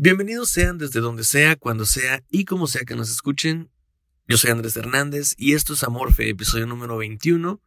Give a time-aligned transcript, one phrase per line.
[0.00, 3.68] Bienvenidos sean desde donde sea, cuando sea y como sea que nos escuchen.
[4.28, 7.60] Yo soy Andrés Hernández y esto es Amorfe, episodio número 21.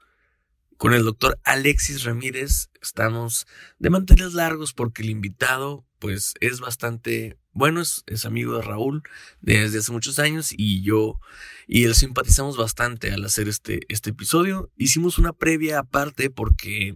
[0.78, 3.48] Con el doctor Alexis Ramírez estamos
[3.80, 9.04] de manteles largos porque el invitado pues es bastante bueno, es, es, amigo de Raúl
[9.42, 11.20] desde hace muchos años y yo
[11.68, 14.72] y él simpatizamos bastante al hacer este, este episodio.
[14.78, 16.96] Hicimos una previa aparte porque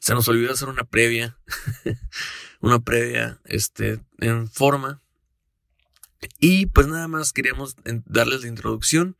[0.00, 1.38] se nos olvidó hacer una previa,
[2.62, 5.02] una previa este, en forma.
[6.38, 9.16] Y pues nada más queríamos darles la introducción.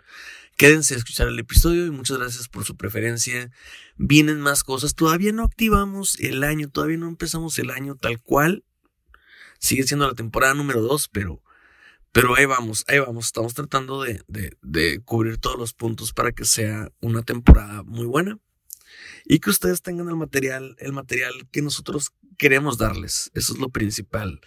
[0.56, 3.50] Quédense a escuchar el episodio y muchas gracias por su preferencia.
[3.96, 4.94] Vienen más cosas.
[4.94, 8.64] Todavía no activamos el año, todavía no empezamos el año tal cual.
[9.58, 11.42] Sigue siendo la temporada número 2, pero,
[12.12, 13.26] pero ahí vamos, ahí vamos.
[13.26, 18.06] Estamos tratando de, de, de cubrir todos los puntos para que sea una temporada muy
[18.06, 18.38] buena
[19.24, 23.30] y que ustedes tengan el material, el material que nosotros queremos darles.
[23.34, 24.40] Eso es lo principal.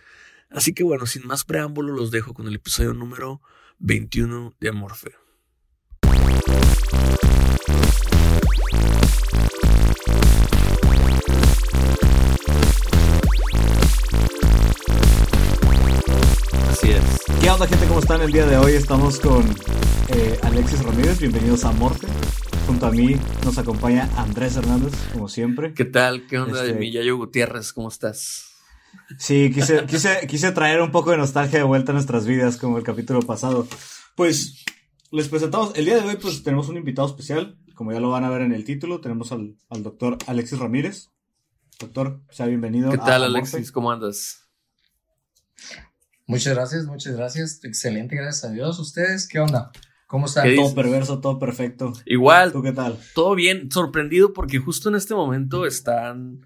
[0.49, 3.41] Así que bueno, sin más preámbulo, los dejo con el episodio número
[3.79, 5.11] 21 de Amorfe.
[16.75, 17.21] Así es.
[17.39, 17.87] ¿Qué onda gente?
[17.87, 18.73] ¿Cómo están el día de hoy?
[18.73, 19.49] Estamos con
[20.09, 21.19] eh, Alexis Ramírez.
[21.19, 22.05] Bienvenidos a Amorfe.
[22.67, 23.15] Junto a mí
[23.45, 25.73] nos acompaña Andrés Hernández, como siempre.
[25.73, 26.27] ¿Qué tal?
[26.27, 26.77] ¿Qué onda este...
[26.77, 27.71] de Yayo Gutiérrez?
[27.71, 28.47] ¿Cómo estás?
[29.17, 32.77] Sí, quise, quise, quise traer un poco de nostalgia de vuelta a nuestras vidas, como
[32.77, 33.69] el capítulo pasado.
[34.17, 34.65] Pues
[35.11, 38.25] les presentamos, el día de hoy pues tenemos un invitado especial, como ya lo van
[38.25, 41.09] a ver en el título, tenemos al, al doctor Alexis Ramírez.
[41.79, 42.91] Doctor, sea bienvenido.
[42.91, 43.71] ¿Qué tal Alexis?
[43.71, 44.41] ¿Cómo andas?
[46.27, 47.63] Muchas gracias, muchas gracias.
[47.63, 48.79] Excelente, gracias a Dios.
[48.79, 49.71] ¿Ustedes qué onda?
[50.07, 50.55] ¿Cómo están?
[50.55, 51.93] Todo perverso, todo perfecto.
[52.05, 52.51] Igual.
[52.51, 52.97] ¿Tú qué tal?
[53.13, 56.45] Todo bien, sorprendido porque justo en este momento están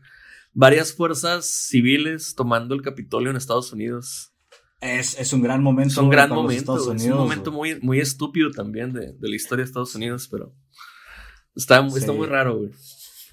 [0.53, 4.33] varias fuerzas civiles tomando el Capitolio en Estados Unidos.
[4.81, 5.93] Es, es un gran momento.
[5.93, 6.73] Es un gran momento.
[6.73, 10.27] Unidos, es un momento muy, muy estúpido también de, de, la historia de Estados Unidos,
[10.29, 10.53] pero
[11.55, 11.99] está, sí.
[11.99, 12.71] está muy raro, güey.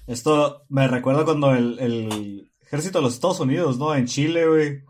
[0.07, 3.93] Esto me recuerda cuando el, el ejército de los Estados Unidos, ¿no?
[3.95, 4.83] En Chile, güey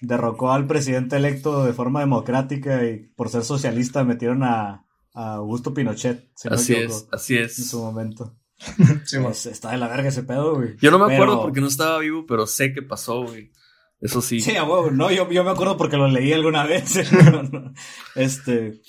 [0.00, 5.74] derrocó al presidente electo de forma democrática y por ser socialista metieron a, a Augusto
[5.74, 6.30] Pinochet.
[6.34, 7.58] Si así no es, así es.
[7.58, 8.36] En su momento.
[9.04, 10.76] sí, pues, está de la verga ese pedo, güey.
[10.80, 11.22] Yo no me pero...
[11.22, 13.52] acuerdo porque no estaba vivo, pero sé que pasó, güey.
[14.00, 14.40] Eso sí.
[14.40, 16.96] Sí, a huevo, no, yo, yo me acuerdo porque lo leí alguna vez.
[18.14, 18.82] este.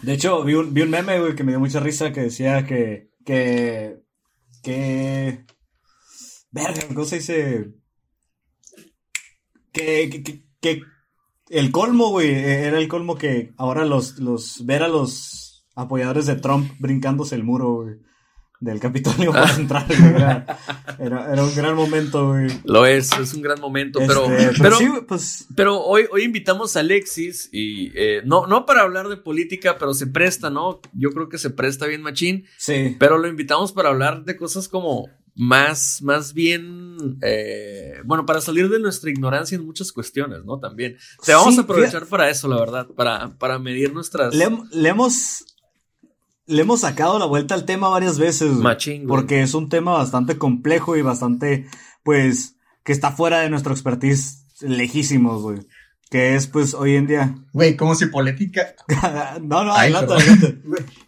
[0.00, 2.66] De hecho, vi un, vi un meme, güey, que me dio mucha risa que decía
[2.66, 3.10] que.
[3.24, 4.00] que.
[4.62, 5.44] que.
[6.50, 7.74] Verga, ¿cómo se dice?
[9.72, 10.82] Que, que, que,
[11.48, 16.36] el colmo, güey, era el colmo que ahora los, los, ver a los apoyadores de
[16.36, 17.96] Trump brincándose el muro, güey,
[18.62, 20.46] del Capitolio para entrar, era,
[20.98, 22.48] era, era, un gran momento, güey.
[22.64, 25.46] Lo es, es un gran momento, este, pero, pero, pero, sí, pues...
[25.56, 29.94] pero, hoy, hoy invitamos a Alexis y eh, no, no para hablar de política, pero
[29.94, 30.80] se presta, ¿no?
[30.94, 32.46] Yo creo que se presta bien machín.
[32.56, 32.96] Sí.
[33.00, 38.68] Pero lo invitamos para hablar de cosas como más, más bien, eh, bueno, para salir
[38.68, 40.58] de nuestra ignorancia en muchas cuestiones, ¿no?
[40.58, 40.96] También.
[41.24, 44.34] Te vamos sí, a aprovechar para eso, la verdad, para, para medir nuestras...
[44.34, 45.44] Le, le, hemos,
[46.46, 48.50] le hemos sacado la vuelta al tema varias veces.
[48.52, 49.08] Machín, güey.
[49.08, 51.66] Porque es un tema bastante complejo y bastante,
[52.02, 55.60] pues, que está fuera de nuestro expertise lejísimos, güey.
[56.10, 57.34] Que es, pues, hoy en día.
[57.54, 58.74] Güey, como si política.
[59.40, 60.60] no, no, Ay, adelante,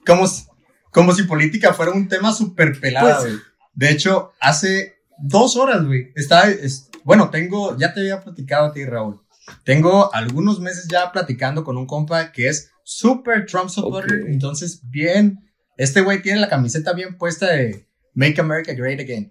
[0.06, 0.44] como, si-
[0.90, 3.53] como si política fuera un tema súper pelado, Pues- güey.
[3.74, 6.12] De hecho, hace dos horas, güey.
[6.14, 6.48] Estaba.
[6.48, 7.76] es- bueno, tengo.
[7.76, 9.20] Ya te había platicado a ti, Raúl.
[9.64, 14.24] Tengo algunos meses ya platicando con un compa que es súper Trump supporter.
[14.28, 15.40] Entonces, bien.
[15.76, 19.28] Este güey tiene la camiseta bien puesta de Make America Great Again.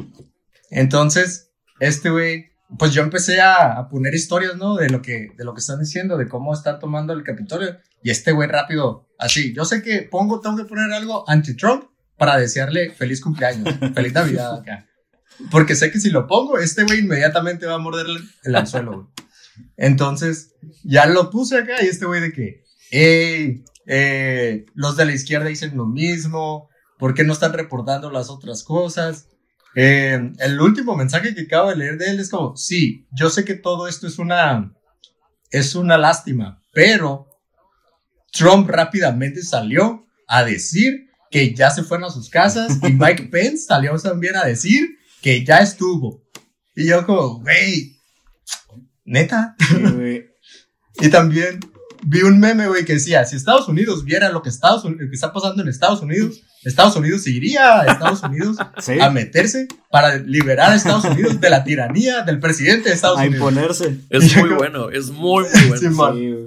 [0.69, 4.75] Entonces, este güey, pues yo empecé a, a poner historias, ¿no?
[4.75, 7.77] De lo que, de lo que están diciendo, de cómo están tomando el Capitolio.
[8.03, 11.85] Y este güey rápido, así, yo sé que pongo, tengo que poner algo anti-Trump
[12.17, 14.87] para desearle feliz cumpleaños, feliz Navidad acá.
[15.49, 18.93] Porque sé que si lo pongo, este güey inmediatamente va a morder el, el anzuelo,
[18.93, 19.07] güey.
[19.77, 25.13] Entonces, ya lo puse acá y este güey de que, hey, eh, los de la
[25.13, 29.27] izquierda dicen lo mismo, ¿por qué no están reportando las otras cosas?
[29.75, 33.43] Eh, el último mensaje que acabo de leer de él es como, sí, yo sé
[33.43, 34.73] que todo esto es una,
[35.49, 37.27] es una lástima, pero
[38.31, 43.65] Trump rápidamente salió a decir que ya se fueron a sus casas y Mike Pence
[43.65, 44.87] salió también a decir
[45.19, 46.21] que ya estuvo.
[46.75, 47.97] Y yo como, güey,
[49.03, 49.55] neta.
[49.67, 49.75] Sí.
[51.01, 51.59] Y también
[52.03, 55.05] vi un meme, güey, que decía, si Estados Unidos viera lo que, Estados, lo que
[55.11, 58.99] está pasando en Estados Unidos, Estados Unidos se iría a Estados Unidos Sí.
[59.01, 63.23] a meterse para liberar a Estados Unidos de la tiranía del presidente de Estados A
[63.23, 63.37] Unidos.
[63.37, 64.01] imponerse.
[64.11, 66.13] Es muy bueno, es muy, muy bueno.
[66.13, 66.45] Sí.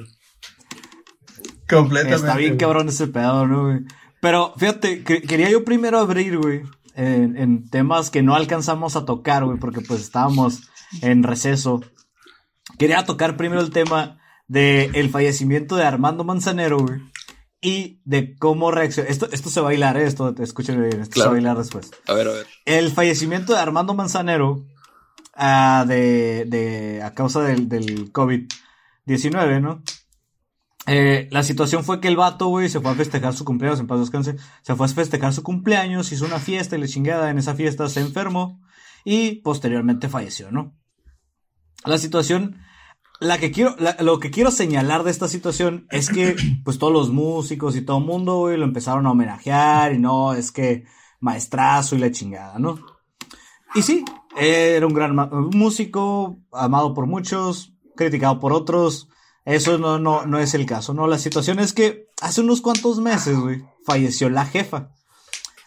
[1.69, 2.15] Completamente.
[2.25, 3.81] Está bien cabrón ese pedo, ¿no, güey?
[4.21, 6.63] Pero fíjate, que- quería yo primero abrir, güey,
[6.95, 10.63] en, en temas que no alcanzamos a tocar, güey, porque pues estábamos
[11.03, 11.83] en receso.
[12.79, 14.19] Quería tocar primero el tema
[14.49, 17.01] de el fallecimiento de Armando Manzanero, güey.
[17.61, 19.09] Y de cómo reaccionó.
[19.09, 20.07] Esto, esto se va a bailar, ¿eh?
[20.07, 21.25] Esto, escúchenme bien, esto Claro.
[21.25, 21.91] se va a bailar después.
[22.07, 22.47] A ver, a ver.
[22.65, 24.65] El fallecimiento de Armando Manzanero
[25.35, 29.83] ah, de, de, a causa del, del COVID-19, ¿no?
[30.87, 33.87] Eh, la situación fue que el vato, güey, se fue a festejar su cumpleaños, en
[33.89, 37.39] paz descanse, se fue a festejar su cumpleaños, hizo una fiesta y la chingada, en
[37.39, 38.61] esa fiesta se enfermó
[39.05, 40.75] y posteriormente falleció, ¿no?
[41.85, 42.59] La situación,
[43.21, 46.93] la que quiero, la- lo que quiero señalar de esta situación es que, pues todos
[46.93, 50.85] los músicos y todo el mundo, güey, lo empezaron a homenajear y no, es que
[51.21, 52.79] maestrazo y la chingada, ¿no?
[53.75, 54.05] Y sí,
[54.37, 55.17] era un gran
[55.53, 59.09] músico, amado por muchos, criticado por otros.
[59.47, 61.07] Eso no, no, no es el caso, ¿no?
[61.07, 64.91] La situación es que hace unos cuantos meses, güey, falleció la jefa.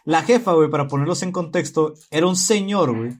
[0.06, 3.14] La jefa, güey, para ponerlos en contexto, era un señor, güey,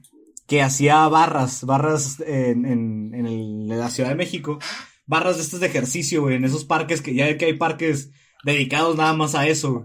[0.46, 4.58] que hacía barras, barras en, en, en, el- en la Ciudad de México,
[5.06, 8.10] barras de estas de ejercicio, güey, en esos parques que ya que hay parques
[8.44, 9.84] dedicados nada más a eso, güey,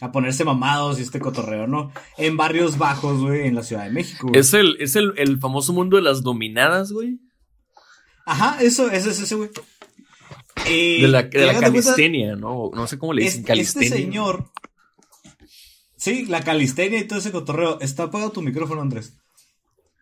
[0.00, 1.92] a ponerse mamados y este cotorreo, ¿no?
[2.18, 4.26] En barrios bajos, güey, en la Ciudad de México.
[4.28, 4.40] güey.
[4.40, 7.20] Es el, es el, el famoso mundo de las dominadas, güey.
[8.24, 9.50] Ajá, eso, ese es ese, güey.
[10.64, 12.70] De la, de cuenta, calistenia, ¿no?
[12.74, 13.86] No sé cómo le dicen, es- calistenia.
[13.88, 14.50] Este señor.
[15.96, 17.80] Sí, la calistenia y todo ese cotorreo.
[17.80, 19.14] Está apagado tu micrófono, Andrés.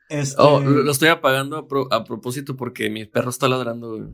[0.08, 0.36] Este...
[0.38, 4.08] Oh, lo lo estoy apagando a, pro- a propósito porque mi perro está ladrando, güey.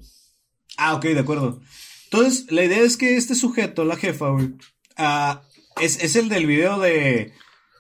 [0.77, 1.61] Ah, ok, de acuerdo.
[2.05, 4.55] Entonces, la idea es que este sujeto, la jefa, güey,
[4.97, 5.43] ah,
[5.81, 7.33] es, es el del video de.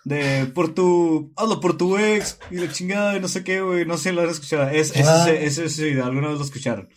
[0.04, 1.32] De por tu.
[1.36, 3.84] Hazlo por tu ex y la chingada y no sé qué, güey.
[3.84, 4.68] No sé si lo han escuchado.
[4.70, 5.28] Es, es Ah.
[5.30, 6.88] ese, ese, ese video, alguna vez lo escucharon.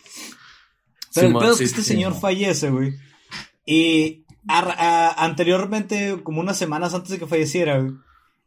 [1.14, 2.94] Pero el pedo es que este señor fallece, güey.
[3.66, 7.92] Y a- anteriormente, como unas semanas antes de que falleciera, güey,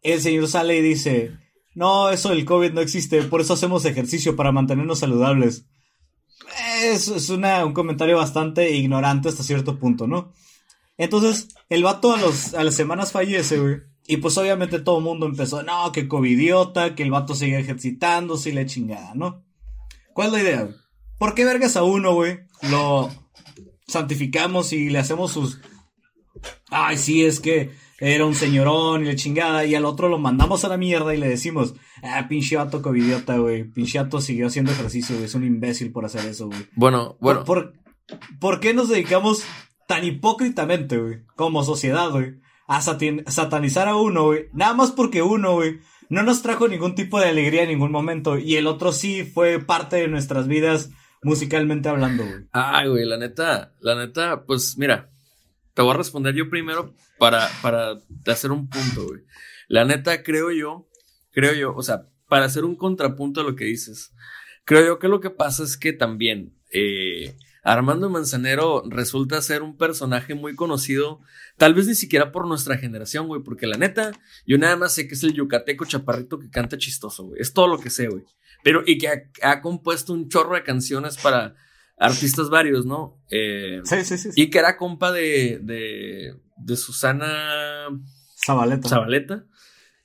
[0.04, 1.32] el señor sale y dice:
[1.76, 5.66] No, eso del COVID no existe, por eso hacemos ejercicio para mantenernos saludables.
[6.84, 10.32] Es, es una, un comentario bastante ignorante hasta cierto punto, ¿no?
[10.98, 13.78] Entonces, el vato a, los, a las semanas fallece, güey.
[14.08, 18.50] Y pues obviamente todo el mundo empezó, no, que covidiota, que el vato sigue ejercitándose
[18.50, 19.44] y la chingada, ¿no?
[20.14, 20.70] ¿Cuál es la idea?
[21.20, 22.40] ¿Por qué vergas a uno, güey?
[22.64, 23.10] Lo
[23.88, 25.60] santificamos y le hacemos sus...
[26.70, 29.66] Ay, sí, es que era un señorón y la chingada.
[29.66, 31.74] Y al otro lo mandamos a la mierda y le decimos,
[32.04, 33.64] ah, pinche vato covidiota, güey.
[33.64, 35.26] Pinche vato siguió haciendo ejercicio, güey.
[35.26, 36.68] Es un imbécil por hacer eso, güey.
[36.76, 37.44] Bueno, bueno.
[37.44, 37.74] ¿Por,
[38.40, 39.44] por qué nos dedicamos
[39.88, 42.36] tan hipócritamente, güey, como sociedad, güey,
[42.68, 44.48] a satanizar a uno, güey?
[44.54, 48.38] Nada más porque uno, güey, no nos trajo ningún tipo de alegría en ningún momento
[48.38, 50.92] y el otro sí fue parte de nuestras vidas
[51.24, 52.46] musicalmente hablando, güey.
[52.52, 55.10] Ay, güey, la neta, la neta, pues mira,
[55.74, 59.22] te voy a responder yo primero para, para hacer un punto, güey.
[59.68, 60.90] La neta, creo yo,
[61.32, 64.14] creo yo, o sea, para hacer un contrapunto a lo que dices,
[64.66, 69.76] creo yo que lo que pasa es que también, eh, Armando Manzanero resulta ser un
[69.76, 71.20] personaje muy conocido,
[71.58, 74.14] tal vez ni siquiera por nuestra generación, güey, porque la neta,
[74.46, 77.42] yo nada más sé que es el yucateco chaparrito que canta chistoso, güey.
[77.42, 78.24] Es todo lo que sé, güey.
[78.68, 81.56] Pero, y que ha, ha compuesto un chorro de canciones para
[81.98, 83.18] artistas varios, ¿no?
[83.32, 84.30] Eh, Sí, sí, sí.
[84.36, 87.88] y que era compa de, de, de Susana
[88.46, 88.90] Zabaleta.
[88.90, 89.46] Zabaleta.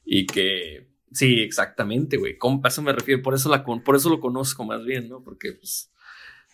[0.05, 2.39] Y que, sí, exactamente, güey.
[2.39, 3.21] Compa, eso me refiero.
[3.21, 5.25] Por eso, la, por eso lo conozco más bien, ¿no?
[5.25, 5.91] Porque, pues,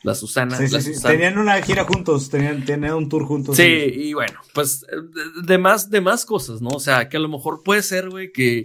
[0.02, 0.56] la Susana.
[0.56, 0.94] Sí, sí, la sí.
[0.94, 3.54] Susana- Tenían una gira juntos, tenían, tenían un tour juntos.
[3.56, 6.70] Sí, y bueno, pues de, de más, de más cosas, ¿no?
[6.70, 8.62] O sea, que a lo mejor puede ser, güey, que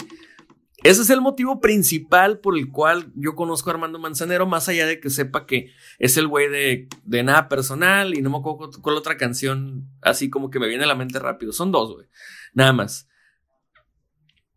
[0.83, 4.85] ese es el motivo principal por el cual yo conozco a Armando Manzanero, más allá
[4.85, 8.69] de que sepa que es el güey de, de nada personal y no me acuerdo
[8.71, 11.51] cu- cuál otra canción así como que me viene a la mente rápido.
[11.53, 12.07] Son dos, güey,
[12.53, 13.07] nada más.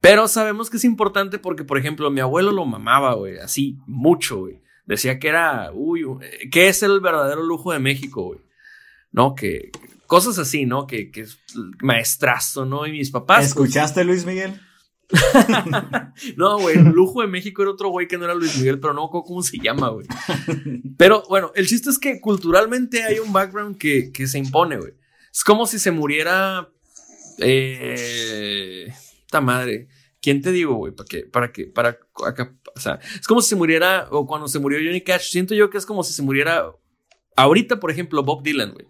[0.01, 4.39] Pero sabemos que es importante porque, por ejemplo, mi abuelo lo mamaba, güey, así mucho,
[4.41, 4.63] güey.
[4.85, 6.05] Decía que era, uy,
[6.53, 8.41] que es el verdadero lujo de México, güey.
[9.11, 9.35] ¿no?
[9.35, 9.71] Que
[10.07, 10.87] cosas así, ¿no?
[10.87, 11.41] Que, que es
[11.81, 12.87] maestrazo, ¿no?
[12.87, 13.39] Y mis papás.
[13.39, 14.61] pues, ¿Escuchaste, Luis Miguel?
[16.37, 18.93] no, güey, el lujo de México era otro güey que no era Luis Miguel, pero
[18.93, 20.07] no cómo se llama, güey.
[20.97, 24.95] Pero bueno, el chiste es que culturalmente hay un background que, que se impone, güey.
[25.37, 26.71] Es como si se muriera.
[27.39, 28.87] Eh.
[29.27, 29.89] Esta madre.
[30.23, 30.93] ¿Quién te digo, güey?
[30.95, 31.21] ¿Para qué?
[31.25, 31.67] ¿Para qué?
[31.67, 32.57] Para acá.
[32.75, 34.09] O sea, es como si se muriera.
[34.11, 35.31] O cuando se murió Johnny Cash.
[35.31, 36.73] Siento yo que es como si se muriera.
[37.37, 38.87] Ahorita, por ejemplo, Bob Dylan, güey.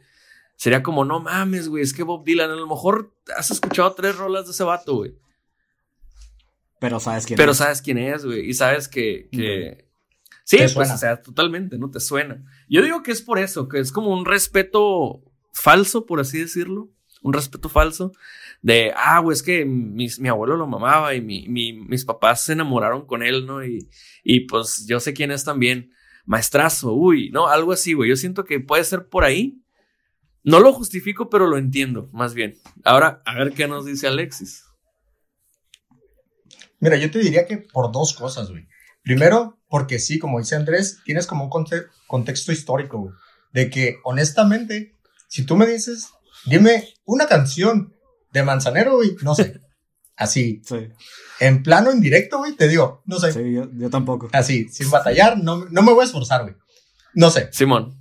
[0.56, 1.82] Sería como, no mames, güey.
[1.82, 5.16] Es que Bob Dylan, a lo mejor has escuchado tres rolas de ese vato, güey.
[6.80, 7.58] Pero sabes quién Pero es.
[7.58, 8.48] sabes quién es, güey.
[8.48, 9.28] Y sabes que.
[9.32, 9.86] que...
[10.44, 10.94] Sí, pues, suena.
[10.94, 11.90] o sea, totalmente, ¿no?
[11.90, 12.44] Te suena.
[12.68, 16.90] Yo digo que es por eso, que es como un respeto falso, por así decirlo.
[17.22, 18.12] Un respeto falso.
[18.62, 22.44] De, ah, güey, es que mis- mi abuelo lo mamaba y mi, mi- mis papás
[22.44, 23.64] se enamoraron con él, ¿no?
[23.64, 23.88] Y,
[24.22, 25.90] y pues yo sé quién es también.
[26.26, 27.48] Maestrazo, uy, ¿no?
[27.48, 28.10] Algo así, güey.
[28.10, 29.60] Yo siento que puede ser por ahí.
[30.44, 32.54] No lo justifico, pero lo entiendo, más bien.
[32.84, 34.64] Ahora, a ver qué nos dice Alexis.
[36.80, 38.66] Mira, yo te diría que por dos cosas, güey.
[39.02, 43.14] Primero, porque sí, como dice Andrés, tienes como un conte- contexto histórico, güey.
[43.52, 44.96] De que, honestamente,
[45.28, 46.08] si tú me dices,
[46.46, 47.94] dime una canción
[48.32, 49.60] de Manzanero, güey, no sé.
[50.16, 50.88] Así, Sí,
[51.40, 53.32] en plano, en directo, güey, te digo, no sé.
[53.32, 54.28] sí, yo, yo tampoco.
[54.32, 56.54] Así, sin batallar, no, no me voy a esforzar, güey.
[57.14, 57.48] No sé.
[57.52, 57.94] Simón.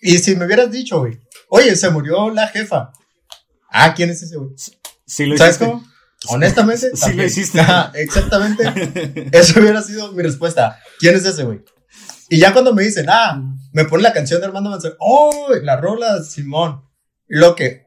[0.00, 2.92] Y si me hubieras dicho, güey, oye, se murió la jefa.
[3.70, 4.50] Ah, ¿quién es ese, güey?
[5.06, 5.72] Sí lo ¿Sabes hiciste.
[5.72, 5.84] cómo?
[6.28, 7.60] Honestamente, Sí lo hiciste.
[7.60, 8.64] Ajá, exactamente.
[9.32, 10.78] Eso hubiera sido mi respuesta.
[10.98, 11.60] ¿Quién es ese, güey?
[12.28, 14.96] Y ya cuando me dicen, ah, me pone la canción de Armando Manzanero.
[15.00, 16.82] Oh, la rola, Simón.
[17.26, 17.86] Lo que,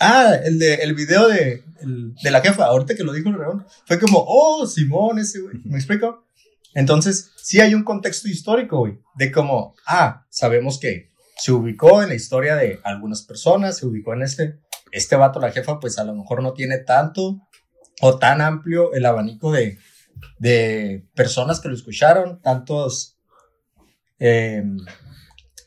[0.00, 3.38] ah, el de, el video de, el- de la jefa, ahorita que lo dijo el
[3.38, 5.56] Reón, fue como, oh, Simón, ese, güey.
[5.64, 6.26] ¿Me explico?
[6.74, 12.08] Entonces, sí hay un contexto histórico, güey, de como, ah, sabemos que se ubicó en
[12.10, 14.60] la historia de algunas personas, se ubicó en este,
[14.90, 17.40] este vato, la jefa, pues a lo mejor no tiene tanto
[18.04, 19.78] o tan amplio el abanico de,
[20.38, 23.16] de personas que lo escucharon, tantos,
[24.18, 24.64] eh,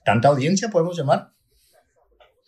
[0.03, 1.31] tanta audiencia podemos llamar.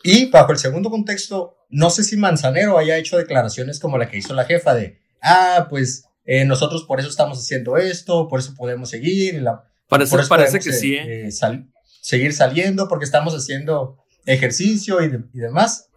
[0.03, 4.17] Y bajo el segundo contexto, no sé si Manzanero haya hecho declaraciones como la que
[4.17, 8.53] hizo la jefa de, ah, pues eh, nosotros por eso estamos haciendo esto, por eso
[8.56, 11.27] podemos seguir, la, Parece, por eso parece podemos, que eh, sí, ¿eh?
[11.27, 11.70] eh, sal-
[12.01, 15.89] seguir saliendo porque estamos haciendo ejercicio y, de- y demás.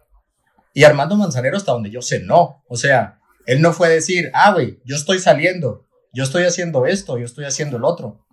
[0.73, 2.63] Y Armando Manzanero, hasta donde yo sé, no.
[2.69, 6.85] O sea, él no fue a decir, ah, güey, yo estoy saliendo, yo estoy haciendo
[6.85, 8.25] esto, yo estoy haciendo el otro.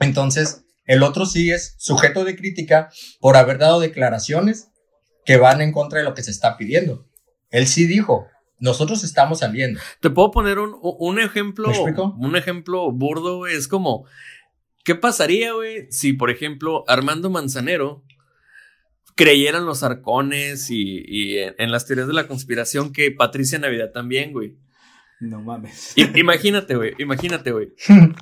[0.00, 4.68] Entonces, el otro sí es sujeto de crítica por haber dado declaraciones
[5.24, 7.06] que van en contra de lo que se está pidiendo.
[7.50, 8.26] Él sí dijo,
[8.58, 9.80] nosotros estamos saliendo.
[10.00, 11.70] Te puedo poner un, un ejemplo,
[12.18, 13.46] un ejemplo burdo.
[13.46, 14.06] Es como,
[14.84, 18.04] ¿qué pasaría, güey, si, por ejemplo, Armando Manzanero
[19.18, 23.58] creyera en los arcones y, y en, en las teorías de la conspiración que Patricia
[23.58, 24.56] Navidad también, güey?
[25.18, 25.92] No mames.
[25.96, 27.72] I- imagínate, güey, imagínate, güey.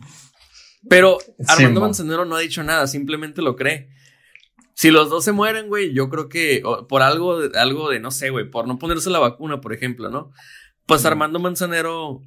[0.89, 1.81] Pero Armando.
[1.83, 3.91] Manzanero no ha dicho nada, simplemente lo cree.
[4.75, 8.01] Si los dos se mueren, güey, yo creo que o, por algo, de- algo de,
[8.01, 10.33] no sé, güey, por no ponerse la vacuna, por ejemplo, ¿no?
[10.87, 12.23] Pues Armando Manzanero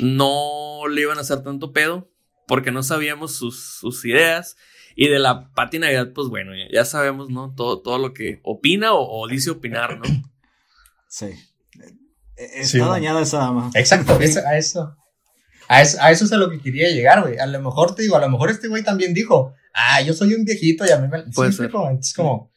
[0.00, 2.10] no le iban a hacer tanto pedo
[2.46, 4.56] porque no sabíamos sus, sus ideas.
[4.98, 7.54] Y de la Pati Navidad, pues bueno, ya, sabemos, ¿no?
[7.54, 10.04] Todo, todo lo que opina o, o dice opinar, ¿no?
[11.08, 11.26] Sí.
[11.26, 13.70] Eh, Está Sí, dañada esa dama.
[13.74, 14.96] Exacto, es- a eso.
[15.68, 17.38] A eso, a eso es a lo que quería llegar, güey.
[17.38, 20.32] A lo mejor te digo, a lo mejor este güey también dijo, ah, yo soy
[20.34, 21.24] un viejito y a mí me...
[21.24, 21.66] ¿Sí Puede ser.
[21.66, 21.88] explico?
[21.88, 22.52] Entonces, como...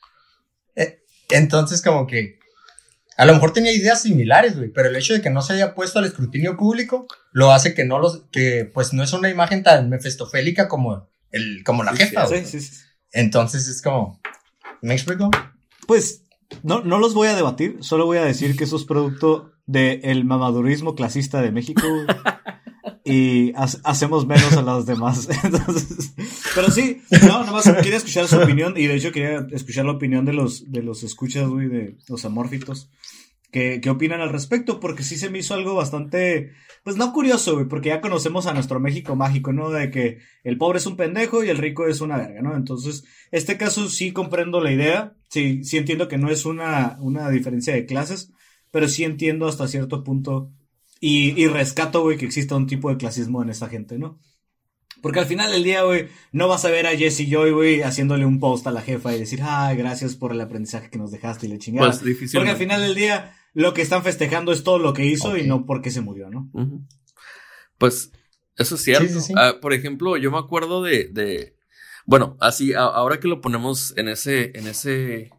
[0.75, 0.99] eh,
[1.31, 2.39] entonces, como que...
[3.17, 5.75] A lo mejor tenía ideas similares, güey, pero el hecho de que no se haya
[5.75, 8.23] puesto al escrutinio público lo hace que no los...
[8.31, 12.45] que pues no es una imagen tan mefestofélica como, el, como la jefa, güey.
[12.45, 12.83] Sí, sí, sí.
[13.11, 14.21] Entonces es como...
[14.81, 15.29] ¿Me explico?
[15.87, 16.23] Pues
[16.63, 20.25] no, no los voy a debatir, solo voy a decir que eso es producto del
[20.25, 21.81] mamadurismo clasista de México.
[23.03, 25.27] y hacemos menos a los demás.
[25.43, 26.13] Entonces,
[26.55, 29.93] pero sí, no, nada más quería escuchar su opinión y de hecho quería escuchar la
[29.93, 32.89] opinión de los, de los escuchas, güey, de los amórfitos.
[33.51, 34.79] ¿Qué, ¿Qué opinan al respecto?
[34.79, 36.51] Porque sí se me hizo algo bastante,
[36.83, 39.71] pues no curioso, güey, porque ya conocemos a nuestro México mágico, ¿no?
[39.71, 42.55] De que el pobre es un pendejo y el rico es una verga, ¿no?
[42.55, 47.29] Entonces, este caso sí comprendo la idea, sí, sí entiendo que no es una, una
[47.29, 48.31] diferencia de clases,
[48.71, 50.51] pero sí entiendo hasta cierto punto
[50.99, 54.19] y, y rescato, güey, que exista un tipo de clasismo en esa gente, ¿no?
[55.01, 58.25] Porque al final del día, güey, no vas a ver a Jesse Joy, güey, haciéndole
[58.25, 61.47] un post a la jefa y decir, ay, gracias por el aprendizaje que nos dejaste
[61.47, 61.91] y le chingada.
[61.91, 65.37] Pues, Porque al final del día, lo que están festejando es todo lo que hizo
[65.37, 66.49] y no porque se murió, ¿no?
[67.77, 68.11] Pues,
[68.55, 69.19] eso es cierto.
[69.35, 71.55] Ah, por ejemplo, yo me acuerdo de, de
[72.09, 75.29] bueno, así, ahora que lo ponemos en ese, en ese,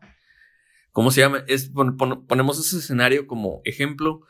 [0.93, 1.45] ¿cómo se llama?
[1.49, 1.73] Es,
[2.29, 4.23] ponemos ese escenario como ejemplo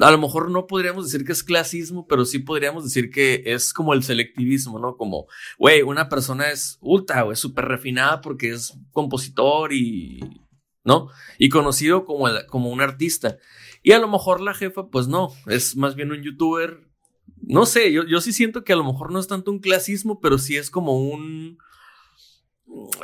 [0.00, 3.72] a lo mejor no podríamos decir que es clasismo, pero sí podríamos decir que es
[3.72, 4.96] como el selectivismo, ¿no?
[4.96, 5.26] Como,
[5.58, 10.20] güey, una persona es ultra, güey, súper refinada porque es compositor y,
[10.84, 11.08] ¿no?
[11.38, 13.38] Y conocido como, como un artista.
[13.82, 16.80] Y a lo mejor la jefa, pues no, es más bien un youtuber.
[17.42, 20.20] No sé, yo, yo sí siento que a lo mejor no es tanto un clasismo,
[20.20, 21.58] pero sí es como un...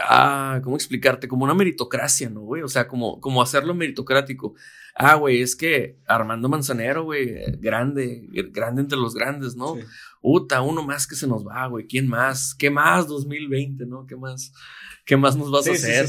[0.08, 1.28] Ah, ¿cómo explicarte?
[1.28, 2.62] Como una meritocracia, ¿no, güey?
[2.62, 4.54] O sea, como, como hacerlo meritocrático.
[4.94, 9.76] Ah, güey, es que Armando Manzanero, güey, grande, grande entre los grandes, ¿no?
[10.20, 12.54] Uta, uno más que se nos va, güey, ¿quién más?
[12.54, 14.06] ¿Qué más 2020, no?
[14.06, 14.52] ¿Qué más?
[15.04, 16.06] ¿Qué más nos vas a hacer?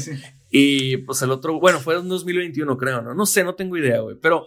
[0.50, 3.14] y pues el otro, bueno, fue en 2021, creo, ¿no?
[3.14, 4.46] No sé, no tengo idea, güey, pero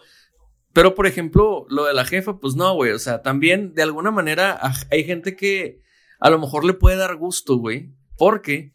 [0.78, 2.92] pero, por ejemplo, lo de la jefa, pues no, güey.
[2.92, 4.60] O sea, también de alguna manera
[4.92, 5.82] hay gente que
[6.20, 7.96] a lo mejor le puede dar gusto, güey.
[8.16, 8.74] Porque,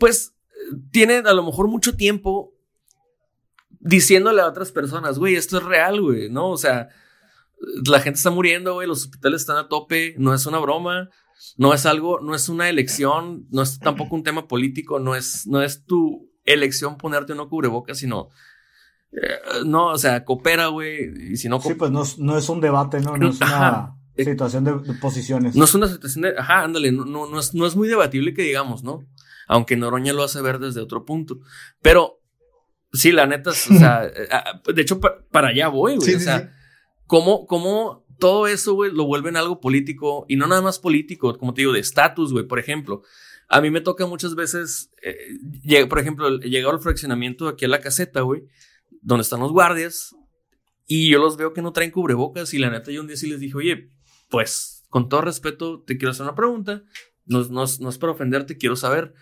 [0.00, 0.34] pues,
[0.90, 2.53] tiene a lo mejor mucho tiempo
[3.84, 6.50] diciéndole a otras personas, güey, esto es real, güey, ¿no?
[6.50, 6.88] O sea,
[7.86, 11.10] la gente está muriendo, güey, los hospitales están a tope, no es una broma,
[11.56, 15.46] no es algo, no es una elección, no es tampoco un tema político, no es,
[15.46, 18.28] no es tu elección ponerte no cubrebocas, sino,
[19.12, 21.60] eh, no, o sea, coopera, güey, y si no...
[21.60, 23.16] Sí, pues no, no, es un debate, ¿no?
[23.16, 25.56] No es una situación de, posiciones.
[25.56, 28.32] No es una situación de, ajá, ándale, no, no, no, es, no es muy debatible
[28.32, 29.06] que digamos, ¿no?
[29.46, 31.40] Aunque Noroña lo hace ver desde otro punto,
[31.82, 32.23] pero
[32.94, 36.14] Sí, la neta, o sea, eh, ah, de hecho, para allá voy, güey.
[36.14, 36.52] o sea,
[37.06, 40.24] ¿cómo, ¿cómo todo eso, güey, lo vuelven algo político?
[40.28, 42.46] Y no nada más político, como te digo, de estatus, güey.
[42.46, 43.02] Por ejemplo,
[43.48, 47.80] a mí me toca muchas veces, eh, por ejemplo, llegado al fraccionamiento aquí a la
[47.80, 48.44] caseta, güey,
[49.02, 50.14] donde están los guardias,
[50.86, 53.28] y yo los veo que no traen cubrebocas, y la neta, yo un día sí
[53.28, 53.90] les dije, oye,
[54.28, 56.84] pues, con todo respeto, te quiero hacer una pregunta,
[57.26, 59.14] no, no, no es para ofenderte, quiero saber.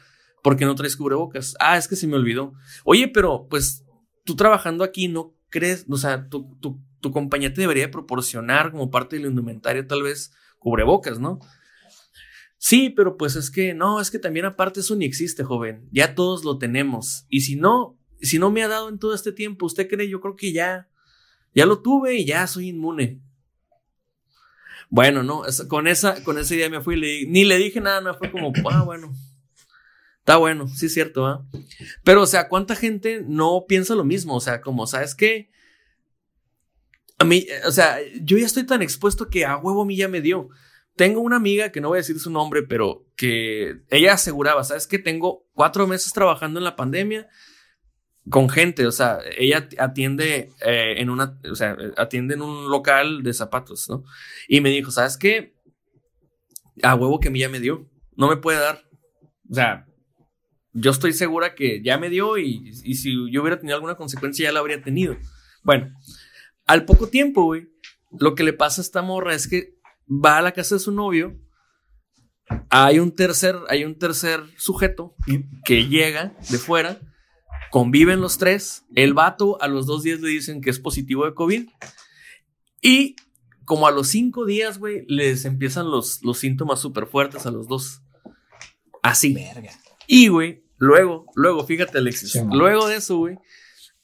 [0.42, 1.54] ¿Por qué no traes cubrebocas?
[1.60, 2.52] Ah, es que se me olvidó.
[2.84, 3.84] Oye, pero pues
[4.24, 5.86] tú trabajando aquí, ¿no crees?
[5.88, 10.32] O sea, tu, tu, tu compañía te debería proporcionar como parte del indumentario tal vez
[10.58, 11.38] cubrebocas, ¿no?
[12.58, 15.88] Sí, pero pues es que no, es que también aparte eso ni existe, joven.
[15.90, 17.26] Ya todos lo tenemos.
[17.28, 20.08] Y si no, si no me ha dado en todo este tiempo, ¿usted cree?
[20.08, 20.88] Yo creo que ya,
[21.54, 23.20] ya lo tuve y ya soy inmune.
[24.90, 28.30] Bueno, no, con esa, con esa idea me fui, ni le dije nada, no fue
[28.30, 29.12] como, ah, bueno,
[30.22, 31.44] Está bueno, sí es cierto, ¿ah?
[32.04, 34.36] Pero, o sea, ¿cuánta gente no piensa lo mismo?
[34.36, 35.50] O sea, como, ¿sabes qué?
[37.18, 40.06] A mí, o sea, yo ya estoy tan expuesto que a huevo a mí ya
[40.06, 40.48] me dio.
[40.94, 44.86] Tengo una amiga que no voy a decir su nombre, pero que ella aseguraba, ¿sabes
[44.86, 45.00] qué?
[45.00, 47.28] Tengo cuatro meses trabajando en la pandemia
[48.30, 53.24] con gente, o sea, ella atiende eh, en una, o sea, atiende en un local
[53.24, 54.04] de zapatos, ¿no?
[54.46, 55.56] Y me dijo, ¿sabes qué?
[56.84, 58.84] A huevo que a mí ya me dio, no me puede dar.
[59.50, 59.88] O sea,
[60.72, 64.52] yo estoy segura que ya me dio y, si yo hubiera tenido alguna consecuencia ya
[64.52, 65.16] la habría tenido.
[65.62, 65.92] Bueno,
[66.66, 67.68] al poco tiempo, güey,
[68.18, 69.74] lo que le pasa a esta morra es que
[70.08, 71.38] va a la casa de su novio,
[72.70, 75.14] hay un tercer, hay un tercer sujeto
[75.64, 77.00] que llega de fuera,
[77.70, 81.34] conviven los tres, el vato a los dos días le dicen que es positivo de
[81.34, 81.68] COVID
[82.80, 83.16] y
[83.64, 87.68] como a los cinco días, güey, les empiezan los, los síntomas súper fuertes a los
[87.68, 88.02] dos.
[89.02, 89.34] Así.
[89.34, 89.70] Verga.
[90.06, 93.38] Y, güey, luego, luego, fíjate, Alexis, luego de eso, güey,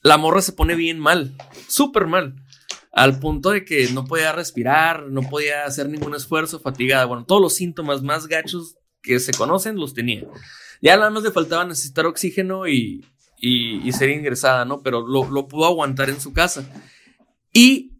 [0.00, 1.36] la morra se pone bien mal,
[1.66, 2.36] súper mal.
[2.92, 7.04] Al punto de que no podía respirar, no podía hacer ningún esfuerzo, fatigada.
[7.04, 10.24] Bueno, todos los síntomas más gachos que se conocen los tenía.
[10.80, 13.04] Ya nada más le faltaba necesitar oxígeno y,
[13.36, 14.80] y, ser ingresada, ¿no?
[14.80, 16.64] Pero lo, lo pudo aguantar en su casa.
[17.52, 17.98] Y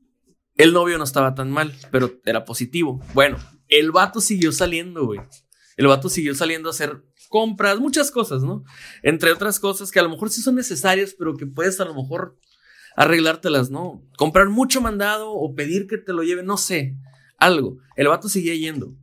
[0.56, 3.00] el novio no estaba tan mal, pero era positivo.
[3.12, 3.38] Bueno,
[3.68, 5.20] el vato siguió saliendo, güey.
[5.76, 8.64] El vato siguió saliendo a hacer compras, muchas cosas, ¿no?
[9.02, 11.94] Entre otras cosas que a lo mejor sí son necesarias, pero que puedes a lo
[11.94, 12.38] mejor
[12.96, 14.02] arreglártelas, ¿no?
[14.16, 16.96] Comprar mucho mandado o pedir que te lo lleven, no sé,
[17.36, 17.78] algo.
[17.96, 18.96] El vato seguía yendo.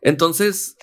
[0.00, 0.76] Entonces,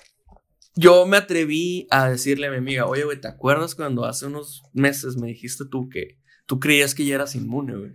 [0.76, 4.62] yo me atreví a decirle a mi amiga, oye, güey, ¿te acuerdas cuando hace unos
[4.72, 7.92] meses me dijiste tú que tú creías que ya eras inmune, güey?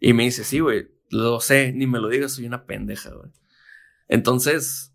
[0.00, 3.30] Y me dice, sí, güey, lo sé, ni me lo digas, soy una pendeja, güey.
[4.08, 4.91] Entonces,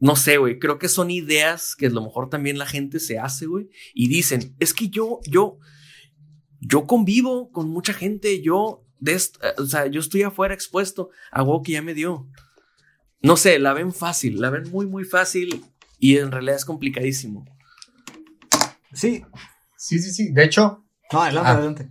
[0.00, 3.18] no sé, güey, creo que son ideas que a lo mejor también la gente se
[3.18, 5.58] hace, güey, y dicen, es que yo, yo,
[6.58, 9.20] yo convivo con mucha gente, yo, de
[9.58, 12.26] o sea, yo estoy afuera expuesto a algo que ya me dio.
[13.22, 15.62] No sé, la ven fácil, la ven muy, muy fácil
[15.98, 17.44] y en realidad es complicadísimo.
[18.92, 19.22] Sí.
[19.76, 20.32] Sí, sí, sí.
[20.32, 20.84] De hecho.
[21.12, 21.52] No, adelante, Ah.
[21.52, 21.90] adelante.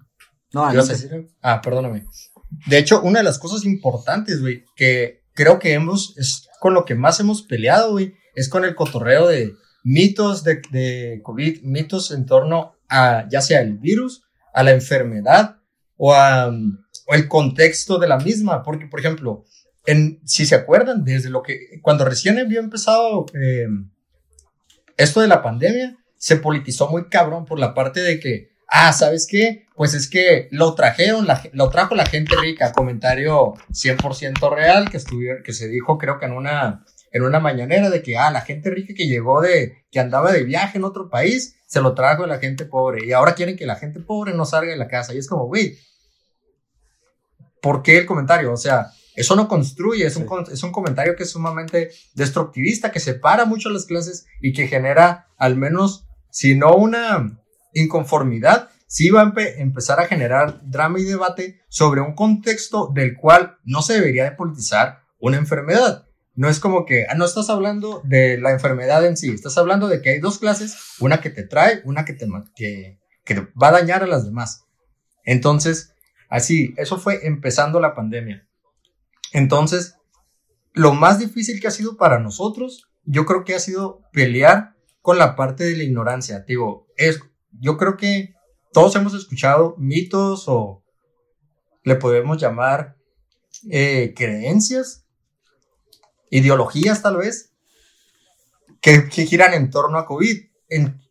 [0.53, 1.27] No, adelante.
[1.41, 2.05] Ah, perdóname.
[2.65, 6.85] De hecho, una de las cosas importantes, güey, que creo que hemos, es con lo
[6.85, 12.25] que más hemos peleado, güey, es con el cotorreo de mitos de, COVID, mitos en
[12.25, 15.57] torno a ya sea el virus, a la enfermedad
[15.97, 18.63] o, a, o el contexto de la misma.
[18.63, 19.45] Porque, por ejemplo,
[19.85, 23.67] en, si se acuerdan, desde lo que, cuando recién había empezado eh,
[24.97, 29.27] esto de la pandemia, se politizó muy cabrón por la parte de que, ah, ¿sabes
[29.29, 29.67] qué?
[29.75, 34.97] Pues es que lo trajeron, la, lo trajo la gente rica, comentario 100% real que,
[34.97, 38.41] estuviera, que se dijo creo que en una, en una mañanera de que, ah, la
[38.41, 42.25] gente rica que llegó de, que andaba de viaje en otro país, se lo trajo
[42.25, 45.13] la gente pobre y ahora quieren que la gente pobre no salga de la casa
[45.13, 45.77] y es como, güey,
[47.61, 48.51] ¿por qué el comentario?
[48.51, 52.99] O sea, eso no construye, es, un, es un comentario que es sumamente destructivista, que
[52.99, 57.38] separa mucho las clases y que genera al menos, si no una
[57.73, 63.15] inconformidad, sí va a empe empezar a generar drama y debate sobre un contexto del
[63.15, 66.07] cual no se debería de politizar una enfermedad.
[66.35, 69.87] No es como que, ah, no estás hablando de la enfermedad en sí, estás hablando
[69.87, 73.67] de que hay dos clases, una que te trae, una que te que, que va
[73.69, 74.65] a dañar a las demás.
[75.25, 75.93] Entonces,
[76.29, 78.47] así, eso fue empezando la pandemia.
[79.33, 79.95] Entonces,
[80.73, 85.17] lo más difícil que ha sido para nosotros, yo creo que ha sido pelear con
[85.17, 86.45] la parte de la ignorancia.
[86.47, 87.19] Digo, es,
[87.59, 88.33] yo creo que
[88.71, 90.83] todos hemos escuchado mitos o
[91.83, 92.95] le podemos llamar
[93.69, 95.05] eh, creencias,
[96.29, 97.53] ideologías tal vez,
[98.81, 100.37] que, que, giran en torno a COVID.
[100.69, 101.01] En,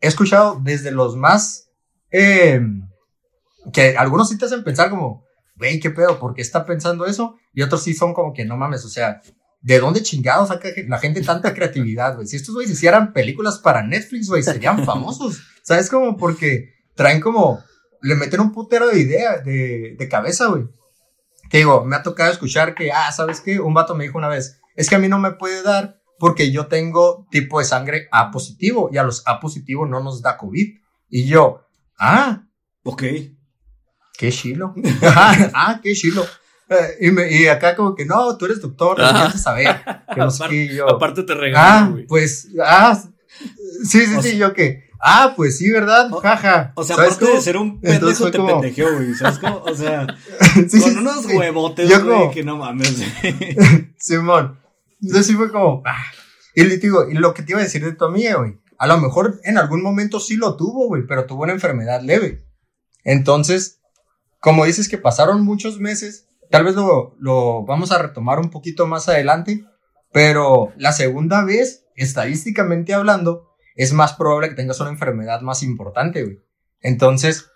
[0.00, 1.70] he escuchado desde los más,
[2.10, 2.60] eh,
[3.72, 5.24] que algunos sí te hacen pensar como,
[5.56, 7.36] güey, qué pedo, ¿por qué está pensando eso?
[7.52, 9.20] Y otros sí son como que no mames, o sea,
[9.60, 12.26] ¿de dónde chingados saca la gente tanta creatividad, güey?
[12.26, 15.42] Si estos güeyes hicieran películas para Netflix, güey, serían famosos.
[15.64, 15.90] ¿Sabes?
[15.90, 17.58] Como porque traen como,
[18.02, 20.64] le meten un putero de idea, de, de cabeza, güey.
[21.50, 23.58] Te digo, me ha tocado escuchar que, ah, ¿sabes qué?
[23.60, 26.52] Un vato me dijo una vez, es que a mí no me puede dar porque
[26.52, 30.36] yo tengo tipo de sangre A positivo y a los A positivo no nos da
[30.36, 30.78] COVID.
[31.08, 31.62] Y yo,
[31.98, 32.44] ah,
[32.82, 33.02] ok.
[34.18, 34.74] Qué chilo.
[35.02, 36.24] ah, qué chilo.
[36.68, 40.04] Eh, y, me, y, acá como que, no, tú eres doctor, ya te sabía.
[40.14, 42.98] Que no sé aparte, qué, yo, aparte te regalan, Ah, pues, ah,
[43.84, 46.12] sí, sí, O sí, sea- yo que, ah, pues sí, ¿verdad?
[46.12, 46.72] O- Jaja.
[46.76, 47.36] O sea, ¿Sabes aparte cómo?
[47.36, 49.14] de ser un pendejo, te como- pendejeó, güey.
[49.14, 49.58] ¿Sabes cómo?
[49.58, 50.06] O sea,
[50.68, 51.36] Sí, con unos sí.
[51.36, 52.94] huevotes, güey, como- que no mames.
[53.98, 54.58] Simón.
[55.02, 56.02] Entonces sí fue como, ah.
[56.54, 58.86] Y le digo, y lo que te iba a decir de tu amiga, güey, a
[58.86, 62.44] lo mejor en algún momento sí lo tuvo, güey, pero tuvo una enfermedad leve.
[63.04, 63.80] Entonces,
[64.40, 68.86] como dices que pasaron muchos meses, tal vez lo, lo vamos a retomar un poquito
[68.86, 69.64] más adelante,
[70.12, 76.22] pero la segunda vez, estadísticamente hablando, es más probable que tengas una enfermedad más importante,
[76.22, 76.38] güey.
[76.80, 77.50] Entonces,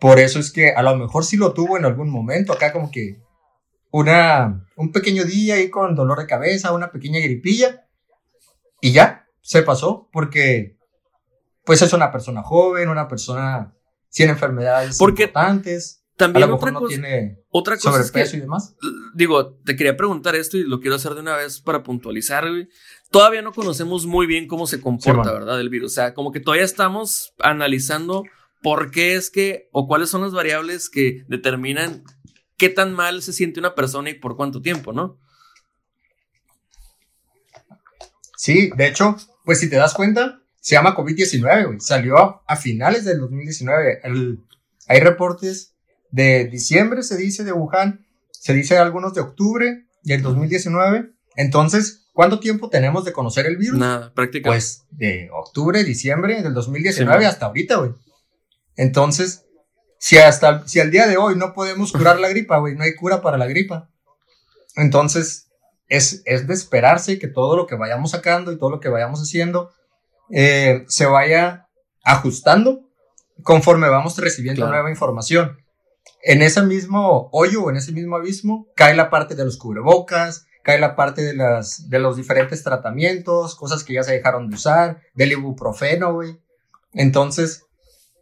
[0.00, 2.90] por eso es que a lo mejor sí lo tuvo en algún momento, acá como
[2.90, 3.20] que
[3.90, 7.86] una, un pequeño día ahí con dolor de cabeza, una pequeña gripilla,
[8.80, 10.76] y ya, se pasó, porque
[11.64, 13.74] pues es una persona joven, una persona
[14.08, 18.06] sin enfermedades Porque importantes, a También lo otra mejor no cosa, tiene otra cosa es
[18.06, 18.74] sobrepeso que, y demás.
[19.14, 22.68] digo, te quería preguntar esto y lo quiero hacer de una vez para puntualizar, güey.
[23.10, 25.34] Todavía no conocemos muy bien cómo se comporta, Sí.
[25.34, 25.60] ¿verdad?
[25.60, 25.92] El virus.
[25.92, 28.24] O sea, como que todavía estamos analizando
[28.62, 32.02] por qué es que, o cuáles son las variables que determinan
[32.56, 35.18] qué tan mal se siente una persona y por cuánto tiempo, ¿no?
[38.36, 41.80] Sí, de hecho, pues si te das cuenta, se llama COVID-19, güey.
[41.80, 44.00] Salió a finales del 2019.
[44.04, 44.40] El-
[44.86, 45.74] hay reportes
[46.10, 48.04] de diciembre, se dice, de Wuhan.
[48.30, 51.10] Se dice algunos de octubre del 2019.
[51.36, 53.78] Entonces, ¿cuánto tiempo tenemos de conocer el virus?
[53.78, 54.48] Nada, prácticamente.
[54.50, 57.92] Pues de octubre, diciembre del 2019 Sí, hasta ahorita, güey.
[58.74, 59.46] Entonces,
[60.00, 62.96] si hasta si al día de hoy no podemos curar la gripa, güey, no hay
[62.96, 63.88] cura para la gripa.
[64.74, 65.46] Entonces,
[65.86, 69.20] es, es de esperarse que todo lo que vayamos sacando y todo lo que vayamos
[69.20, 69.70] haciendo,
[70.32, 71.68] eh, se vaya
[72.02, 72.80] ajustando
[73.44, 74.72] conforme vamos recibiendo Claro.
[74.72, 75.56] nueva información.
[76.24, 80.78] En ese mismo hoyo en ese mismo abismo cae la parte de los cubrebocas, cae
[80.78, 85.00] la parte de, las, de los diferentes tratamientos, cosas que ya se dejaron de usar,
[85.14, 86.38] del ibuprofeno, güey.
[86.92, 87.64] Entonces,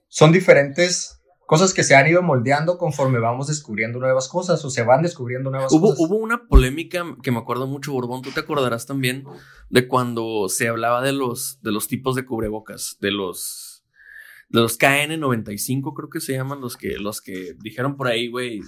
[0.08, 4.82] son diferentes cosas que se han ido moldeando conforme vamos descubriendo nuevas cosas o se
[4.82, 6.00] van descubriendo nuevas Hubo, cosas.
[6.00, 9.24] hubo una polémica que me acuerdo mucho, Borbón, tú te acordarás también
[9.70, 13.84] de cuando se hablaba de los, de los tipos de cubrebocas, de los,
[14.48, 18.60] de los KN95, creo que se llaman los que, los que dijeron por ahí, güey,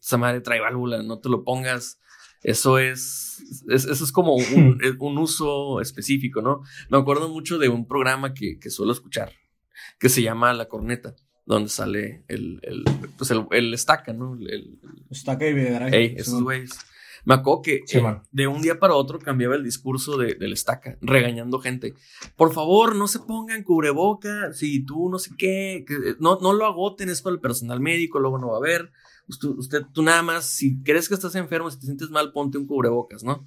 [0.00, 1.98] esa madre trae válvula, no te lo pongas.
[2.42, 4.34] Eso es, es- eso es como
[4.98, 6.62] un, uso específico, ¿no?
[6.90, 9.32] Me acuerdo mucho de un programa que, que suelo escuchar,
[9.98, 11.14] que se llama La Corneta,
[11.46, 12.84] donde sale el, el,
[13.18, 14.34] pues el, el estaca, ¿no?
[14.34, 14.78] El- el,
[15.10, 15.94] Está que Videgaray.
[15.94, 16.72] Ey, esos güeyes.
[17.24, 20.52] Me acuerdo que Sí, eh, de un día para otro cambiaba el discurso de, del
[20.52, 21.94] estaca, regañando gente.
[22.34, 26.52] Por favor, no se pongan cubreboca, si tú no sé qué, que, eh, no, no
[26.52, 28.90] lo agoten, es para el personal médico, luego no va a haber.
[29.28, 32.58] Usted, usted, tú nada más, si crees que estás enfermo, si te sientes mal, ponte
[32.58, 33.44] un cubrebocas, ¿no?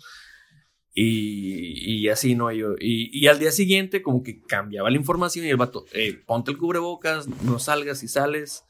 [0.94, 2.52] Y, y así, ¿no?
[2.52, 6.52] Y, y al día siguiente, como que cambiaba la información y el vato, eh, ponte
[6.52, 8.64] el cubrebocas, no salgas si sales,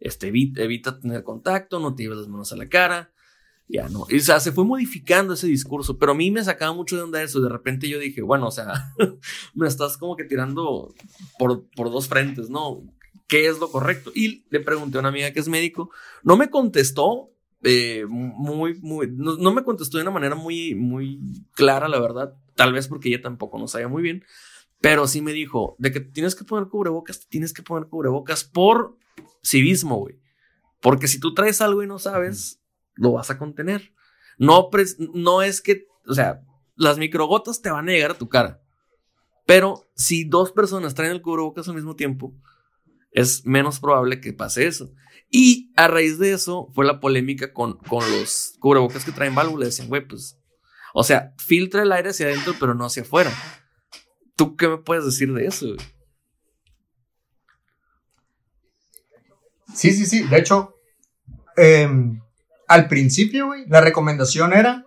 [0.00, 3.12] este, evita, evita tener contacto, no te lleves las manos a la cara.
[3.68, 4.06] Ya no.
[4.08, 7.02] Y, o sea, se fue modificando ese discurso, pero a mí me sacaba mucho de
[7.02, 7.40] onda eso.
[7.40, 8.94] De repente yo dije, bueno, o sea,
[9.54, 10.94] me estás como que tirando
[11.38, 12.84] por, por dos frentes, ¿no?
[13.28, 14.12] ¿Qué es lo correcto?
[14.14, 15.90] Y le pregunté a una amiga que es médico,
[16.22, 17.30] no me contestó
[17.62, 21.20] eh, muy, muy, no, no me contestó de una manera muy, muy
[21.52, 22.34] clara, la verdad.
[22.54, 24.24] Tal vez porque ella tampoco no sabía muy bien,
[24.80, 28.44] pero sí me dijo, de que tienes que poner cubrebocas, te tienes que poner cubrebocas
[28.44, 28.96] por
[29.42, 30.20] civismo, güey.
[30.80, 32.60] Porque si tú traes algo y no sabes,
[32.94, 33.92] lo vas a contener.
[34.38, 36.42] No, pres- no es que, o sea,
[36.76, 38.62] las microgotas te van a llegar a tu cara.
[39.46, 42.34] Pero si dos personas traen el cubrebocas al mismo tiempo,
[43.16, 44.92] es menos probable que pase eso.
[45.30, 49.64] Y a raíz de eso fue la polémica con, con los cubrebocas que traen válvula.
[49.64, 50.38] Decían, güey, pues,
[50.92, 53.32] o sea, filtra el aire hacia adentro, pero no hacia afuera.
[54.36, 55.66] ¿Tú qué me puedes decir de eso?
[55.66, 55.78] güey?
[59.74, 60.24] Sí, sí, sí.
[60.24, 60.74] De hecho,
[61.56, 62.20] em,
[62.68, 64.84] al principio, güey, la recomendación era,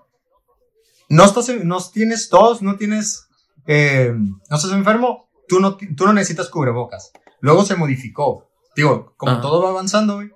[1.10, 3.28] no estás, no tienes tos, no tienes,
[3.66, 7.12] em, no estás enfermo, tú no, tú no necesitas cubrebocas.
[7.42, 8.50] Luego se modificó.
[8.76, 9.42] Digo, como Ajá.
[9.42, 10.32] todo va avanzando, güey,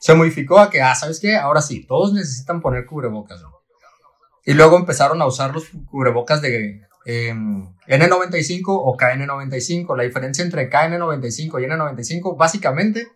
[0.00, 1.36] se modificó a que, ah, ¿sabes qué?
[1.36, 3.42] Ahora sí, todos necesitan poner cubrebocas.
[4.44, 9.96] Y luego empezaron a usar los cubrebocas de em, N95 o KN95.
[9.96, 13.08] La diferencia entre KN95 y N95, básicamente,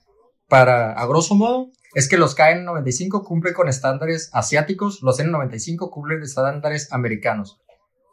[0.48, 6.22] para, a grosso modo, es que los KN95 cumplen con estándares asiáticos, los N95 cumplen
[6.22, 7.60] estándares americanos.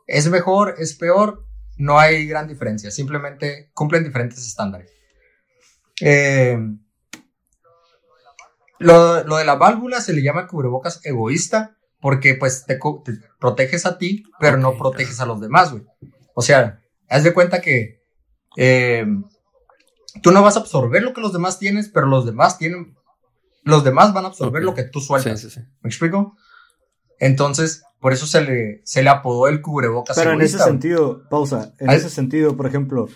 [0.06, 0.76] ¿Es mejor?
[0.78, 1.46] ¿Es peor?
[1.78, 4.99] No hay gran diferencia, simplemente cumplen diferentes estándares.
[6.02, 6.58] Eh,
[8.80, 12.80] lo, lo de la válvula se le llama cubrebocas egoísta porque pues te,
[13.40, 15.84] proteges a ti, pero no proteges a los demás, güey.
[16.34, 18.02] O sea, haz de cuenta que
[18.56, 19.06] eh,
[20.22, 22.96] tú no vas a absorber lo que los demás tienes, pero los demás tienen,
[23.64, 25.42] los demás van a absorber lo que tú sueltas.
[25.42, 25.60] sí, sí.
[25.82, 26.38] ¿Me explico?
[27.20, 31.74] Entonces, por eso se le, se le apodó el cubrebocas Pero en ese sentido, pausa,
[31.80, 31.98] en Ay.
[31.98, 33.10] ese sentido, por ejemplo,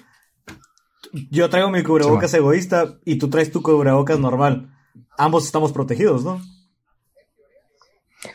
[1.31, 4.69] yo traigo mi cubrebocas Sí, egoísta y tú traes tu cubrebocas normal.
[5.17, 6.39] Ambos estamos protegidos, ¿no?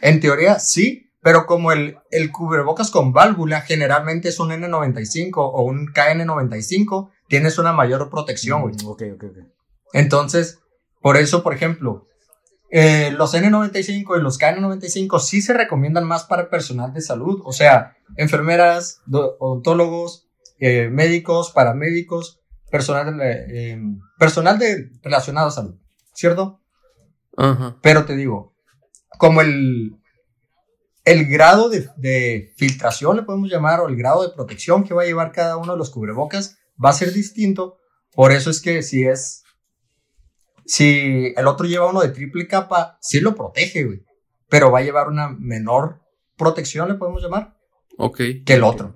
[0.00, 5.62] En teoría, sí, pero como el, el cubrebocas con válvula generalmente es un N95 o
[5.62, 8.74] un KN95, tienes una mayor protección, güey.
[8.74, 9.38] Mm, ok, ok, ok.
[9.94, 10.58] Entonces,
[11.00, 12.06] por eso, por ejemplo,
[12.70, 17.52] eh, los N95 y los KN95 sí se recomiendan más para personal de salud, o
[17.52, 20.26] sea, enfermeras, do- odontólogos,
[20.60, 22.37] eh, médicos, paramédicos,
[22.70, 23.80] personal, de, eh,
[24.18, 25.76] personal de, relacionado a salud,
[26.14, 26.60] ¿cierto?
[27.36, 27.78] Ajá.
[27.82, 28.54] Pero te digo,
[29.18, 29.96] como el,
[31.04, 35.02] el grado de, de filtración, le podemos llamar, o el grado de protección que va
[35.02, 37.78] a llevar cada uno de los cubrebocas va a ser distinto.
[38.12, 39.44] Por eso es que si es,
[40.66, 44.02] si el otro lleva uno de triple capa, sí lo protege, güey.
[44.48, 46.00] Pero va a llevar una menor
[46.36, 47.56] protección, le podemos llamar,
[47.98, 48.16] Ok.
[48.44, 48.94] que el otro.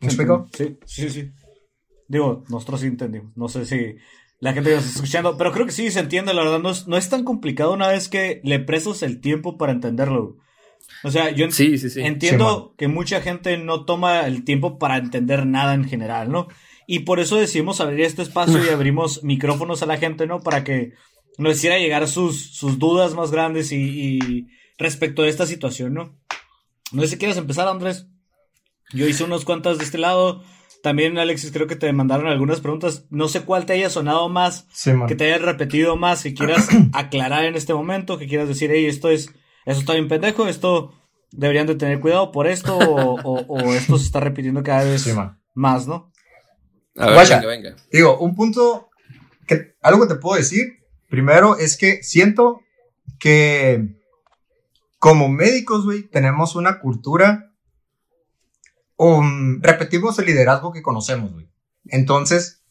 [0.00, 0.48] ¿Me explico?
[0.52, 1.32] Sí, sí, sí.
[2.08, 3.36] Digo, nosotros sí entendimos.
[3.36, 3.96] No sé si
[4.40, 6.60] la gente que nos está escuchando, pero creo que sí se entiende, la verdad.
[6.60, 10.36] No es, no es tan complicado una vez que le prestas el tiempo para entenderlo.
[11.02, 12.00] O sea, yo Sí, sí, sí.
[12.02, 16.48] entiendo Sí, que mucha gente no toma el tiempo para entender nada en general, ¿no?
[16.86, 20.40] Y por eso decidimos abrir este espacio y abrimos micrófonos a la gente, ¿no?
[20.40, 20.92] Para que
[21.38, 24.46] nos hiciera llegar sus, sus dudas más grandes y, y
[24.78, 26.18] respecto a esta situación, ¿no?
[26.92, 28.06] No sé si quieres empezar, Andrés.
[28.92, 30.44] Yo hice unos cuantas de este lado.
[30.84, 33.06] También, Alexis, creo que te mandaron algunas preguntas.
[33.10, 36.68] No sé cuál te haya sonado más, Sí, que te haya repetido más, que quieras
[36.92, 39.28] aclarar en este momento, que quieras decir, hey, esto es,
[39.64, 40.92] esto está bien pendejo, esto
[41.32, 45.02] deberían de tener cuidado por esto, o, o- o esto se está repitiendo cada vez
[45.02, 45.12] Sí,
[45.54, 46.12] más, ¿no?
[46.96, 47.36] A ver, Guacha.
[47.40, 47.76] venga, venga.
[47.90, 48.90] Digo, un punto,
[49.46, 52.60] que, algo que te puedo decir, primero es que siento
[53.18, 53.88] que
[54.98, 57.53] como médicos, güey, tenemos una cultura,
[58.96, 61.48] um, repetimos el liderazgo que conocemos, güey.
[61.86, 62.62] Entonces,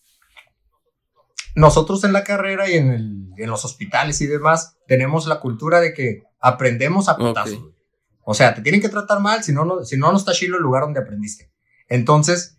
[1.56, 5.80] nosotros en la carrera y en, el- en los hospitales y demás, tenemos la cultura
[5.82, 7.60] de que aprendemos a putazos.
[8.26, 10.58] O sea, te tienen que tratar mal, si no, no, si no, no está chilo
[10.58, 11.52] el lugar donde aprendiste.
[11.90, 12.58] Entonces,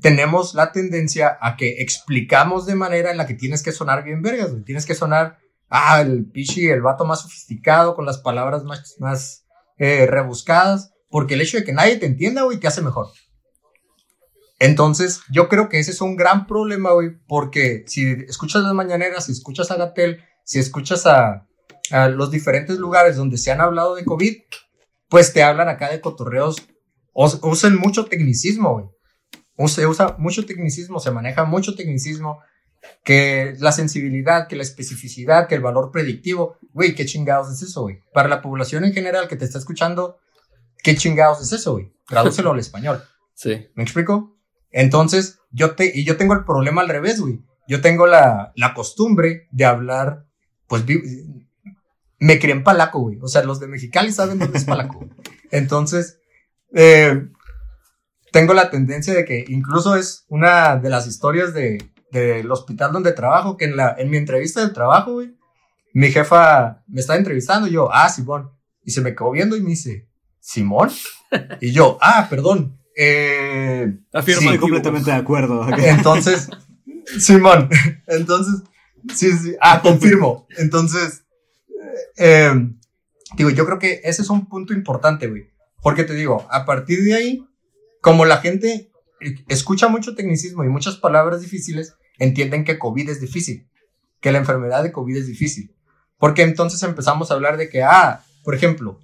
[0.00, 4.22] tenemos la tendencia a que explicamos de manera en la que tienes que sonar bien
[4.22, 4.64] vergas, güey.
[4.64, 9.44] Tienes que sonar, ah, el pichi, el vato más sofisticado, con las palabras más, más
[9.78, 13.08] eh, rebuscadas, porque el hecho de que nadie te entienda, güey, te hace mejor.
[14.58, 19.26] Entonces, yo creo que ese es un gran problema, güey, porque si escuchas las mañaneras,
[19.26, 21.46] si escuchas a Gatel, si escuchas a,
[21.90, 24.34] a los diferentes lugares donde se han hablado de COVID,
[25.08, 26.56] pues te hablan acá de cotorreos,
[27.12, 29.68] us- usan mucho tecnicismo, güey.
[29.68, 32.40] Se usa mucho tecnicismo, se maneja mucho tecnicismo,
[33.04, 37.82] que la sensibilidad, que la especificidad, que el valor predictivo, güey, qué chingados es eso,
[37.82, 38.00] güey.
[38.12, 40.18] Para la población en general que te está escuchando,
[40.82, 41.92] qué chingados es eso, güey.
[42.06, 43.02] Tradúcelo al español.
[43.38, 43.68] Sí.
[43.74, 44.34] ¿Me explico?
[44.70, 47.44] Entonces, yo te, y yo tengo el problema al revés, güey.
[47.68, 50.24] Yo tengo la, la costumbre de hablar,
[50.68, 50.84] pues,
[52.18, 53.18] me crié en Palaco, güey.
[53.20, 55.06] O sea, los de Mexicali saben dónde es Palaco.
[55.50, 56.18] Entonces,
[56.74, 57.28] eh,
[58.32, 61.78] tengo la tendencia de que incluso es una de las historias de,
[62.10, 65.36] del hospital donde trabajo, que en, la, en mi entrevista del trabajo, güey,
[65.92, 68.50] mi jefa me está entrevistando y yo, ah, Simón.
[68.82, 70.08] Y se me quedó viendo y me dice,
[70.46, 70.90] ¿Simón?
[71.60, 72.78] Y yo, ah, perdón.
[72.96, 75.66] Eh, Afirma Estoy sí, completamente de acuerdo.
[75.76, 76.48] entonces,
[77.18, 77.68] Simón,
[78.06, 78.62] entonces,
[79.12, 80.46] sí, sí, ah, confirmo.
[80.56, 81.24] Entonces,
[82.16, 82.52] eh,
[83.36, 85.50] digo, yo creo que ese es un punto importante, güey.
[85.82, 87.44] Porque te digo, a partir de ahí,
[88.00, 88.92] como la gente
[89.48, 93.68] escucha mucho tecnicismo y muchas palabras difíciles, entienden que COVID es difícil,
[94.20, 95.74] que la enfermedad de COVID es difícil.
[96.18, 99.00] Porque entonces empezamos a hablar de que, ah, por ejemplo,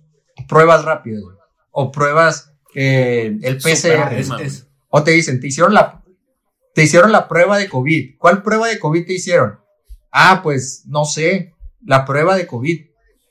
[0.49, 1.37] pruebas rápidas, güey,
[1.71, 4.19] o pruebas, eh, el PCR.
[4.19, 6.03] Es- es- O te dicen, te hicieron la,
[6.75, 8.17] te hicieron la prueba de COVID.
[8.19, 9.59] ¿Cuál prueba de COVID te hicieron?
[10.11, 12.87] Ah, pues no sé, la prueba de COVID.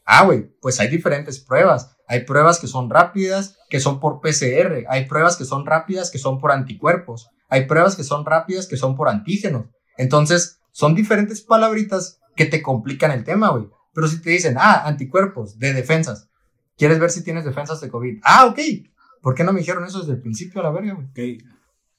[0.05, 1.95] Ah, güey, pues hay diferentes pruebas.
[2.07, 4.85] Hay pruebas que son rápidas, que son por PCR.
[4.89, 7.29] Hay pruebas que son rápidas, que son por anticuerpos.
[7.47, 9.67] Hay pruebas que son rápidas, que son por antígenos.
[9.97, 13.69] Entonces, son diferentes palabritas que te complican el tema, güey.
[13.93, 16.29] Pero si te dicen, ah, anticuerpos de defensas.
[16.81, 18.21] ¿Quieres ver si tienes defensas de COVID?
[18.23, 18.59] Ah, ok.
[19.21, 21.05] ¿Por qué no me dijeron eso desde el principio a la verga, güey?
[21.35, 21.43] ok.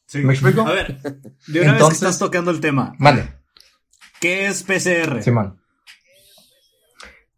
[0.07, 0.19] Sí.
[0.19, 0.63] ¿Me explico?
[0.63, 3.33] A ver, de una vez Entonces- que estás tocando el tema, Mande.
[4.21, 5.23] ¿qué es PCR?
[5.23, 5.63] Simón.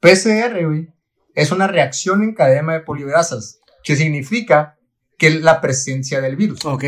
[0.01, 0.89] PCR, güey,
[1.35, 4.79] es una reacción en cadena de polimerasas, que significa
[5.19, 6.65] que la presencia del virus.
[6.65, 6.85] Ok.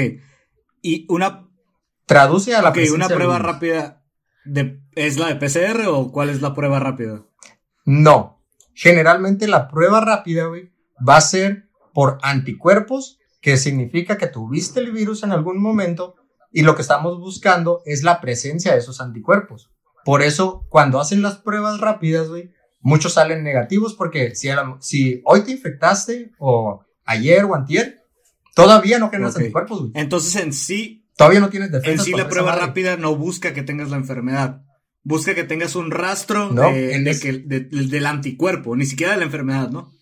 [0.81, 1.43] Y una,
[2.07, 3.53] Traduce a la ok, presencia una del prueba virus.
[3.53, 4.05] rápida
[4.47, 7.27] de, ¿es la de PCR o cuál es la prueba rápida?
[7.85, 8.36] No.
[8.77, 14.93] Generalmente la prueba rápida, güey, va a ser por anticuerpos, que significa que tuviste el
[14.93, 16.15] virus en algún momento
[16.53, 19.71] y lo que estamos buscando es la presencia de esos anticuerpos.
[20.05, 25.53] Por eso, cuando hacen las pruebas rápidas, güey, muchos salen negativos porque si, hoy te
[25.53, 28.03] infectaste o ayer o antier,
[28.55, 29.93] todavía no generas anticuerpos, güey.
[29.95, 32.05] Entonces, en sí, Todavía no tienes en defensas.
[32.05, 34.63] sí la prueba rápida no busca que tengas la enfermedad.
[35.09, 38.87] Busca que tengas un rastro No, de- en de es- que- de- del anticuerpo, ni
[38.87, 39.93] siquiera de la enfermedad, ¿no?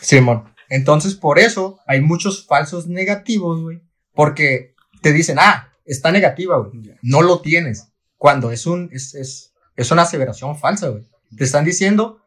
[0.00, 0.44] Simón.
[0.68, 3.80] Entonces, por eso hay muchos falsos negativos, güey.
[4.14, 6.82] Porque te dicen, ah, está negativa, güey.
[7.02, 7.88] No lo tienes.
[8.18, 11.04] Cuando es un, es, es, es una aseveración falsa, güey.
[11.36, 12.20] Te están diciendo,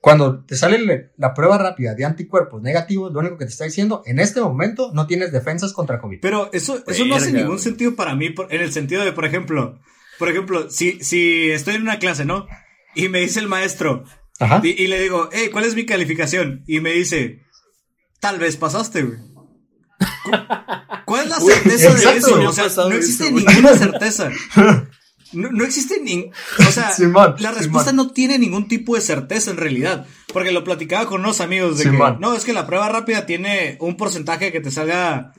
[0.00, 3.64] cuando te sale le- la prueba rápida de anticuerpos negativos, lo único que te está
[3.64, 6.20] diciendo, en este momento no tienes defensas contra COVID.
[6.22, 7.58] Pero eso, eso no hace ningún güey.
[7.60, 9.80] sentido para mí, por- en el sentido de, por ejemplo,
[10.20, 12.46] por ejemplo, si, si estoy en una clase, ¿no?
[12.94, 14.04] Y me dice el maestro,
[14.38, 14.60] Ajá.
[14.62, 16.62] y, y le digo, hey, ¿cuál es mi calificación?
[16.68, 17.40] Y me dice,
[18.20, 19.18] tal vez pasaste, güey.
[20.24, 20.30] Cu-
[21.06, 22.48] ¿Cuál es la certeza de exacto, eso?
[22.48, 24.30] O sea, no existe ninguna certeza.
[25.32, 28.06] No, no existe ni, o sea, Simón, la respuesta Simón.
[28.08, 31.84] no tiene ningún tipo de certeza en realidad, porque lo platicaba con unos amigos de
[31.84, 32.14] Simón.
[32.16, 35.32] que, no, es que la prueba rápida tiene un porcentaje que te salga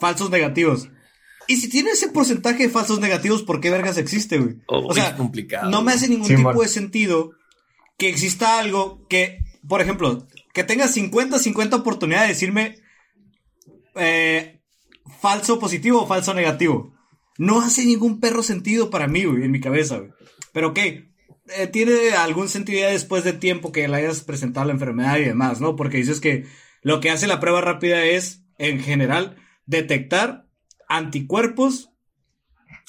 [0.00, 0.88] falsos negativos.
[1.46, 4.56] Y si tiene ese porcentaje de falsos negativos, ¿por qué vergas existe, güey?
[4.66, 5.70] Oh, o sea, es complicado.
[5.70, 7.32] no me hace ningún tipo de sentido
[7.98, 12.78] que exista algo que, por ejemplo, que tengas 50-50 oportunidad de decirme,
[13.96, 14.60] eh,
[15.20, 16.94] falso positivo o falso negativo.
[17.38, 20.10] No hace ningún perro sentido para mí, güey, en mi cabeza, güey.
[20.52, 21.10] Pero ¿qué?
[21.56, 25.24] Eh, tiene algún sentido ya después de tiempo que le hayas presentado la enfermedad y
[25.24, 25.76] demás, ¿no?
[25.76, 26.46] Porque dices que
[26.82, 29.36] lo que hace la prueba rápida es, en general,
[29.66, 30.43] detectar
[30.96, 31.90] anticuerpos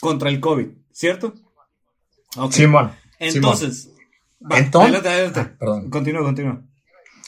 [0.01, 1.33] contra el COVID, ¿cierto?
[2.37, 2.51] Ok.
[2.51, 2.91] Simón.
[3.19, 3.89] Entonces,
[4.41, 5.39] va, Entonces- adelante, adelante.
[5.39, 5.89] Ah, perdón.
[5.89, 6.61] Continúa, continúa.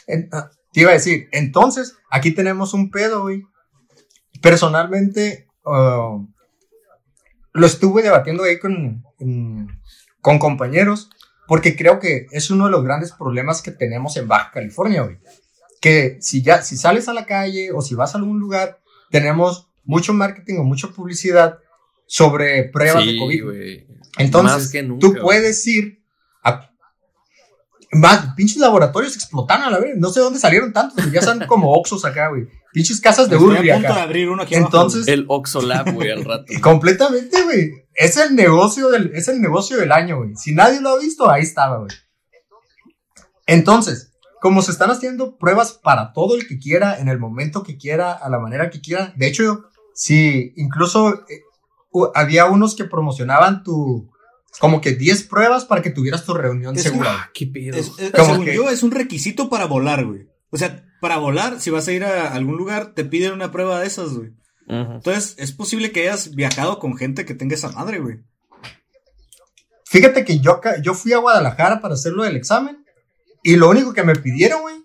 [0.05, 3.43] En- ah, te iba a decir, entonces, aquí tenemos un pedo, güey.
[4.41, 6.17] Personalmente, ah,
[7.53, 9.67] lo estuve debatiendo ahí con, en-
[10.21, 11.09] con compañeros,
[11.47, 15.17] porque creo que es uno de los grandes problemas que tenemos en Baja California, güey.
[15.81, 19.66] Que si ya, si sales a la calle o si vas a algún lugar, tenemos
[19.87, 21.57] mucho marketing o mucha publicidad
[22.05, 23.43] sobre pruebas de COVID.
[24.19, 26.03] Entonces, Más que nunca, tú puedes ir
[26.43, 26.69] a.
[27.93, 29.95] Más, pinches laboratorios explotaron a la vez.
[29.97, 32.47] No sé dónde salieron tantos, ya son como Oxos acá, güey.
[32.73, 34.03] Pinches casas de Urbi a punto de acá.
[34.03, 36.45] abrir uno aquí abajo, Entonces, El Oxolab, güey, al rato.
[36.61, 37.71] completamente, güey.
[37.93, 40.35] Es el negocio del, es el negocio del año, güey.
[40.35, 41.91] Si nadie lo ha visto, ahí estaba, güey.
[43.47, 44.11] Entonces,
[44.41, 48.11] como se están haciendo pruebas para todo el que quiera, en el momento que quiera,
[48.11, 49.13] a la manera que quiera.
[49.15, 49.65] De hecho,
[49.97, 51.41] si incluso eh,
[52.13, 54.11] había unos que promocionaban tu,
[54.59, 57.11] como que 10 pruebas para que tuvieras tu reunión Es segura.
[57.13, 57.75] Ah, qué pedo.
[57.75, 60.27] Es, es- Como según que- yo, es un requisito para volar, güey.
[60.51, 63.79] O sea, para volar, si vas a ir a algún lugar, te piden una prueba
[63.79, 64.31] de esas, güey.
[64.67, 68.19] Entonces, es posible que hayas viajado con gente que tenga esa madre, güey.
[69.85, 72.83] Fíjate que yo, yo fui a Guadalajara para hacerlo del examen
[73.43, 74.75] y lo único que me pidieron, güey,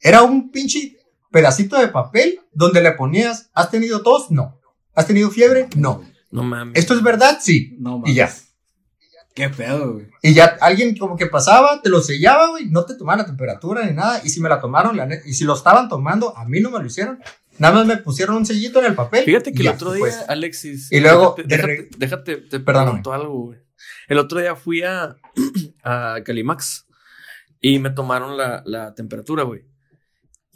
[0.00, 0.96] era un pinche
[1.30, 4.30] pedacito de papel donde le ponías, ¿has tenido tos?
[4.30, 4.60] No.
[4.94, 5.68] ¿Has tenido fiebre?
[5.76, 6.04] No.
[6.30, 6.78] No mames.
[6.78, 7.38] ¿Esto es verdad?
[7.40, 7.76] Sí.
[7.78, 8.10] No mames.
[8.10, 8.32] Y ya.
[9.34, 10.08] Qué pedo, güey.
[10.22, 13.84] Y ya alguien como que pasaba, te lo sellaba, güey, no te tomaban la temperatura
[13.86, 14.20] ni nada.
[14.24, 16.80] Y si me la tomaron, la y si lo estaban tomando, a mí no me
[16.80, 17.20] lo hicieron.
[17.58, 19.24] Nada más me pusieron un sellito en el papel.
[19.24, 20.24] Fíjate que y el ya, otro día, pues.
[20.28, 20.90] Alexis.
[20.90, 22.86] Y luego, Déjate, de déjate, re- déjate, te Perdóname.
[22.90, 23.58] pregunto algo, güey.
[24.08, 25.16] El otro día fui a,
[25.84, 26.86] a Calimax
[27.60, 29.62] y me tomaron la, la temperatura, güey.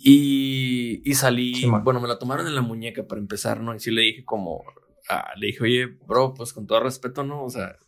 [0.07, 1.55] Y, y salí.
[1.55, 3.75] Sí, bueno, me la tomaron en la muñeca para empezar, ¿no?
[3.75, 4.63] Y sí le dije, como.
[5.09, 7.43] ah, le dije, oye, bro, pues con todo respeto, ¿no?
[7.43, 7.79] O sea,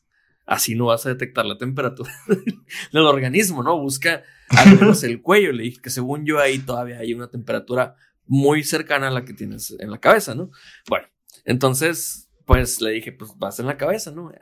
[0.46, 2.10] así no vas a detectar la temperatura
[2.92, 3.78] del organismo, ¿no?
[3.78, 5.52] Busca al menos el cuello.
[5.52, 9.34] Le dije que según yo ahí todavía hay una temperatura muy cercana a la que
[9.34, 10.50] tienes en la cabeza, ¿no?
[10.88, 11.08] Bueno,
[11.44, 14.32] entonces, pues le dije, pues vas en la cabeza, ¿no?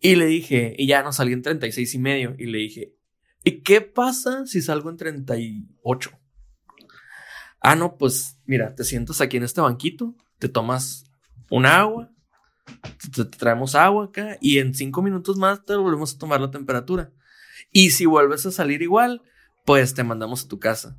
[0.00, 2.34] Y le dije, y ya no salí en 36 y medio.
[2.36, 2.96] Y le dije,
[3.44, 6.18] ¿y qué pasa si salgo en 38?
[7.62, 11.04] Ah, no, pues mira, te sientas aquí en este banquito, te tomas
[11.48, 12.10] un agua,
[13.14, 17.12] te, traemos agua acá y en cinco minutos más te volvemos a tomar la temperatura.
[17.70, 19.22] Y si vuelves a salir igual,
[19.64, 20.98] pues te mandamos a tu casa.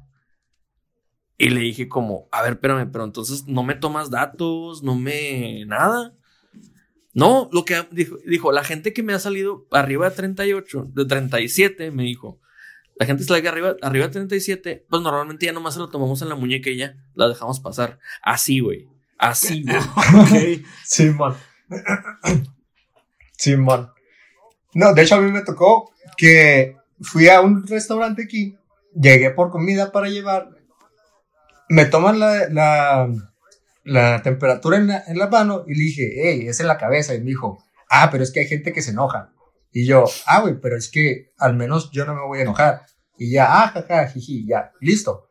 [1.37, 5.65] Y le dije como, a ver, espérame, pero entonces no me tomas datos, no me...
[5.65, 6.15] nada.
[7.13, 11.05] No, lo que dijo, dijo, la gente que me ha salido arriba de 38, de
[11.05, 12.39] 37, me dijo,
[12.95, 16.29] la gente sale arriba, arriba de 37, pues normalmente ya nomás se lo tomamos en
[16.29, 17.99] la muñeca y ya, la dejamos pasar.
[18.21, 18.87] Así, güey.
[19.17, 19.77] Así, güey.
[20.61, 20.65] Ok.
[20.83, 21.35] Simón.
[23.37, 23.91] Simón.
[24.73, 28.57] No, de hecho a mí me tocó que fui a un restaurante aquí,
[28.93, 30.49] llegué por comida para llevar,
[31.69, 33.09] me toman la, la,
[33.83, 37.13] la temperatura en la, en la mano y le dije, hey, es en la cabeza.
[37.15, 39.31] Y me dijo, ah, pero es que hay gente que se enoja.
[39.73, 42.83] Y yo, ah, güey, pero es que al menos yo no me voy a enojar.
[43.17, 45.27] Y ya, ah, jaja, jiji, ya, listo.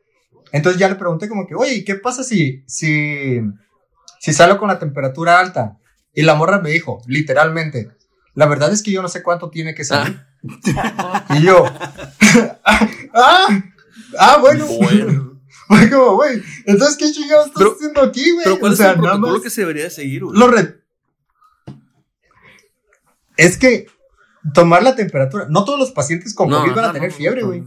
[0.53, 3.41] Entonces ya le pregunté como que, oye, ¿y ¿qué pasa si, si,
[4.21, 5.79] si salgo con la temperatura alta?
[6.13, 7.89] Y la morra me dijo, literalmente,
[8.35, 10.21] la verdad es que yo no sé cuánto tiene que salir.
[11.31, 11.65] Y yo,
[13.15, 13.47] ah,
[14.19, 14.67] ah, bueno.
[14.67, 15.41] Bueno.
[15.69, 18.45] Fue como, güey, entonces, ¿qué chingados estás Pero- haciendo aquí, güey?
[18.45, 20.37] Pero ¿cuál O es sea, el nada protocolo más que se debería de seguir, güey?
[20.39, 20.83] lo re-
[23.37, 23.87] Es que
[24.55, 27.43] tomar la temperatura, no todos los pacientes con COVID van a tener no, no, fiebre,
[27.43, 27.65] güey.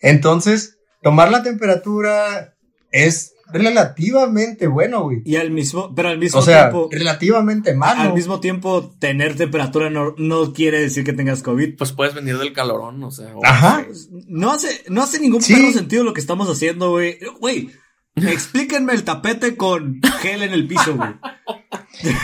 [0.00, 2.56] Entonces, tomar la temperatura
[2.90, 5.22] es relativamente bueno, güey.
[5.24, 8.00] Y al mismo, pero al mismo O sea, tiempo, relativamente malo.
[8.00, 11.76] al mismo tiempo, tener temperatura no, no quiere decir que tengas COVID.
[11.76, 13.32] Pues puedes venir del calorón, o sea.
[13.44, 13.86] Ajá.
[14.26, 15.54] No hace, no hace ningún Sí.
[15.54, 17.18] perro sentido lo que estamos haciendo, güey.
[17.40, 17.70] Güey,
[18.16, 21.10] explíquenme el tapete con gel en el piso, güey.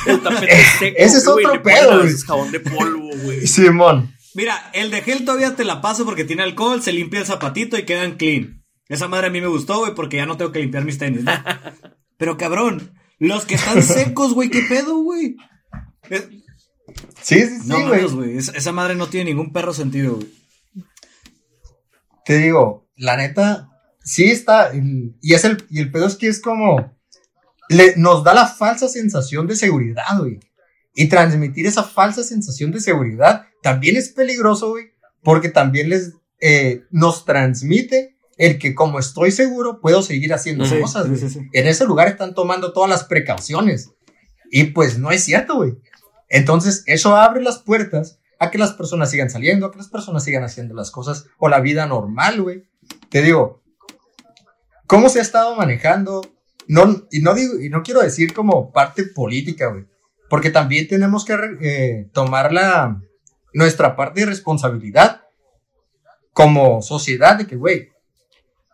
[0.06, 0.96] El tapete seco.
[0.98, 2.14] Ese es otro pedo, güey.
[2.18, 3.46] jabón de polvo, güey.
[3.46, 4.14] Simón.
[4.34, 7.76] Mira, el de gel todavía te la paso porque tiene alcohol, se limpia el zapatito
[7.78, 8.64] y quedan clean.
[8.88, 11.24] Esa madre a mí me gustó, güey, porque ya no tengo que limpiar mis tenis,
[11.24, 11.32] ¿no?
[12.16, 15.36] Pero cabrón, los que están secos, güey, ¿qué pedo, güey?
[16.10, 16.28] Eh,
[17.20, 17.88] Sí, sí, sí, No güey.
[17.88, 18.36] mames, güey.
[18.38, 20.28] Esa madre no tiene ningún perro sentido, güey.
[22.24, 23.68] Te digo, la neta,
[24.08, 26.96] sí está, y es el, y el pedo es que es como,
[27.68, 30.40] le, nos da la falsa sensación de seguridad, güey.
[30.94, 34.86] Y transmitir esa falsa sensación de seguridad también es peligroso, güey,
[35.22, 40.80] porque también les, eh, nos transmite el que como estoy seguro, puedo seguir haciendo Sí,
[40.80, 41.40] cosas, sí, sí.
[41.52, 43.90] En ese lugar están tomando todas las precauciones.
[44.50, 45.76] Y pues no es cierto, güey.
[46.30, 50.24] Entonces, eso abre las puertas a que las personas sigan saliendo, a que las personas
[50.24, 52.62] sigan haciendo las cosas o la vida normal, güey.
[53.10, 53.62] Te digo,
[54.88, 56.22] ¿cómo se ha estado manejando?
[56.66, 59.84] No, y no digo, y no quiero decir como parte política, güey.
[60.28, 63.00] Porque también tenemos que eh, tomar la,
[63.52, 65.22] nuestra parte de responsabilidad
[66.32, 67.90] como sociedad de que, güey,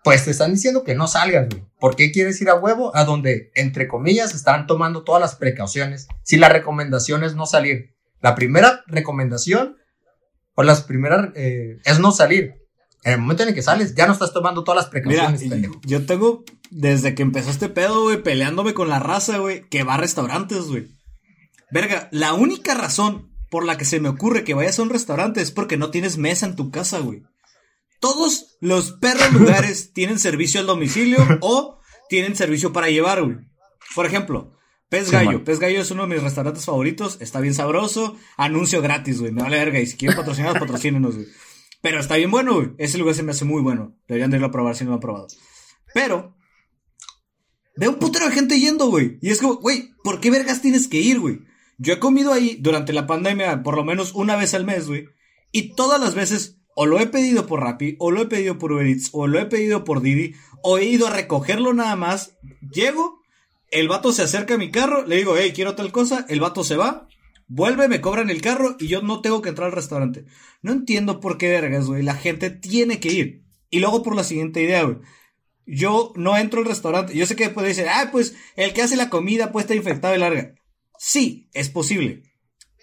[0.03, 1.65] pues te están diciendo que no salgas, güey.
[1.79, 2.95] ¿Por qué quieres ir a huevo?
[2.97, 6.09] A donde, entre comillas, están tomando todas las precauciones.
[6.23, 7.95] Si la recomendación es no salir.
[8.21, 9.77] La primera recomendación,
[10.55, 12.64] o las primeras, eh, es no salir.
[13.05, 15.43] En el momento en el que sales, ya no estás tomando todas las Mira, precauciones,
[15.51, 15.81] pendejo.
[15.85, 19.95] yo tengo, desde que empezó este pedo, güey, peleándome con la raza, güey, que va
[19.95, 20.89] a restaurantes, güey.
[21.71, 25.41] Verga, la única razón por la que se me ocurre que vayas a un restaurante
[25.43, 27.23] es porque no tienes mesa en tu casa, güey.
[28.01, 31.79] Todos los perros lugares tienen servicio al domicilio o
[32.09, 33.37] tienen servicio para llevar, güey.
[33.95, 34.53] Por ejemplo,
[34.89, 35.45] Pez Gallo.
[35.45, 37.19] Pez Gallo es uno de mis restaurantes favoritos.
[37.21, 38.17] Está bien sabroso.
[38.37, 39.33] Anuncio gratis, güey.
[39.33, 39.81] Me vale verga.
[39.81, 41.27] Y si quieren patrocinar, patrocínenos, güey.
[41.85, 42.71] Pero está bien bueno, güey.
[42.79, 43.95] Ese lugar se me hace muy bueno.
[44.09, 45.27] Deberían de irlo a probar si no lo han probado.
[45.93, 46.35] Pero,
[47.77, 49.19] veo un putero de gente yendo, güey.
[49.21, 51.41] Y es como, güey, ¿por qué vergas tienes que ir, güey?
[51.77, 55.09] Yo he comido ahí durante la pandemia por lo menos una vez al mes, güey.
[55.53, 58.73] Y todas las veces, o lo he pedido por Rappi, o lo he pedido por
[58.73, 62.39] Uber Eats, o lo he pedido por Didi, o he ido a recogerlo nada más.
[62.73, 63.21] Llego,
[63.71, 66.65] el vato se acerca a mi carro, le digo, hey, quiero tal cosa, el vato
[66.65, 67.09] se va,
[67.47, 70.25] vuelve, me cobran el carro y yo no tengo que entrar al restaurante.
[70.63, 73.45] No entiendo por qué vergas, güey, la gente tiene que ir.
[73.71, 74.99] Y luego por la siguiente idea, güey.
[75.67, 77.17] Yo no entro al restaurante.
[77.17, 80.15] Yo sé que puede decir, ah, pues el que hace la comida puede estar infectado
[80.15, 80.55] y larga.
[80.99, 82.23] Sí, es posible.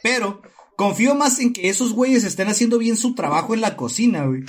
[0.04, 0.42] Pero
[0.76, 4.44] confío más en que esos güeyes estén haciendo bien su trabajo en la cocina, güey.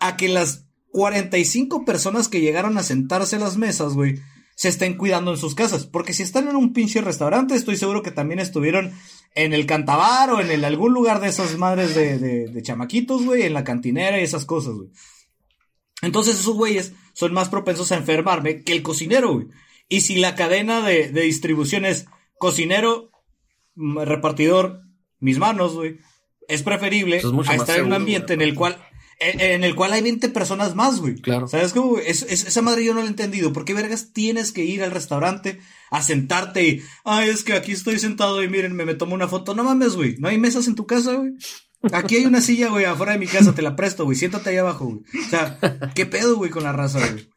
[0.00, 4.20] A que las 45 personas que llegaron a sentarse a las mesas, güey,
[4.58, 5.86] se estén cuidando en sus casas.
[5.86, 8.92] Porque si están en un pinche restaurante, estoy seguro que también estuvieron
[9.36, 13.24] en el cantabar o en el, algún lugar de esas madres de, de, de chamaquitos,
[13.24, 14.88] güey, en la cantinera y esas cosas, güey.
[16.02, 19.46] Entonces esos güeyes son más propensos a enfermarme que el cocinero, güey.
[19.88, 22.06] Y si la cadena de, de distribución es
[22.36, 23.12] cocinero,
[23.76, 24.82] mm, repartidor,
[25.20, 25.98] mis manos, güey,
[26.48, 28.76] es preferible es a estar en un ambiente en el cual
[29.20, 31.16] en, en el cual hay 20 personas más, güey.
[31.16, 31.48] Claro.
[31.48, 31.90] ¿Sabes cómo?
[31.90, 32.04] güey?
[32.06, 33.52] Es, es- esa madre yo no la he entendido.
[33.52, 35.58] ¿Por qué vergas tienes que ir al restaurante
[35.90, 39.28] a sentarte y, ay, es que aquí estoy sentado y miren, me, me tomo una
[39.28, 39.54] foto?
[39.54, 40.16] No mames, güey.
[40.18, 41.32] No hay mesas en tu casa, güey.
[41.92, 44.16] Aquí hay una silla, güey, afuera de mi casa, te la presto, güey.
[44.16, 45.00] Siéntate ahí abajo, güey.
[45.26, 45.58] O sea,
[45.94, 47.28] ¿qué pedo, güey, con la raza, güey?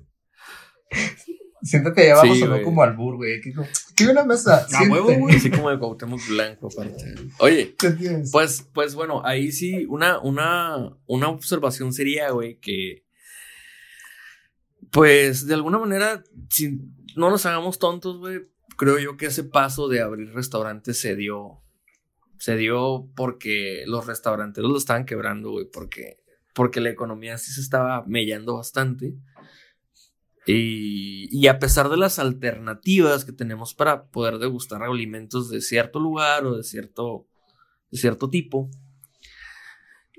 [1.63, 2.63] Siéntate ahí abajo, Sí, sonó güey.
[2.63, 3.39] como albur, güey.
[3.41, 4.65] Que como, "Quiero una mesa.
[4.73, 5.19] A huevo, siéntate".
[5.19, 5.35] güey.
[5.35, 7.15] Así como de Cuauhtémoc Blanco, aparte.
[7.39, 7.75] Oye,
[8.31, 13.05] pues, pues bueno, ahí sí, una, una, una observación sería, güey, que.
[14.91, 16.79] Pues de alguna manera, si
[17.15, 18.41] no nos hagamos tontos, güey,
[18.77, 21.61] creo yo que ese paso de abrir restaurantes se dio.
[22.39, 26.17] Se dio porque los restauranteros lo estaban quebrando, güey, porque,
[26.55, 29.13] porque la economía sí se estaba mellando bastante.
[30.47, 35.99] Y, y a pesar de las alternativas que tenemos para poder degustar alimentos de cierto
[35.99, 37.27] lugar o de cierto,
[37.91, 38.69] de cierto tipo,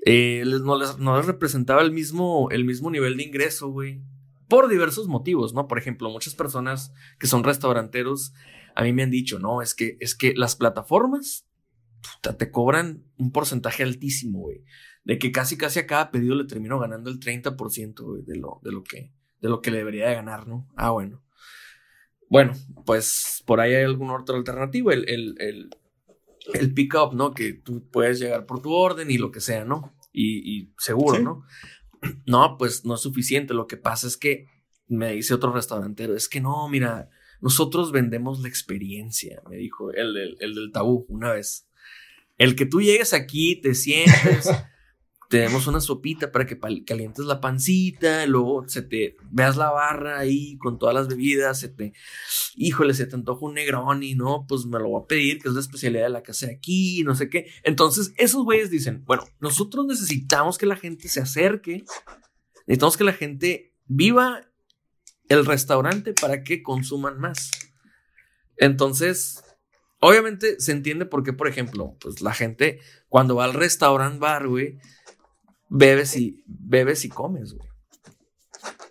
[0.05, 4.01] eh, no, les, no les representaba el mismo, el mismo nivel de ingreso, güey.
[4.47, 5.67] Por diversos motivos, ¿no?
[5.67, 8.33] Por ejemplo, muchas personas que son restauranteros
[8.75, 11.47] a mí me han dicho, no, es que, es que las plataformas
[12.37, 14.63] te cobran un porcentaje altísimo, güey.
[15.03, 18.59] De que casi, casi a cada pedido le termino ganando el 30%, güey, de lo,
[18.63, 19.13] de lo que,
[19.43, 20.67] de lo que le debería de ganar, ¿no?
[20.75, 21.21] Ah, bueno.
[22.29, 22.53] Bueno,
[22.85, 25.69] pues por ahí hay alguna otra alternativa, el, el, el,
[26.53, 27.33] el pick-up, ¿no?
[27.33, 29.95] Que tú puedes llegar por tu orden y lo que sea, ¿no?
[30.11, 31.23] Y, y seguro, Sí.
[31.23, 31.43] ¿no?
[32.25, 33.53] No, pues no es suficiente.
[33.53, 34.47] Lo que pasa es que
[34.87, 37.09] me dice otro restaurantero, es que no, mira,
[37.41, 41.67] nosotros vendemos la experiencia, me dijo el, del- el del tabú una vez.
[42.37, 44.49] El que tú llegues aquí, te sientes,
[45.29, 50.19] te demos una sopita para que calientes la pancita, luego se te veas la barra
[50.19, 51.93] ahí con todas las bebidas, se te,
[52.55, 54.45] híjole, se te antoja un Negroni, ¿no?
[54.47, 57.15] Pues me lo voy a pedir, que es la especialidad de la casa aquí, no
[57.15, 57.47] sé qué.
[57.63, 61.83] Entonces, esos güeyes dicen, bueno, nosotros necesitamos que la gente se acerque,
[62.67, 64.41] necesitamos que la gente viva
[65.29, 67.49] el restaurante para que consuman más.
[68.57, 69.43] Entonces,
[69.99, 74.47] obviamente se entiende por qué, por ejemplo, pues la gente cuando va al restaurant bar,
[74.47, 74.77] güey,
[75.69, 77.67] bebes y bebes y comes, güey.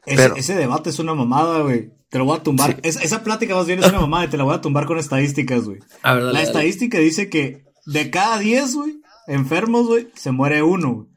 [0.07, 1.93] Ese, Pero- ese debate es una mamada, güey.
[2.11, 2.75] Te lo voy a tumbar.
[2.75, 2.81] Sí.
[2.83, 4.99] Es- esa plática más bien es una mamada y te la voy a tumbar con
[4.99, 5.79] estadísticas, güey.
[6.03, 6.45] A ver, dale, La dale.
[6.47, 11.09] estadística dice que de cada 10, güey, enfermos, güey, se muere uno, güey.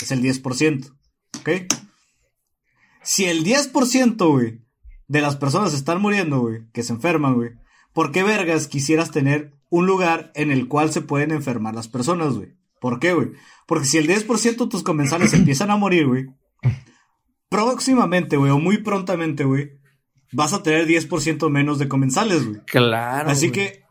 [0.00, 0.94] Es el 10%.
[1.40, 1.48] ¿Ok?
[3.02, 4.60] Si el 10%, güey,
[5.08, 7.50] de las personas están muriendo, güey, que se enferman, güey,
[7.92, 12.34] ¿por qué vergas quisieras tener un lugar en el cual se pueden enfermar las personas,
[12.34, 12.54] güey?
[12.84, 13.28] ¿Por qué, güey?
[13.66, 16.26] Porque si el 10% de tus comensales empiezan a morir, güey,
[17.48, 19.70] próximamente, güey, o muy prontamente, güey,
[20.32, 22.60] vas a tener 10% menos de comensales, güey.
[22.66, 23.30] Claro.
[23.30, 23.84] Así que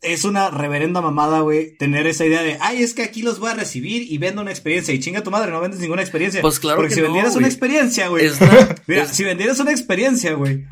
[0.00, 3.50] es una reverenda mamada, güey, tener esa idea de, ay, es que aquí los voy
[3.50, 4.94] a recibir y vendo una experiencia.
[4.94, 6.40] Y chinga tu madre, no vendes ninguna experiencia.
[6.40, 8.30] Pues claro Porque que si no, vendieras una experiencia, güey.
[8.40, 10.64] La- Mira, es- si vendieras una experiencia, güey,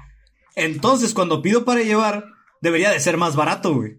[0.57, 2.25] entonces cuando pido para llevar,
[2.63, 3.99] debería de ser más barato, güey.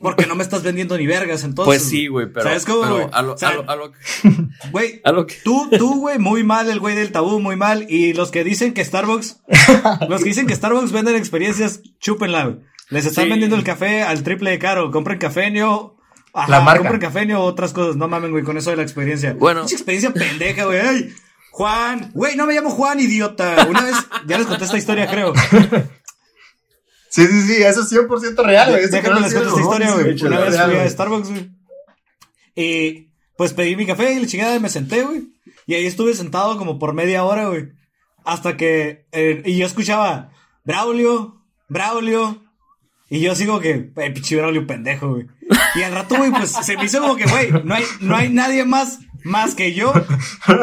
[0.00, 1.66] Porque no me estás vendiendo ni vergas, entonces.
[1.66, 3.06] Pues sí, güey, pero, ¿Sabes cómo, güey?
[3.12, 3.92] a lo, O sea, a lo, a lo,
[4.70, 5.34] Güey, a lo que...
[5.42, 7.86] Tú, tú, güey, muy mal, el güey del tabú, muy mal.
[7.88, 9.40] Y los que dicen que Starbucks,
[10.08, 12.56] los que dicen que Starbucks venden experiencias, chúpenla, güey.
[12.90, 13.30] Les están Sí.
[13.30, 14.90] vendiendo el café al triple de caro.
[14.90, 15.94] Compren cafeño.
[16.32, 16.80] Ajá, La marca.
[16.80, 17.96] Compren cafeño o otras cosas.
[17.96, 19.34] No mamen, güey, con eso de la experiencia.
[19.38, 19.60] Bueno.
[19.62, 20.78] Pinche experiencia pendeja, güey.
[20.80, 21.14] Ay,
[21.50, 22.10] Juan.
[22.14, 23.66] Güey, no me llamo Juan, idiota.
[23.68, 23.96] Una vez,
[24.26, 25.34] ya les conté esta historia, creo.
[27.10, 28.88] Sí, sí, sí, eso es 100% real, güey.
[28.90, 30.22] Déjame les cuento esta historia, güey.
[30.22, 30.88] Una vez fui a.
[30.90, 31.50] Starbucks, güey.
[32.54, 35.28] Y pues pedí mi café y la chingada y me senté, güey.
[35.66, 37.68] Y ahí estuve sentado como por media hora, güey.
[38.24, 39.06] Hasta que.
[39.12, 40.30] eh, y yo escuchaba,
[40.64, 42.44] Braulio, Braulio.
[43.10, 45.26] Y yo sigo que, eh, pinche Braulio pendejo, güey.
[45.76, 48.28] Y al rato, güey, pues se me hizo como que, güey, no hay, no hay
[48.28, 49.94] nadie más, más que yo.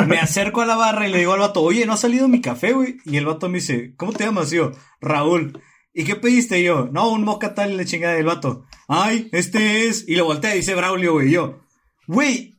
[0.05, 2.41] Me acerco a la barra y le digo al vato, oye, ¿no ha salido mi
[2.41, 2.97] café, güey?
[3.05, 4.53] Y el vato me dice, ¿cómo te llamas?
[4.53, 5.59] Y yo, Raúl.
[5.97, 6.89] ¿Y qué pediste Y yo?
[6.91, 8.65] No, un moca tal y la chingada del vato.
[8.87, 10.03] Ay, este es.
[10.07, 11.31] Y lo voltea y dice Braulio, güey.
[11.31, 11.61] Yo,
[12.05, 12.55] güey,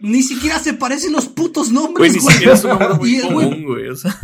[0.00, 2.32] ni siquiera se parecen los putos Güey, nombres, ni güey.
[2.34, 3.88] siquiera es un nombre muy común, güey.
[3.88, 4.20] O sea,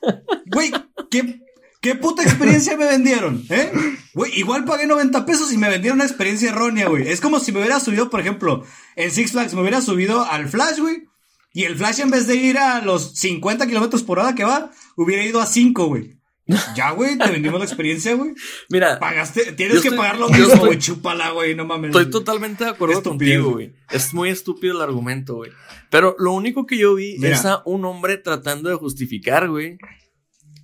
[0.46, 0.70] Güey,
[1.10, 1.40] ¿qué,
[1.80, 3.44] ¿qué puta experiencia me vendieron?
[3.48, 3.72] ¿Eh?
[4.14, 7.08] Güey, igual pagué 90 pesos y me vendieron una experiencia errónea, güey.
[7.08, 8.64] Es como si me hubiera subido, por ejemplo,
[8.96, 11.04] en Six Flags me hubiera subido al Flash, güey.
[11.54, 14.70] Y el Flash en vez de ir a los 50 kilómetros por hora que va,
[14.96, 16.17] hubiera ido a 5, güey.
[16.74, 18.32] Ya, güey, te vendimos la experiencia, güey.
[18.70, 20.78] mira, Pagaste, tienes que pagar lo mismo, güey.
[20.78, 21.90] Chúpala, güey, no mames.
[21.90, 23.74] estoy totalmente de acuerdo contigo, güey.
[23.90, 25.50] Es muy estúpido el argumento, güey.
[25.90, 27.36] Pero lo único que yo vi Mira.
[27.36, 29.76] es a un hombre tratando de justificar, güey.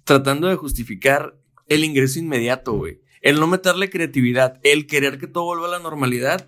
[0.04, 3.00] Tratando de justificar el ingreso inmediato, güey.
[3.20, 6.46] El no meterle creatividad, el querer que todo vuelva a la normalidad.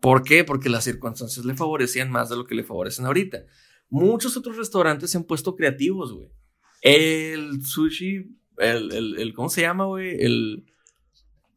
[0.00, 0.44] ¿Por qué?
[0.44, 3.44] Porque las circunstancias le favorecían más de lo que le favorecen ahorita.
[3.88, 6.28] Muchos otros restaurantes se han puesto creativos, güey.
[6.94, 8.26] El sushi,
[8.58, 10.22] el, el, el- ¿cómo se llama, güey?
[10.22, 10.64] El,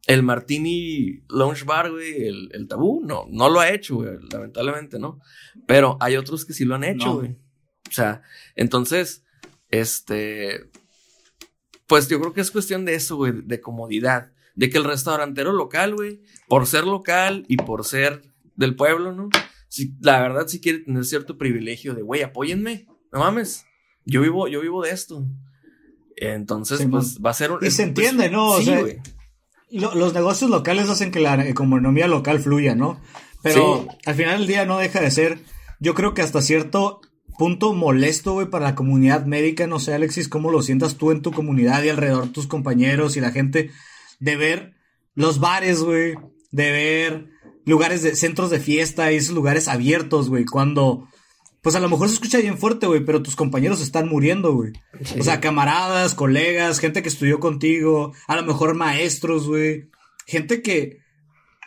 [0.06, 4.98] el Martini Lounge Bar, güey, el, el tabú, no, no lo ha hecho, güey, lamentablemente,
[4.98, 5.20] ¿no?
[5.66, 7.16] Pero hay otros que sí lo han hecho, No.
[7.18, 7.30] güey.
[7.88, 8.22] O sea,
[8.56, 9.24] entonces,
[9.68, 10.70] este,
[11.86, 14.32] pues yo creo que es cuestión de eso, güey, de comodidad.
[14.54, 18.22] De que el restaurantero local, güey, por ser local y por ser
[18.56, 19.28] del pueblo, ¿no?
[19.68, 23.64] Si, la verdad, si quiere tener cierto privilegio de, güey, apóyenme, no mames,
[24.04, 25.24] yo vivo, yo vivo de esto.
[26.16, 27.64] Entonces, Sí, pues va a ser un.
[27.64, 28.50] Y se entiende, pues, ¿no?
[28.50, 28.98] O sí, sea, güey.
[29.70, 33.00] Lo- los negocios locales hacen que la economía local fluya, ¿no?
[33.42, 33.96] Pero Sí.
[34.06, 35.38] al final del día no deja de ser,
[35.78, 37.00] yo creo que hasta cierto
[37.38, 41.22] punto molesto, güey, para la comunidad médica, no sé, Alexis, cómo lo sientas tú en
[41.22, 43.70] tu comunidad y alrededor de tus compañeros y la gente,
[44.18, 44.74] de ver
[45.14, 46.16] los bares, güey,
[46.50, 47.26] de ver
[47.64, 51.08] lugares de centros de fiesta y esos lugares abiertos, güey, cuando,
[51.62, 54.72] pues a lo mejor se escucha bien fuerte, güey, pero tus compañeros están muriendo, güey.
[55.18, 59.90] O sea, camaradas, colegas, gente que estudió contigo, a lo mejor maestros, güey.
[60.26, 61.00] Gente que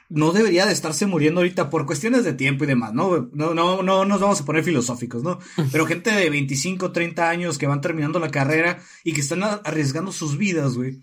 [0.10, 3.30] no debería de estarse muriendo ahorita por cuestiones de tiempo y demás, ¿no?
[3.34, 5.40] No, no, no nos vamos a poner filosóficos, ¿no?
[5.72, 10.12] Pero gente de 25, 30 años que van terminando la carrera y que están arriesgando
[10.12, 11.02] sus vidas, güey.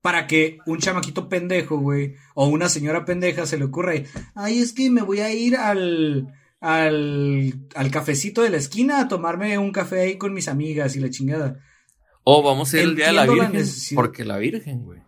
[0.00, 3.94] Para que un chamaquito pendejo, güey, o una señora pendeja se le ocurra,
[4.36, 6.28] ay, es que me voy a ir al,
[6.60, 11.00] al, al cafecito de la esquina a tomarme un café ahí con mis amigas y
[11.00, 11.58] la chingada.
[12.24, 13.64] O vamos a ir el día de la Virgen.
[13.94, 15.00] porque la Virgen, güey.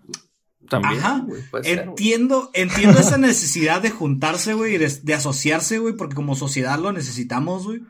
[0.68, 0.98] También.
[0.98, 1.24] Ajá.
[1.26, 1.88] güey, puede ser, güey.
[1.88, 6.78] Entiendo, entiendo esa necesidad de juntarse, güey, y de, de asociarse, güey, porque como sociedad
[6.78, 7.80] lo necesitamos, güey.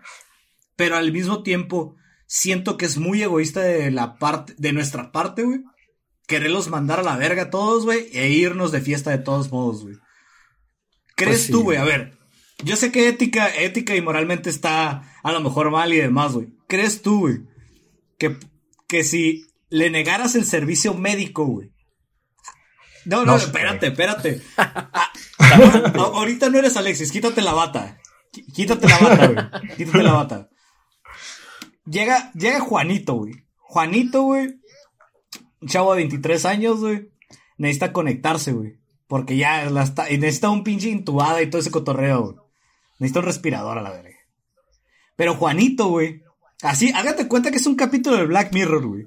[0.76, 1.96] Pero al mismo tiempo,
[2.26, 5.60] siento que es muy egoísta de la parte, de nuestra parte, güey.
[6.26, 9.82] Quererlos mandar a la verga a todos, güey, e irnos de fiesta de todos modos,
[9.82, 9.96] güey.
[11.16, 11.78] ¿Crees Pues sí, tú, güey?
[11.78, 12.17] A ver,
[12.64, 16.48] yo sé que ética, ética y moralmente está a lo mejor mal y demás, güey.
[16.66, 17.38] ¿Crees tú, güey?
[18.18, 18.36] Que,
[18.88, 21.70] que si le negaras el servicio médico, güey.
[23.04, 24.42] No, no, No, espérate, espérate.
[25.50, 25.60] Ah,
[25.94, 27.96] a- ahorita no eres Alexis, quítate la bata.
[28.32, 29.76] Qu- Quítate la bata, güey.
[29.76, 30.48] Quítate la bata.
[31.86, 33.32] Llega, llega Juanito, güey.
[33.56, 34.60] Juanito, güey,
[35.62, 37.08] un chavo de 23 años, güey,
[37.56, 38.78] necesita conectarse, güey.
[39.06, 42.36] Porque ya la está, necesita un pinche intubada y todo ese cotorreo, güey.
[42.98, 44.16] Necesita un respirador a la verga.
[45.16, 46.22] Pero Juanito, güey,
[46.62, 49.06] así, hágate cuenta que es un capítulo de Black Mirror, güey.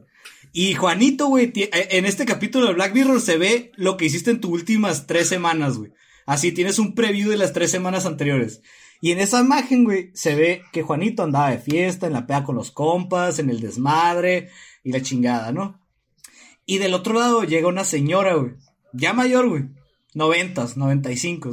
[0.54, 4.32] Y Juanito, güey, eh, en este capítulo de Black Mirror se ve lo que hiciste
[4.32, 5.92] en tus últimas tres semanas, güey.
[6.26, 8.62] Así tienes un preview de las tres semanas anteriores.
[9.00, 12.44] Y en esa imagen, güey, se ve que Juanito andaba de fiesta, en la peda
[12.44, 14.50] con los compas, en el desmadre
[14.84, 15.80] y la chingada, ¿no?
[16.66, 18.54] Y del otro lado llega una señora, güey.
[18.94, 19.64] Ya mayor, güey.
[20.14, 21.52] Noventas, noventa y cinco.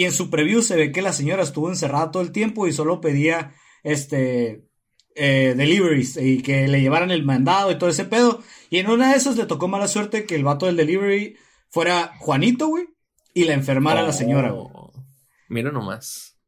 [0.00, 2.72] Y en su preview se ve que la señora estuvo encerrada todo el tiempo y
[2.72, 4.66] solo pedía, este,
[5.14, 8.42] eh, deliveries y que le llevaran el mandado y todo ese pedo.
[8.70, 11.36] Y en una de esas le tocó mala suerte que el vato del delivery
[11.68, 12.86] fuera Juanito, güey,
[13.34, 14.68] y la enfermara la señora, güey.
[14.72, 14.90] Oh,
[15.50, 16.38] Mira nomás.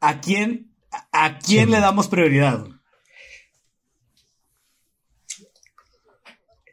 [0.00, 2.64] ¿A quién, a, a quién le damos prioridad?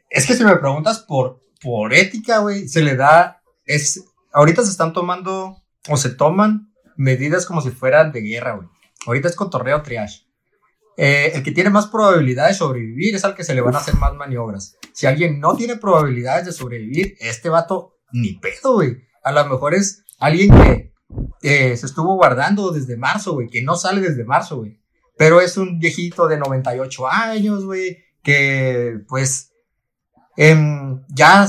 [0.08, 3.42] Es que si me preguntas por, por ética, güey, se le da.
[3.66, 4.02] Es,
[4.32, 8.68] ahorita se están tomando o se toman medidas como si fueran de guerra, güey.
[9.06, 10.26] Ahorita es cotorreo triage.
[10.96, 13.78] Eh, el que tiene más probabilidades de sobrevivir es al que se le van a
[13.78, 14.76] hacer más maniobras.
[14.92, 18.96] Si alguien no tiene probabilidades de sobrevivir, este vato ni pedo, güey.
[19.22, 20.92] A lo mejor es alguien que
[21.42, 24.80] eh, se estuvo guardando desde marzo, güey, que no sale desde marzo, güey.
[25.16, 29.52] Pero es un viejito de 98 años, güey, que pues
[30.36, 31.46] em, ya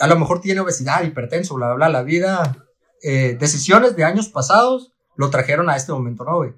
[0.00, 1.88] a lo mejor tiene obesidad, hipertenso, bla, bla, bla.
[1.88, 2.67] La vida,
[3.02, 6.52] eh, decisiones de años pasados lo trajeron a este momento, ¿no, güey?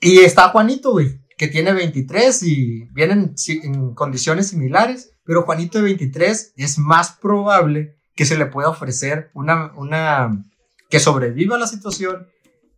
[0.00, 5.84] Y está Juanito, güey, que tiene 23 y vienen en condiciones similares, pero Juanito de
[5.84, 10.44] 23 es más probable que se le pueda ofrecer una, una,
[10.90, 12.28] que sobreviva a la situación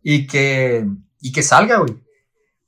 [0.03, 0.87] y que,
[1.19, 2.01] y que salga, güey.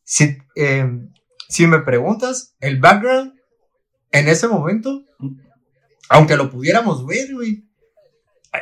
[0.04, 1.12] Si, em,
[1.48, 3.34] si me preguntas, el background
[4.12, 5.04] en ese momento,
[6.10, 7.64] aunque lo pudiéramos ver, güey,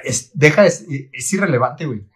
[0.03, 2.07] es, deja, es, es irrelevante, güey.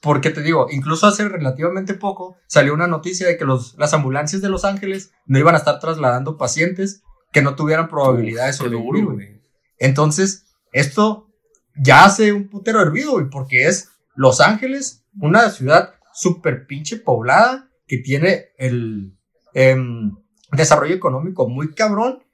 [0.00, 4.42] Porque te digo, incluso hace relativamente poco salió una noticia de que los, las ambulancias
[4.42, 9.04] de Los Ángeles no iban a estar trasladando pacientes que no tuvieran probabilidades de sobrevivir,
[9.04, 9.40] güey.
[9.78, 11.28] Entonces, esto
[11.76, 17.70] ya hace un putero hervido, güey, porque es Los Ángeles, una ciudad súper pinche poblada
[17.86, 19.16] que tiene el
[19.54, 20.16] em,
[20.50, 22.24] desarrollo económico muy cabrón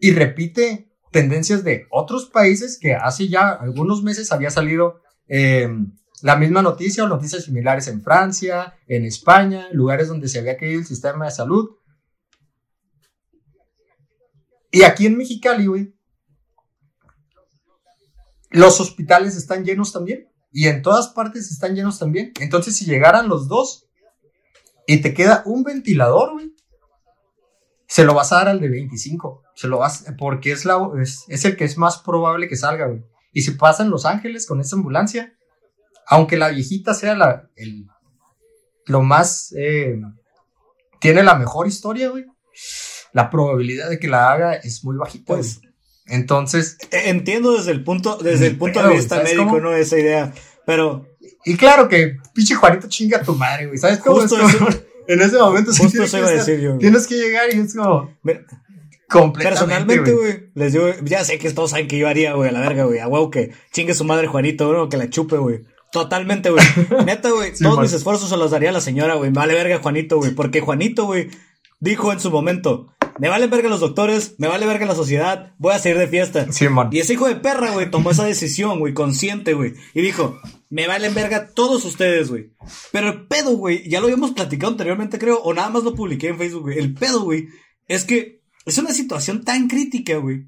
[0.00, 6.36] y repite tendencias de otros países que hace ya algunos meses había salido em, la
[6.36, 10.86] misma noticia o noticias similares en Francia, en España, lugares donde se había caído el
[10.86, 11.76] sistema de salud.
[14.70, 15.94] Y aquí en Mexicali, güey,
[18.50, 20.28] los hospitales están llenos también.
[20.50, 22.32] Y en todas partes están llenos también.
[22.40, 23.86] Entonces, si llegaran los dos
[24.86, 26.54] y te queda un ventilador, güey,
[27.88, 29.42] se lo vas a dar al de 25.
[29.56, 32.86] Se lo vas, porque es, la, es, es el que es más probable que salga,
[32.86, 33.02] güey.
[33.32, 35.32] Y si pasa en Los Ángeles con esa ambulancia,
[36.06, 37.86] aunque la viejita sea la, el,
[38.86, 40.00] lo más, eh,
[41.00, 42.24] tiene la mejor historia, güey,
[43.12, 45.68] la probabilidad de que la haga es muy bajita, Pues, güey.
[46.06, 49.60] Entonces, Eh, Entiendo desde el punto, desde el punto de vista ¿sabes médico, cómo?
[49.60, 50.32] no esa idea.
[50.64, 51.06] Pero
[51.44, 53.78] Y claro que pinche Juanito chinga a tu madre, güey.
[53.78, 54.54] ¿Sabes cómo Justo es?
[54.54, 54.66] Eso-
[55.08, 56.78] en ese momento sí justo que iba a decir yo, güey.
[56.78, 58.44] Tienes que llegar y es como Mira,
[59.08, 60.50] completamente, personalmente, güey.
[60.54, 62.98] les digo, ya sé que todos saben que yo haría, güey, a la verga, güey,
[63.00, 65.64] a huevo que chingue su madre Juanito, güey, que la chupe, güey.
[65.90, 66.64] Totalmente, güey.
[67.06, 67.84] Neta, güey, Sí, todos man.
[67.84, 69.30] mis esfuerzos se los daría a la señora, güey.
[69.30, 71.30] Me vale verga Juanito, güey, porque Juanito, güey,
[71.80, 75.74] dijo en su momento, me vale verga los doctores, me vale verga la sociedad, voy
[75.74, 76.50] a seguir de fiesta.
[76.52, 76.88] Sí, man.
[76.92, 79.74] Y ese hijo de perra, güey, tomó esa decisión, güey, consciente, güey.
[79.94, 80.40] Y dijo,
[80.70, 82.52] me valen verga todos ustedes, güey.
[82.92, 86.28] Pero el pedo, güey, ya lo habíamos platicado anteriormente, creo, o nada más lo publiqué
[86.28, 86.78] en Facebook, güey.
[86.78, 87.48] El pedo, güey,
[87.86, 90.46] es que es una situación tan crítica, güey,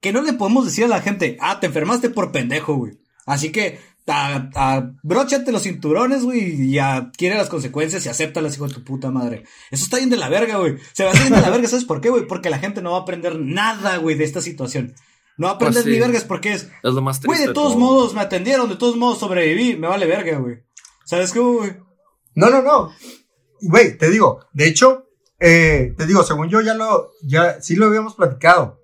[0.00, 2.98] que no le podemos decir a la gente, ah, te enfermaste por pendejo, güey.
[3.24, 8.66] Así que, a, a, bróchate los cinturones, güey, y adquiere las consecuencias y acéptalas, hijo
[8.68, 9.44] de tu puta madre.
[9.70, 10.76] Eso está bien de la verga, güey.
[10.92, 12.26] Se va a hacer bien de la verga, ¿sabes por qué, güey?
[12.26, 14.94] Porque la gente no va a aprender nada, güey, de esta situación.
[15.38, 15.98] No va a aprender Pues sí.
[15.98, 17.26] ni vergas porque es, Es lo más triste.
[17.36, 17.80] güey, de todos todo.
[17.80, 20.58] modos me atendieron, de todos modos sobreviví, me vale verga, güey.
[21.04, 21.72] ¿Sabes qué, güey?
[22.34, 22.90] No, no, no.
[23.60, 25.06] Güey, te digo, de hecho,
[25.40, 28.80] eh, te digo, según yo ya lo, ya sí lo habíamos platicado.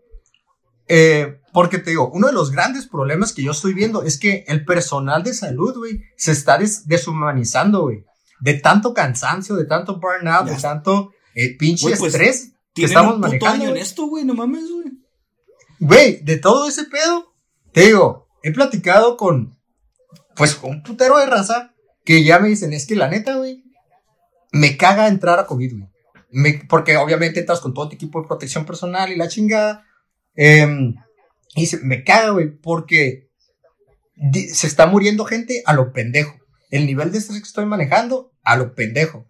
[0.89, 4.45] Eh, porque te digo, uno de los grandes problemas que yo estoy viendo es que
[4.49, 8.05] el personal de salud, güey, se está des- deshumanizando, güey.
[8.41, 12.85] De tanto cansancio, de tanto burnout, Ya de tanto eh, pinche Güey, pues, estrés que
[12.85, 13.65] estamos un puto manejando.
[13.65, 14.93] año en esto, güey, no mames, güey.
[15.81, 17.33] Güey, de todo ese pedo,
[17.73, 19.57] te digo, he platicado con,
[20.37, 21.75] pues, con un putero de raza
[22.05, 23.65] que ya me dicen, es que la neta, güey,
[24.53, 26.67] me caga entrar a COVID, güey.
[26.69, 29.85] porque obviamente entras con todo tu equipo de protección personal y la chingada.
[30.39, 30.95] Em,
[31.57, 33.29] y se, me caga, güey, porque
[34.53, 36.39] se está muriendo gente a lo pendejo.
[36.71, 39.27] El nivel de estrés que estoy manejando, a lo pendejo.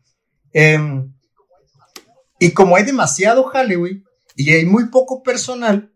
[0.52, 1.14] Em,
[2.38, 4.04] y como hay demasiado jale, güey,
[4.36, 5.92] y hay muy poco personal,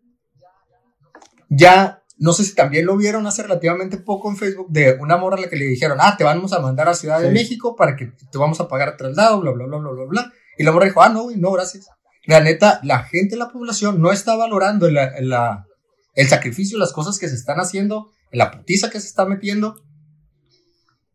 [1.49, 5.37] ya, no sé si también lo vieron hace relativamente poco en Facebook, de una morra
[5.37, 7.35] a la que le dijeron, ah, te vamos a mandar a Ciudad de Sí.
[7.35, 10.33] México para que te vamos a pagar traslado, bla, bla, bla, bla, bla, bla.
[10.57, 11.89] Y la morra dijo, ah, no, güey, no, gracias.
[12.25, 15.67] La neta, la gente, la población no está valorando la- la-
[16.15, 19.83] el sacrificio, las cosas que se están haciendo, la putiza que se está metiendo.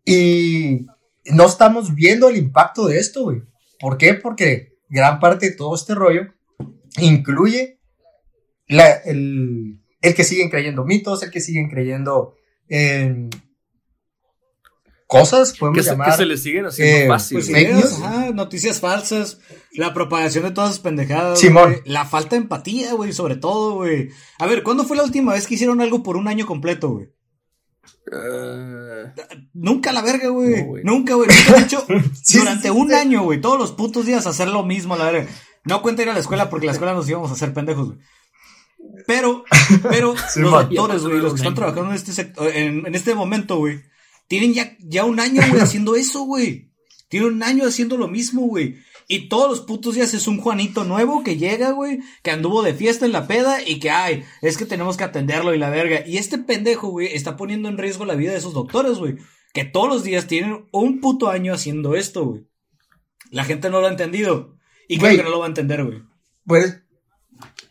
[0.05, 0.85] Y
[1.25, 3.41] no estamos viendo el impacto de esto, güey.
[3.79, 4.13] ¿Por qué?
[4.13, 6.33] Porque gran parte de todo este rollo
[6.99, 7.79] incluye
[8.67, 12.35] el, el que siguen creyendo mitos, el que siguen creyendo
[12.69, 13.29] en
[15.07, 17.37] cosas, Que podemos se, que se le siguen haciendo eh, fácil.
[17.37, 17.93] Pues fake news.
[18.03, 19.39] ajá, noticias falsas,
[19.71, 21.39] la propagación de todas esas pendejadas.
[21.39, 21.71] Simón.
[21.71, 24.09] güey, La falta de empatía, güey, sobre todo, güey.
[24.37, 27.07] A ver, ¿cuándo fue la última vez que hicieron algo por un año completo, güey?
[28.11, 29.13] Ah,
[29.53, 30.63] Nunca la verga, güey.
[30.83, 30.93] No.
[30.93, 31.29] Nunca, güey.
[31.29, 31.85] Nunca han hecho
[32.21, 32.95] Sí, durante sí, un sí.
[32.95, 33.41] año, güey.
[33.41, 35.27] Todos los putos días hacer lo mismo, la verga.
[35.65, 37.99] No cuenta ir a la escuela porque la escuela nos íbamos a hacer pendejos, güey.
[39.05, 39.43] Pero,
[39.89, 40.65] pero Sí, los man.
[40.69, 43.81] doctores, güey, los que están trabajando en este sector, en, en este momento, güey,
[44.27, 46.71] tienen ya, ya un año, güey, haciendo eso, güey.
[47.09, 48.77] Tienen un año haciendo lo mismo, güey.
[49.07, 52.73] Y todos los putos días es un Juanito nuevo que llega, güey, que anduvo de
[52.73, 56.05] fiesta en la peda y que, ay, es que tenemos que atenderlo y la verga.
[56.05, 59.15] Y este pendejo, güey, está poniendo en riesgo la vida de esos doctores, güey.
[59.53, 62.47] Que todos los días tienen un puto año haciendo esto, güey.
[63.31, 64.57] La gente no lo ha entendido.
[64.89, 66.01] Y creo que no lo va a entender, güey.
[66.45, 66.81] pues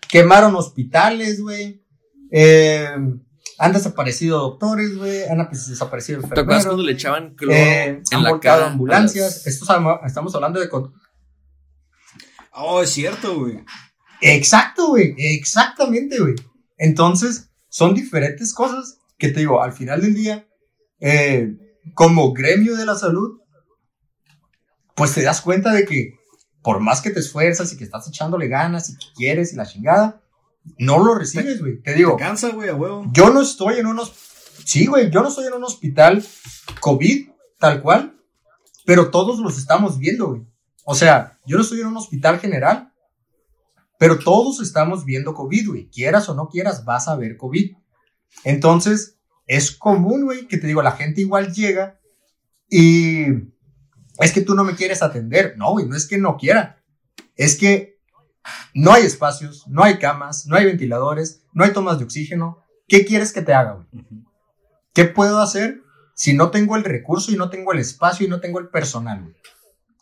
[0.08, 1.82] quemaron hospitales, güey.
[2.30, 2.88] Eh,
[3.58, 5.24] han desaparecido doctores, güey.
[5.24, 6.64] Han apare- desaparecido ¿Te acuerdas enfermeros.
[6.66, 8.70] cuando le echaban cloro eh, en han la cara?
[8.70, 9.24] ambulancias.
[9.24, 10.68] a las- Esto estamos- estamos hablando de.
[10.68, 10.92] con-
[12.52, 13.64] Oh, es cierto, güey.
[14.22, 15.14] Exacto, güey.
[15.18, 16.34] Exactamente, güey.
[16.78, 20.46] Entonces, son diferentes cosas que te digo, al final del día,
[21.00, 21.54] eh,
[21.94, 23.40] como gremio de la salud,
[24.94, 26.14] pues te das cuenta de que
[26.62, 29.66] por más que te esfuerzas y que estás echándole ganas y que quieres y la
[29.66, 30.22] chingada,
[30.78, 31.80] no lo recibes, güey.
[31.82, 33.04] Te digo, Te cansa, güey, a huevo.
[33.12, 34.12] yo no estoy en unos.
[34.64, 36.24] Sí, güey, yo no estoy en un hospital
[36.80, 38.20] COVID, tal cual,
[38.84, 40.42] pero todos los estamos viendo, güey.
[40.84, 42.92] O sea, yo no estoy en un hospital general,
[43.98, 45.90] pero todos estamos viendo COVID, güey.
[45.90, 47.76] Quieras o no quieras, vas a ver COVID.
[48.44, 52.00] Entonces, es común, güey, que te digo, la gente igual llega
[52.68, 53.26] y
[54.18, 55.54] es que tú no me quieres atender.
[55.56, 56.82] No, güey, no es que no quiera.
[57.36, 57.95] Es que
[58.74, 62.62] no hay espacios, no hay camas, no hay ventiladores, no hay tomas de oxígeno.
[62.88, 64.04] ¿Qué quieres que te haga, güey?
[64.92, 65.82] ¿Qué puedo hacer
[66.14, 69.22] si no tengo el recurso y no tengo el espacio y no tengo el personal,
[69.22, 69.34] güey?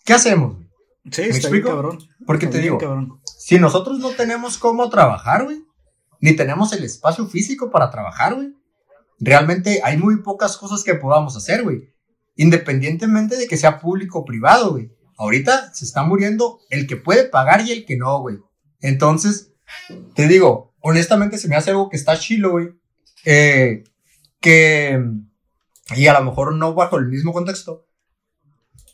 [0.05, 0.68] ¿Qué hacemos, güey?
[1.11, 1.68] Sí, ¿Me está bien explico?
[1.70, 1.99] cabrón.
[2.26, 3.20] Porque Está te bien digo, cabrón.
[3.24, 5.62] si nosotros no tenemos cómo trabajar, güey,
[6.20, 8.55] ni tenemos el espacio físico para trabajar, güey,
[9.18, 11.90] realmente hay muy pocas cosas que podamos hacer, güey.
[12.36, 14.90] Independientemente de que sea público o privado, güey.
[15.17, 18.39] Ahorita se está muriendo el que puede pagar y el que no, güey.
[18.81, 19.53] Entonces,
[20.15, 22.71] te digo, honestamente se me hace algo que está chilo, güey.
[23.25, 23.85] eh,
[24.41, 25.03] que,
[25.97, 27.87] y a lo mejor no bajo el mismo contexto,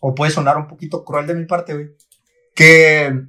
[0.00, 1.90] o puede sonar un poquito cruel de mi parte, güey,
[2.54, 3.26] que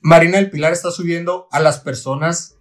[0.00, 2.58] Marina del Pilar está subiendo a las personas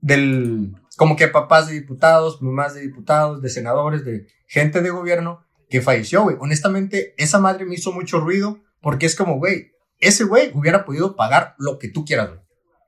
[0.00, 5.44] del, como que papás de diputados, mamás de diputados, de senadores, de gente de gobierno
[5.68, 6.36] que falleció, güey.
[6.40, 11.16] Honestamente, esa madre me hizo mucho ruido porque es como, güey, ese güey hubiera podido
[11.16, 12.40] pagar lo que tú quieras, güey.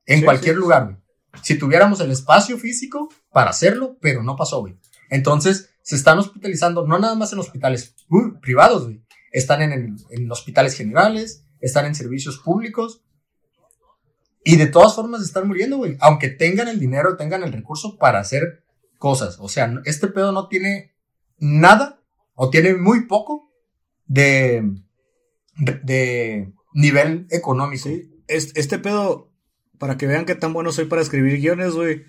[0.06, 0.60] En Sí, cualquier sí.
[0.60, 0.96] lugar, güey.
[1.42, 4.78] Si tuviéramos el espacio físico para hacerlo, pero no pasó, güey.
[5.10, 9.02] Entonces, se están hospitalizando, no nada más en hospitales uh, privados, güey.
[9.32, 13.02] Están en, el- en hospitales generales, están en servicios públicos.
[14.44, 15.96] Y de todas formas están muriendo, güey.
[15.98, 18.62] Aunque tengan el dinero, tengan el recurso para hacer
[18.98, 19.38] cosas.
[19.40, 20.94] O sea, este pedo no tiene
[21.38, 22.00] nada
[22.36, 23.50] o tiene muy poco
[24.06, 24.62] de,
[25.58, 27.84] de nivel económico.
[27.88, 28.10] Sí.
[28.26, 29.30] Es- Este pedo,
[29.78, 32.04] para que vean qué tan bueno soy para escribir guiones, güey.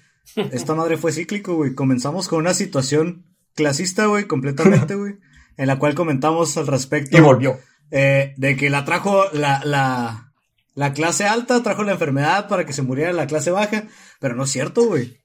[0.52, 1.74] Esta madre fue cíclico, güey.
[1.74, 3.26] Comenzamos con una situación
[3.56, 5.16] clasista, güey, completamente, güey.
[5.58, 7.18] En la cual comentamos al respecto.
[7.18, 7.58] Y volvió.
[7.92, 10.32] eh, de que la trajo la, la,
[10.76, 13.86] la clase alta, trajo la enfermedad para que se muriera la clase baja,
[14.20, 15.18] pero no es cierto, güey.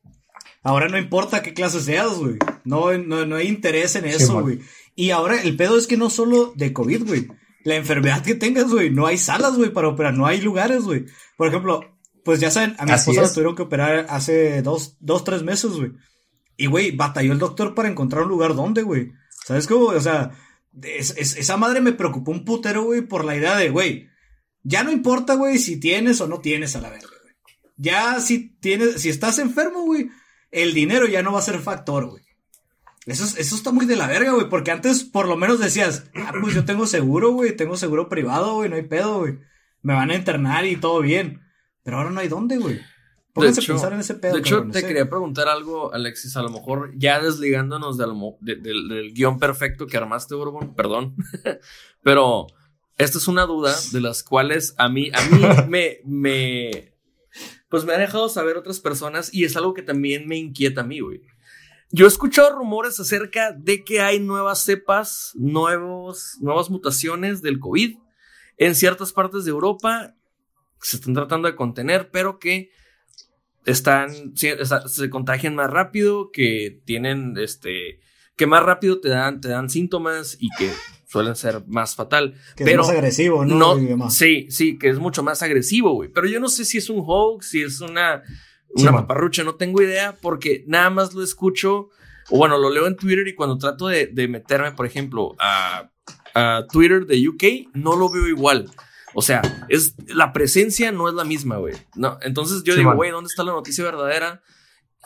[0.62, 2.36] Ahora no importa qué clase seas, güey.
[2.64, 4.60] No, no, no hay interés en eso, güey.
[4.96, 7.28] Y ahora el pedo es que no solo de COVID, güey.
[7.64, 8.90] La enfermedad que tengas, güey.
[8.90, 10.14] No hay salas, güey, para operar.
[10.14, 11.06] No hay lugares, güey.
[11.36, 11.80] Por ejemplo,
[12.24, 15.42] pues ya saben, a mi Así esposa la tuvieron que operar hace dos, dos, tres
[15.42, 15.92] meses, güey.
[16.56, 19.12] Y, güey, batalló el doctor para encontrar un lugar donde, güey.
[19.46, 19.86] ¿Sabes cómo?
[19.86, 20.30] O sea,
[20.82, 24.08] es- es- esa madre me preocupó un putero, güey, por la idea de, güey,
[24.66, 27.34] Ya no importa, güey, si tienes o no tienes a la verga, güey.
[27.76, 30.08] Ya si tienes, si estás enfermo, güey,
[30.50, 32.23] el dinero ya no va a ser factor, güey.
[33.06, 36.32] Eso, eso está muy de la verga, güey, porque antes por lo menos decías, ah,
[36.40, 39.38] pues yo tengo seguro, güey, tengo seguro privado, güey, no hay pedo, güey.
[39.82, 41.42] Me van a internar y todo bien.
[41.82, 42.80] Pero ahora no hay dónde, güey.
[43.34, 44.32] Pónganse a pensar en ese pedo.
[44.34, 48.56] De hecho, te quería preguntar algo, Alexis, a lo mejor ya desligándonos de lo- de-
[48.56, 51.14] del- del guion perfecto que armaste, Bourbon, perdón.
[52.02, 52.46] Pero
[52.96, 56.94] esta es una duda de las cuales a mí, a mí me, me,
[57.68, 60.84] pues me ha dejado saber otras personas y es algo que también me inquieta a
[60.84, 61.22] mí, güey.
[61.96, 67.98] Yo he escuchado rumores acerca de que hay nuevas cepas, nuevos, nuevas mutaciones del COVID
[68.56, 70.12] en ciertas partes de Europa
[70.80, 72.70] que se están tratando de contener, pero que
[73.64, 78.00] están, se contagian más rápido, que tienen, este,
[78.34, 80.72] que más rápido te dan, te dan síntomas y que
[81.06, 82.34] suelen ser más fatal.
[82.56, 83.76] Que pero es más agresivo, ¿no?
[83.78, 86.08] no, sí, sí, que es mucho más agresivo, güey.
[86.08, 88.24] Pero yo no sé si es un hoax, si es una,
[88.82, 89.02] una man.
[89.02, 91.90] paparrucha, no tengo idea, porque nada más lo escucho,
[92.30, 95.90] o bueno, lo leo en Twitter y cuando trato de, de meterme, por ejemplo, a,
[96.34, 98.70] a Twitter de UK, no lo veo igual.
[99.14, 101.74] O sea, es, la presencia no es la misma, güey.
[101.94, 104.42] No, entonces yo Sí, digo, güey, ¿dónde está la noticia verdadera?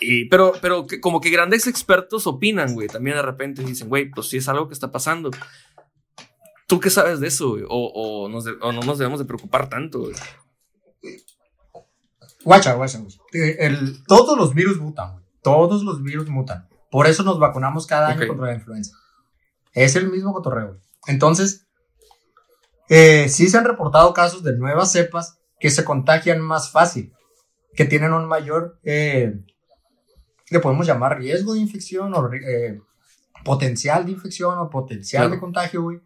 [0.01, 2.89] Y, pero, pero que, como que grandes expertos opinan, güey.
[2.89, 5.31] También de repente dicen, güey, pues sí es algo que está pasando.
[6.69, 7.64] ¿Tú qué sabes de eso, güey?
[7.69, 10.14] O, o, nos de- o no nos debemos de preocupar tanto, güey.
[12.45, 13.18] Guacha, guacha, guacha.
[13.33, 15.24] El- todos los virus mutan, güey.
[15.43, 16.68] Todos los virus mutan.
[16.91, 18.97] Por eso nos vacunamos cada año contra la influenza.
[19.72, 20.81] Es el mismo cotorreo, güey.
[21.07, 21.66] Entonces,
[22.89, 27.12] eh, sí se han reportado casos de nuevas cepas que se contagian más fácil,
[27.74, 29.35] que tienen un mayor, eh,
[30.51, 32.81] le podemos llamar riesgo de infección o eh,
[33.45, 35.35] potencial de infección o potencial Claro.
[35.35, 36.01] de contagio, güey.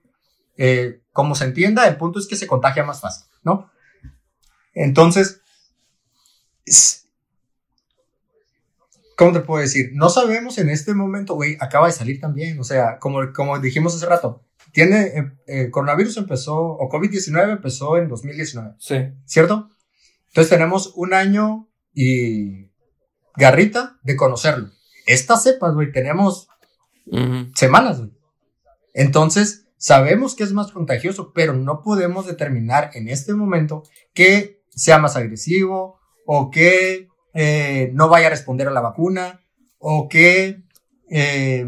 [0.57, 3.71] Eh, como se entienda, el punto es que se contagia más fácil, ¿no?
[4.75, 5.41] Entonces,
[6.65, 7.02] es-
[9.23, 9.91] ¿cómo te puedo decir?
[9.95, 13.95] No sabemos en este momento, güey, acaba de salir también, o sea, como, como dijimos
[13.95, 14.43] hace rato,
[14.73, 18.97] tiene, eh, eh, coronavirus empezó, o COVID-19 empezó en 2019, Sí.
[19.25, 19.69] ¿cierto?
[20.27, 22.73] Entonces tenemos un año y
[23.37, 24.71] garrita de conocerlo.
[25.07, 26.49] Estas cepas, güey, tenemos
[27.55, 28.11] semanas, güey.
[28.93, 34.99] Entonces, sabemos que es más contagioso, pero no podemos determinar en este momento que sea
[34.99, 39.41] más agresivo o que eh, no vaya a responder a la vacuna
[39.79, 40.63] o que
[41.11, 41.67] eh,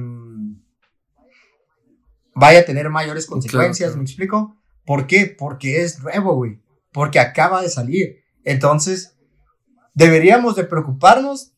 [2.34, 3.98] vaya a tener mayores consecuencias, claro.
[3.98, 4.56] ¿me explico?
[4.84, 5.26] ¿Por qué?
[5.38, 6.60] Porque es nuevo, güey.
[6.92, 8.22] Porque acaba de salir.
[8.44, 9.16] Entonces,
[9.94, 11.52] deberíamos de preocuparnos,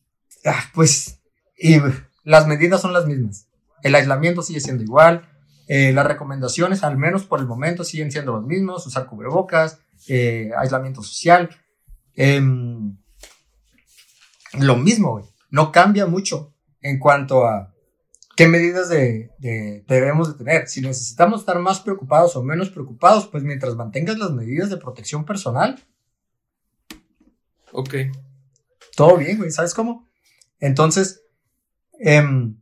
[0.45, 1.19] Ah, pues,
[1.57, 1.77] y
[2.23, 3.47] las medidas son las mismas.
[3.83, 5.27] El aislamiento sigue siendo igual.
[5.69, 8.87] eh, las recomendaciones, al menos por el momento, siguen siendo los mismos.
[8.87, 11.49] Usar cubrebocas, eh, aislamiento social.
[12.15, 12.97] em,
[14.59, 15.25] lo mismo, güey.
[15.49, 17.73] No cambia mucho en cuanto a
[18.35, 20.67] qué medidas de, de- debemos de tener.
[20.67, 25.25] Si necesitamos estar más preocupados o menos preocupados, pues mientras mantengas las medidas de protección
[25.25, 25.83] personal,
[27.71, 27.93] Ok.
[28.95, 30.07] todo bien, güey, ¿sabes cómo?
[30.59, 31.21] Entonces,
[31.99, 32.57] em,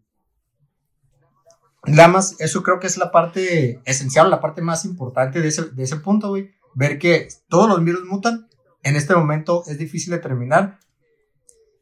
[1.86, 5.64] nada más, eso creo que es la parte esencial, la parte más importante de ese,
[5.70, 6.52] de ese punto, güey.
[6.74, 8.48] Ver que todos los virus mutan.
[8.84, 10.80] En este momento es difícil determinar.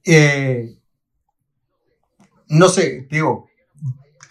[0.05, 0.77] Eh,
[2.49, 3.49] no sé, digo,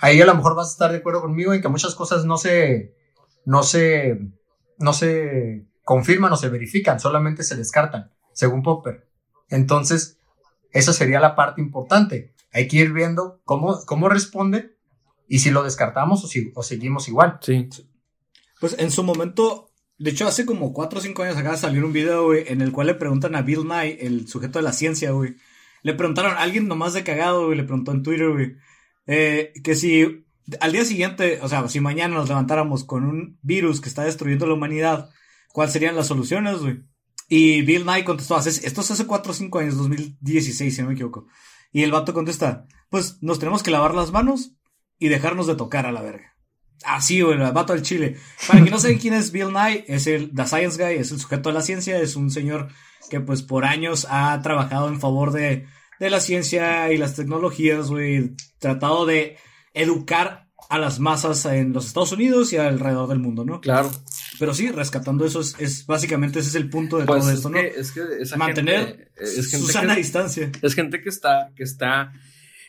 [0.00, 2.36] ahí a lo mejor vas a estar de acuerdo conmigo en que muchas cosas no
[2.36, 2.94] se,
[3.44, 4.18] no se,
[4.78, 9.08] no se confirman o se verifican, solamente se descartan, según Popper.
[9.48, 10.18] Entonces,
[10.72, 12.34] esa sería la parte importante.
[12.52, 14.76] Hay que ir viendo cómo, cómo responde
[15.28, 17.38] y si lo descartamos o, si, o seguimos igual.
[17.40, 17.68] Sí.
[18.60, 21.92] Pues en su momento, de hecho, hace como 4 o 5 años acá salió un
[21.92, 25.10] video, güey, en el cual le preguntan a Bill Nye, el sujeto de la ciencia,
[25.12, 25.36] güey.
[25.82, 28.56] Le preguntaron, alguien nomás de cagado, güey, le preguntó en Twitter, güey,
[29.06, 30.24] eh, que si
[30.60, 34.46] al día siguiente, o sea, si mañana nos levantáramos con un virus que está destruyendo
[34.46, 35.10] la humanidad,
[35.52, 36.82] ¿cuáles serían las soluciones, güey?
[37.28, 40.94] Y Bill Nye contestó, esto es hace 4 o 5 años, 2016, si no me
[40.94, 41.26] equivoco.
[41.72, 44.52] Y el vato contesta, pues nos tenemos que lavar las manos
[44.98, 46.36] y dejarnos de tocar a la verga.
[46.84, 48.16] Así, güey, el vato del Chile.
[48.46, 51.20] Para quien no sabe quién es Bill Nye, es el The Science Guy, es el
[51.20, 52.68] sujeto de la ciencia, es un señor
[53.10, 55.66] que pues por años ha trabajado en favor de,
[56.00, 59.36] de la ciencia y las tecnologías, güey, tratado de
[59.74, 63.60] educar a las masas en los Estados Unidos y alrededor del mundo, ¿no?
[63.60, 63.90] Claro.
[64.38, 67.36] Pero sí, rescatando eso es, es básicamente ese es el punto de Pues todo es
[67.36, 67.58] esto, ¿no?
[67.58, 70.50] es que esa Mantener gente- es su gente sana que- distancia.
[70.62, 72.12] Es gente que está, que está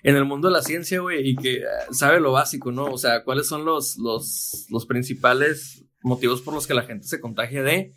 [0.02, 2.86] en el mundo de la ciencia, güey, y que eh, sabe lo básico, ¿no?
[2.86, 7.22] O sea, cuáles son los, los, los principales motivos por los que la gente se
[7.22, 7.94] contagia de.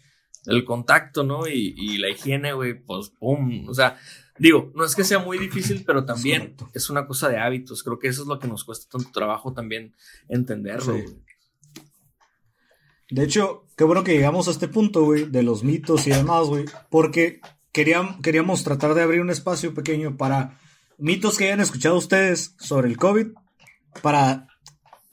[0.46, 1.46] El contacto, ¿no?
[1.48, 3.68] Y, y la higiene, güey, pues, pum.
[3.68, 3.98] O sea,
[4.38, 7.82] digo, no es que sea muy difícil, pero también es, una cosa de hábitos.
[7.82, 9.94] Creo que eso es lo que nos cuesta tanto trabajo también
[10.28, 11.04] entenderlo, Sí.
[13.08, 16.46] De hecho, qué bueno que llegamos a este punto, güey, de los mitos y demás,
[16.46, 17.40] güey, porque
[17.70, 20.58] queríamos, queríamos tratar de abrir un espacio pequeño para
[20.98, 23.28] mitos que hayan escuchado ustedes sobre el COVID,
[24.02, 24.48] para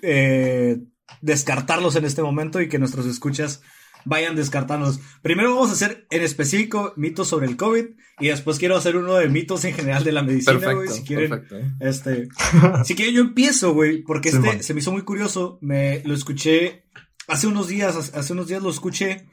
[0.02, 0.80] eh,
[1.22, 3.62] descartarlos en este momento y que nuestros escuchas
[4.06, 4.99] vayan descartándolos.
[5.22, 7.86] Primero vamos a hacer en específico mitos sobre el COVID
[8.20, 11.04] y después quiero hacer uno de mitos en general de la medicina, güey, Perfecto, si
[11.04, 11.30] quieren.
[11.30, 11.58] perfecto.
[11.58, 11.72] ¿eh?
[11.80, 12.28] Este,
[12.86, 14.64] si quieren yo empiezo, güey, porque Sí, este man.
[14.64, 16.86] se me hizo muy curioso, me lo escuché
[17.28, 19.26] hace unos días, hace hace unos días lo escuché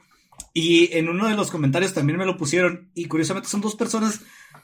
[0.53, 4.21] y en uno de los comentarios también me lo pusieron y curiosamente son dos personas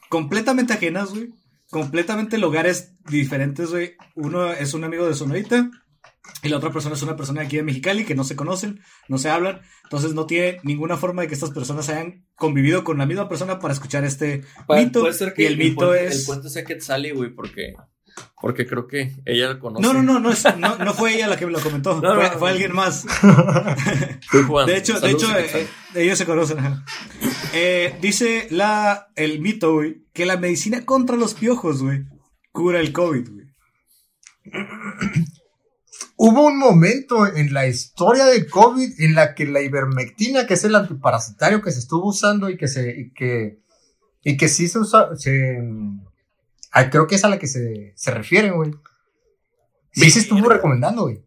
[0.10, 1.30] completamente ajenas, güey,
[1.70, 3.96] completamente lugares diferentes, güey.
[4.16, 5.70] Uno es un amigo de Sonorita
[6.44, 8.82] y la otra persona es una persona de aquí de Mexicali que no se conocen,
[9.08, 12.98] no se hablan, entonces no tiene ninguna forma de que estas personas hayan convivido con
[12.98, 15.02] la misma persona para escuchar este mito.
[15.02, 17.74] puede ser que y el mito es El puente sea Quetzali, güey, porque,
[18.42, 19.82] porque creo que ella lo conoce.
[19.82, 22.16] No, no, no, no, es- no, no fue ella la que me lo comentó, No,
[22.38, 23.06] fue, alguien más.
[24.68, 26.58] De hecho, de hecho, eh, ellos se conocen.
[27.54, 32.04] Eh, dice la, el mito, güey, que la medicina contra los piojos, güey,
[32.52, 33.48] cura el COVID, güey.
[36.18, 40.64] Hubo un momento en la historia de COVID en la que la ivermectina, que es
[40.64, 43.60] el antiparasitario que se estuvo usando y que se y que
[44.24, 45.60] y que sí se usa, se,
[46.92, 48.72] creo que es a la que se, se refieren, güey.
[49.94, 51.24] Sí se estuvo recomendando, güey.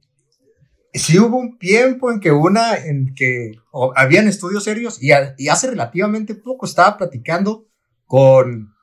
[0.92, 3.52] Sí hubo un tiempo en que una, en que
[3.94, 7.68] habían estudios serios y, a- y hace relativamente poco estaba platicando
[8.06, 8.74] con,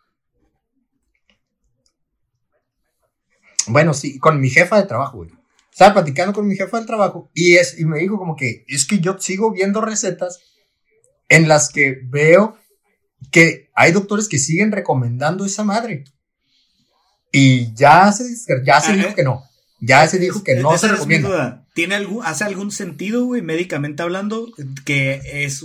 [3.68, 5.37] bueno, sí, con mi jefa de trabajo, güey.
[5.78, 8.88] Estaba platicando con mi jefa del trabajo y, es, y me dijo como que es
[8.88, 10.40] que yo sigo viendo recetas
[11.30, 12.58] en las que veo
[13.32, 16.06] que hay doctores que siguen recomendando esa madre.
[17.32, 18.24] Y ya se,
[18.66, 19.14] ya se Ah, dijo eh.
[19.16, 19.44] que no.
[19.80, 21.68] Ya se dijo que no Esa se recomienda.
[21.76, 24.48] ¿Tiene algún, hace algún sentido, güey, médicamente hablando,
[24.84, 25.64] que es...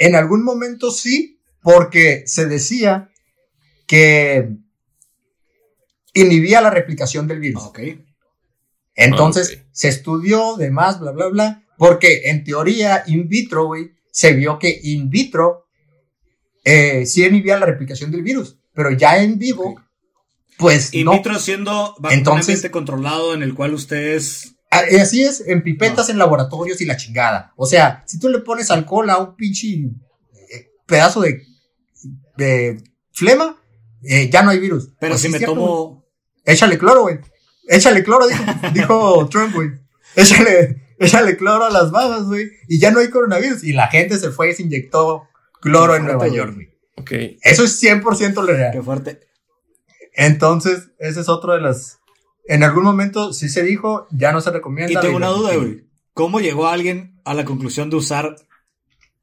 [0.00, 3.08] En algún momento sí, porque se decía
[3.86, 4.48] que
[6.12, 7.62] inhibía la replicación del virus.
[7.62, 7.78] Ok.
[8.96, 14.58] Entonces se estudió, demás, bla, bla, bla, porque en teoría in vitro, güey, se vio
[14.58, 15.66] que in vitro
[16.64, 19.80] eh, sí inhibía la replicación del virus, pero ya en vivo,
[20.56, 21.12] pues In no.
[21.12, 24.54] vitro siendo Entonces- controlado en el cual ustedes...
[24.70, 27.52] Ah, eh, Así es, en pipetas, en laboratorios y la chingada.
[27.56, 31.42] O sea, si tú le pones alcohol a un pinche eh, pedazo de,
[32.36, 32.82] de
[33.12, 33.56] flema,
[34.02, 34.90] eh, ya no hay virus.
[34.98, 36.04] Pero Pues si me cierto, tomo...
[36.44, 37.18] Échale cloro, güey.
[37.68, 38.42] Échale cloro, dijo,
[38.72, 39.70] dijo Trump, güey.
[40.16, 42.50] Échale, échale cloro a las babas, güey.
[42.68, 43.64] Y ya no hay coronavirus.
[43.64, 45.24] Y la gente se fue y se inyectó
[45.60, 46.28] cloro Qué en Nueva.
[46.28, 46.68] York, güey.
[46.96, 47.10] Ok.
[47.42, 48.82] Eso es 100% Qué real.
[48.82, 49.20] fuerte.
[50.12, 51.98] Entonces, ese es otro de las...
[52.46, 54.92] En algún momento sí se dijo, ya no se recomienda.
[54.92, 55.84] Y tengo una duda, güey.
[56.12, 58.36] ¿Cómo llegó alguien a la conclusión de usar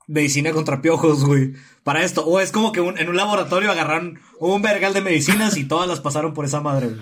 [0.08, 1.54] medicina contra piojos, güey?
[1.84, 2.26] Para esto.
[2.26, 5.88] O es como que un- en un laboratorio agarraron un vergal de medicinas y todas
[5.88, 7.02] las pasaron por esa madre, güey.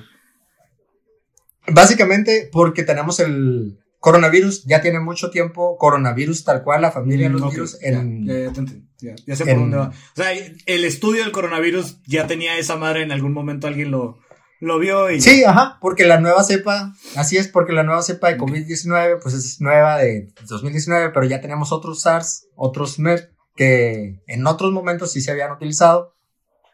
[1.74, 7.34] Básicamente porque tenemos el coronavirus, ya tiene mucho tiempo coronavirus tal cual, la familia de
[7.34, 8.26] los Mm, ok, virus ya, en...
[8.26, 9.88] ya, ya te entendí, ya, ya sé en- por dónde va.
[9.90, 14.18] O sea, el estudio del coronavirus ya tenía esa madre en algún momento alguien lo,
[14.62, 15.20] lo vio y...
[15.20, 19.36] Sí, ajá, porque la nueva cepa, así es, porque la nueva cepa de COVID-19, pues
[19.36, 25.12] es nueva de 2019, pero ya tenemos otros SARS, otros MERS, que en otros momentos
[25.12, 26.16] sí se habían utilizado,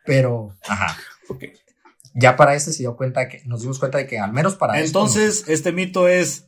[0.06, 0.96] pero, ajá,
[1.28, 1.46] Ok.
[2.16, 4.80] Ya para este se dio cuenta que, nos dimos cuenta de que al menos para
[4.80, 6.48] esto, Entonces, este mito es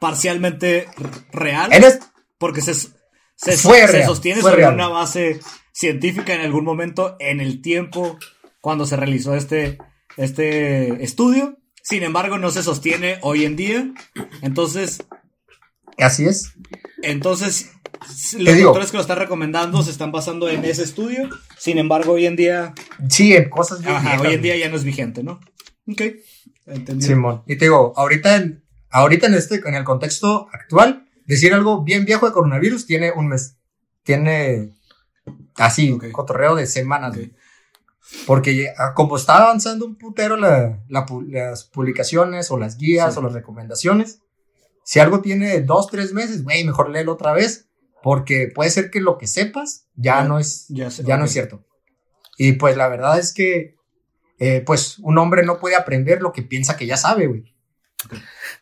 [0.00, 0.86] parcialmente
[1.32, 1.72] real.
[1.72, 2.00] es-
[2.38, 2.92] Porque se, se,
[3.56, 4.74] se real, sostiene sobre real.
[4.74, 5.40] una base
[5.72, 8.18] científica en algún momento en el tiempo
[8.60, 9.78] cuando se realizó este,
[10.16, 11.58] este estudio.
[11.82, 13.86] Sin embargo, no se sostiene hoy en día.
[14.42, 15.02] Entonces,
[15.98, 16.52] así es,
[17.02, 17.70] entonces
[18.38, 21.28] los doctores que lo están recomendando se están basando en ese estudio.
[21.58, 22.74] Sin embargo, hoy en día,
[23.08, 25.40] sí, en cosas bien ajá, viejas, hoy en día ya no es vigente, ¿no?
[25.90, 26.02] Ok.
[26.66, 27.08] Entendido.
[27.14, 27.42] Simón.
[27.46, 32.04] Y te digo, ahorita en, ahorita en este, en el contexto actual, decir algo bien
[32.04, 33.56] viejo de coronavirus tiene un mes.
[34.02, 34.72] Tiene
[35.56, 36.10] así, Ok.
[36.10, 37.10] cotorreo de semanas.
[37.10, 37.16] Ok.
[37.16, 37.32] güey.
[38.26, 43.18] Porque ah, como está avanzando un putero la, la las publicaciones o las guías Sí.
[43.18, 44.20] o las recomendaciones,
[44.84, 47.66] si algo tiene dos, tres meses, güey, mejor léelo otra vez.
[48.04, 51.32] Porque puede ser que lo que sepas ya, Ya- no es, ya ya, no es
[51.32, 51.64] cierto.
[52.38, 53.76] Y pues la verdad es que,
[54.38, 57.52] eh, pues un hombre no puede aprender lo que piensa que ya sabe, güey.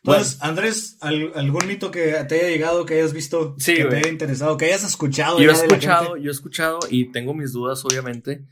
[0.05, 3.91] Entonces, Andrés, ¿al- ¿algún mito que te haya llegado, que hayas visto, Sí, que güey.
[3.91, 5.41] te haya interesado, que hayas escuchado?
[5.41, 8.45] Yo he escuchado, yo he escuchado y tengo mis dudas, obviamente.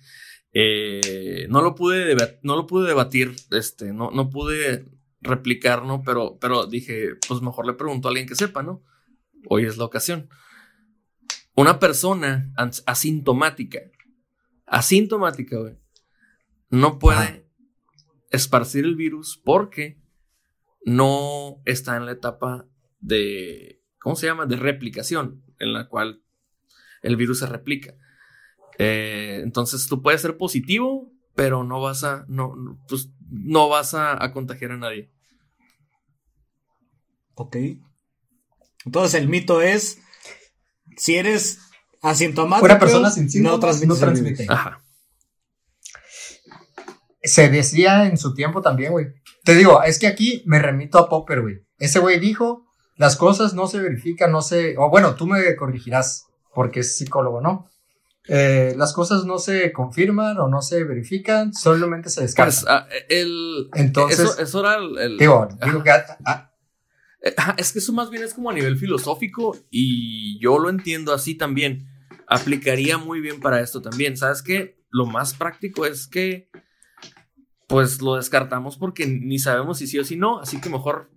[0.53, 4.85] Eh, no lo pude no lo pude debatir, este, no, no pude
[5.21, 6.03] replicar, ¿no?
[6.03, 8.83] Pero, pero dije, pues mejor le pregunto a alguien que sepa, ¿no?
[9.49, 10.29] Hoy es la ocasión.
[11.61, 12.53] Una persona
[12.87, 13.81] asintomática,
[14.65, 15.77] asintomática, güey,
[16.71, 17.39] no puede Ajá.
[18.31, 20.01] esparcir el virus porque
[20.87, 22.67] no está en la etapa
[23.01, 24.47] de, ¿cómo se llama?
[24.47, 26.23] De replicación, en la cual
[27.03, 27.95] el virus se replica.
[28.79, 33.93] Eh, entonces tú puedes ser positivo, pero no vas a, no, no, pues, no vas
[33.93, 35.13] a, a contagiar a nadie.
[37.35, 37.57] Ok.
[38.87, 40.03] Entonces, el mito es,
[40.97, 41.59] si eres
[42.03, 44.47] asintomático, Una persona sin síntomas no transmite.
[44.49, 44.83] Ajá.
[47.23, 49.09] Se decía en su tiempo también, güey.
[49.45, 51.67] Te digo, es que aquí me remito a Popper, güey.
[51.79, 54.77] Ese güey dijo, las cosas no se verifican, no se...
[54.79, 57.69] O bueno, tú me corregirás, porque es psicólogo, ¿no?
[58.29, 62.55] Eh, las cosas no se confirman o no se verifican, solamente se descartan.
[62.55, 63.69] Pues ah, el.
[63.75, 64.99] Entonces- Eso, eso era el.
[64.99, 65.91] el- digo, digo que...
[67.57, 71.35] Es que eso más bien es como a nivel filosófico y yo lo entiendo así
[71.35, 71.87] también.
[72.27, 74.17] Aplicaría muy bien para esto también.
[74.17, 74.79] ¿Sabes qué?
[74.91, 76.49] Lo más práctico es que
[77.67, 81.11] pues lo descartamos porque ni sabemos si sí o si no, así que mejor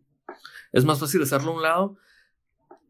[0.72, 1.98] es más fácil hacerlo a un lado.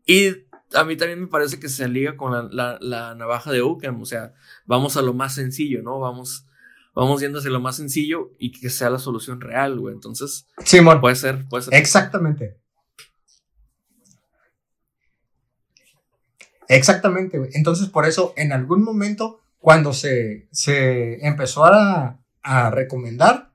[0.06, 0.30] Y
[0.74, 4.02] a mí también me parece que se liga con la, la- la navaja de Ockham,
[4.02, 4.34] o sea,
[4.66, 6.00] vamos a lo más sencillo, ¿no?
[6.00, 6.46] Vamos,
[6.94, 9.94] vamos yendo hacia lo más sencillo y que sea la solución real, güey.
[9.94, 11.74] Entonces, Simón, puede ser, puede ser.
[11.76, 12.60] exactamente.
[16.74, 17.40] Exactamente.
[17.54, 23.52] Entonces, por eso, en algún momento, cuando se, se empezó a, a recomendar,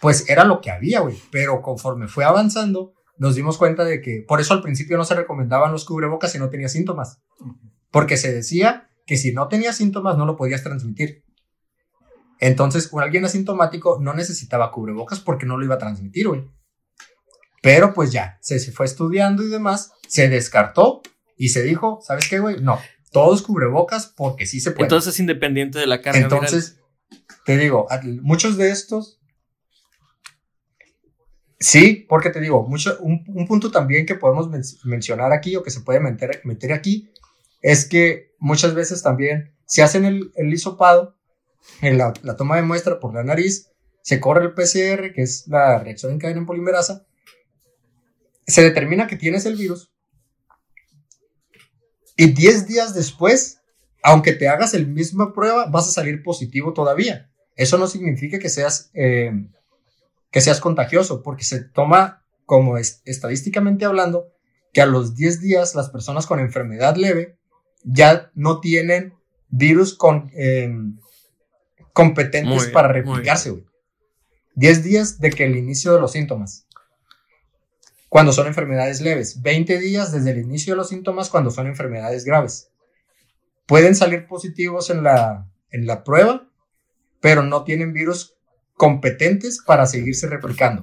[0.00, 1.16] pues era lo que había, güey.
[1.30, 5.14] Pero conforme fue avanzando, nos dimos cuenta de que, por eso al principio no se
[5.14, 7.22] recomendaban los cubrebocas si no tenía síntomas.
[7.90, 11.24] Porque se decía que si no tenía síntomas no lo podías transmitir.
[12.40, 16.50] Entonces, alguien asintomático no necesitaba cubrebocas porque no lo iba a transmitir, güey.
[17.62, 21.00] Pero pues ya, se, se fue estudiando y demás, se descartó
[21.36, 22.60] y se dijo, ¿sabes qué, güey?
[22.60, 22.78] No,
[23.12, 24.84] todos cubrebocas porque sí se puede.
[24.84, 26.32] Entonces es independiente de la carga viral.
[26.32, 26.78] Entonces,
[27.44, 27.86] te digo,
[28.22, 29.20] muchos de estos.
[31.58, 35.62] Sí, porque te digo, mucho, un, un punto también que podemos men- mencionar aquí o
[35.62, 37.10] que se puede meter, meter aquí
[37.62, 41.16] es que muchas veces también se hacen el, el hisopado,
[41.80, 43.70] en la, la toma de muestra por la nariz,
[44.02, 47.06] se corre el PCR, que es la reacción en cadena en polimerasa,
[48.46, 49.90] se determina que tienes el virus
[52.16, 53.60] y 10 días después
[54.06, 57.30] aunque te hagas el misma prueba, vas a salir positivo todavía.
[57.56, 59.32] Eso no significa que seas, eh,
[60.30, 64.26] que seas contagioso, porque se toma como es- estadísticamente hablando,
[64.74, 67.38] que a los 10 días las personas con enfermedad leve
[67.82, 69.14] ya no tienen
[69.48, 70.70] virus con, eh,
[71.94, 73.50] competentes bien, para replicarse.
[73.50, 73.64] güey.
[74.54, 76.63] 10 días de que el inicio de los síntomas.
[78.08, 79.42] Cuando son enfermedades leves.
[79.42, 82.70] 20 días desde el inicio de los síntomas cuando son enfermedades graves
[83.66, 86.48] pueden salir positivos en la, en la prueba,
[87.20, 88.34] pero no tienen virus
[88.74, 90.82] competentes para seguirse replicando.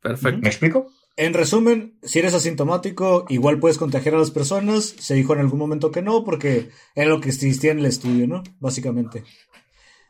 [0.00, 0.40] Perfecto.
[0.40, 0.86] ¿Me explico?
[1.16, 4.94] En resumen, si eres asintomático, igual puedes contagiar a las personas.
[4.98, 8.26] Se dijo en algún momento que no, porque era lo que existía en el estudio,
[8.26, 8.42] ¿no?
[8.58, 9.22] Básicamente.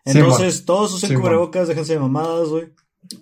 [0.07, 2.73] Sí, Entonces, todos usen Sí, cubrebocas, déjense de mamadas, güey.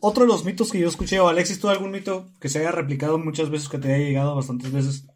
[0.00, 2.70] Otro de los mitos que yo escuché, o Alexis, ¿tú algún mito que se haya
[2.72, 5.06] replicado muchas veces, que te haya llegado bastantes veces?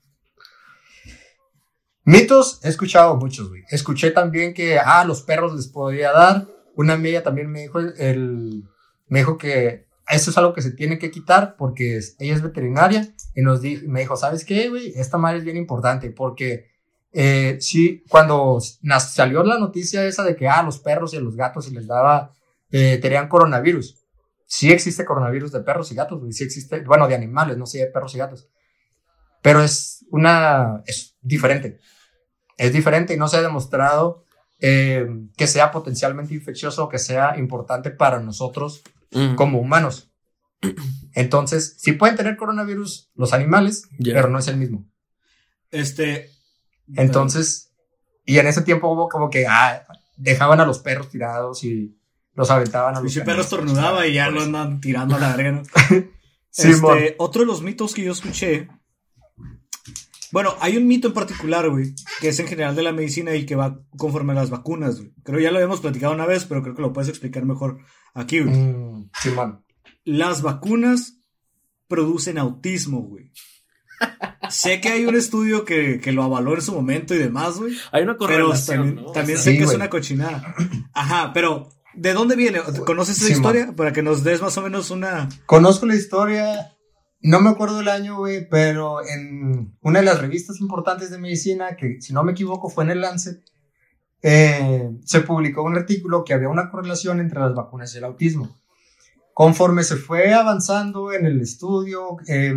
[2.04, 3.62] Mitos, he escuchado muchos, güey.
[3.70, 6.46] Escuché también que, ah, los perros les podía dar.
[6.76, 8.64] Una amiga también me dijo, el,
[9.08, 13.12] me dijo que eso es algo que se tiene que quitar porque ella es veterinaria
[13.34, 14.92] y nos di- me dijo, ¿sabes qué, güey?
[14.94, 16.70] Esta madre es bien importante porque
[17.12, 21.64] eh, sí, cuando salió la noticia esa de que, ah, los perros y los gatos
[21.64, 22.32] se les daba,
[22.70, 24.05] eh, tenían coronavirus.
[24.46, 26.32] Sí existe coronavirus de perros y gatos, güey.
[26.32, 28.48] Sí existe, bueno, de animales, no sé, de perros y gatos.
[29.42, 31.78] Pero es una, es diferente.
[32.56, 34.24] Es diferente y no se ha demostrado
[34.60, 35.06] eh,
[35.36, 38.82] que sea potencialmente infeccioso o que sea importante para nosotros
[39.12, 39.36] Mm.
[39.36, 40.10] como humanos.
[41.14, 44.14] Entonces, sí pueden tener coronavirus los animales, Ya.
[44.14, 44.84] pero no es el mismo.
[45.70, 46.30] Este.
[46.96, 47.72] Entonces,
[48.24, 49.86] y en ese tiempo hubo como que ah,
[50.16, 51.96] dejaban a los perros tirados y
[52.36, 55.36] los aventaban a Y los el perro estornudaba y ya lo andan tirando a la
[55.36, 55.62] verga, ¿no?
[56.50, 56.70] Sí.
[56.70, 58.70] Este, otro de los mitos que yo escuché.
[60.32, 63.44] Bueno, hay un mito en particular, güey, que es en general de la medicina y
[63.44, 65.12] que va conforme a las vacunas, güey.
[65.22, 67.80] Creo ya lo habíamos platicado una vez, pero creo que lo puedes explicar mejor
[68.14, 68.56] aquí, güey.
[68.56, 69.66] Mm, Simón.
[70.04, 71.18] Las vacunas
[71.88, 73.32] producen autismo, güey.
[74.48, 77.74] sé que hay un estudio que, que lo avaló en su momento y demás, güey.
[77.92, 79.12] Hay una Pero correlación, también, ¿no?
[79.12, 80.54] también O sé Sí, que es una cochinada.
[80.94, 82.60] Ajá, pero ¿de dónde viene?
[82.84, 83.72] ¿Conoces esa Sí, historia?
[83.76, 85.28] Para que nos des más o menos una...
[85.46, 86.76] Conozco la historia,
[87.20, 91.76] no me acuerdo el año, güey, pero en una de las revistas importantes de medicina,
[91.76, 93.42] que si no me equivoco fue en el Lancet,
[94.22, 98.56] eh, se publicó un artículo que había una correlación entre las vacunas y el autismo.
[99.34, 102.54] Conforme se fue avanzando en el estudio, eh,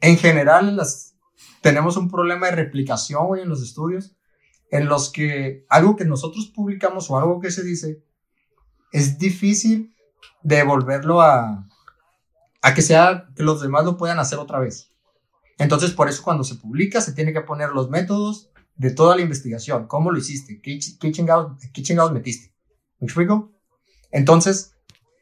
[0.00, 1.16] en general las,
[1.60, 4.16] tenemos un problema de replicación, güey, en los estudios,
[4.70, 8.02] en los que algo que nosotros publicamos o algo que se dice
[8.92, 9.94] es difícil
[10.42, 11.68] de volverlo a,
[12.62, 14.90] a que sea que los demás lo puedan hacer otra vez.
[15.58, 19.22] Entonces, por eso cuando se publica se tiene que poner los métodos de toda la
[19.22, 19.86] investigación.
[19.86, 20.60] ¿Cómo lo hiciste?
[20.62, 22.54] ¿Qué, qué chingados, qué chingados metiste?
[22.98, 23.52] ¿Me explico?
[24.10, 24.74] Entonces,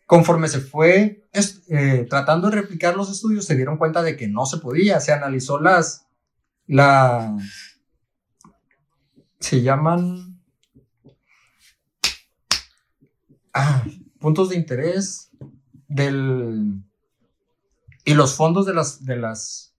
[0.06, 4.46] conforme se fue eh, tratando de replicar los estudios, se dieron cuenta de que no
[4.46, 5.00] se podía.
[5.00, 6.06] Se analizó las,
[6.66, 7.42] las,
[9.40, 10.27] se llaman,
[13.58, 13.84] ah,
[14.20, 15.30] puntos de interés
[15.88, 16.82] del,
[18.04, 19.74] y los fondos de las, de las,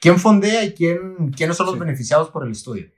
[0.00, 1.80] quién fondea y quién, quiénes son los Sí.
[1.80, 2.90] beneficiados por el estudio.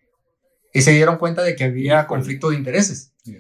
[0.75, 3.13] Y se dieron cuenta de que había conflicto de intereses.
[3.25, 3.39] Sí.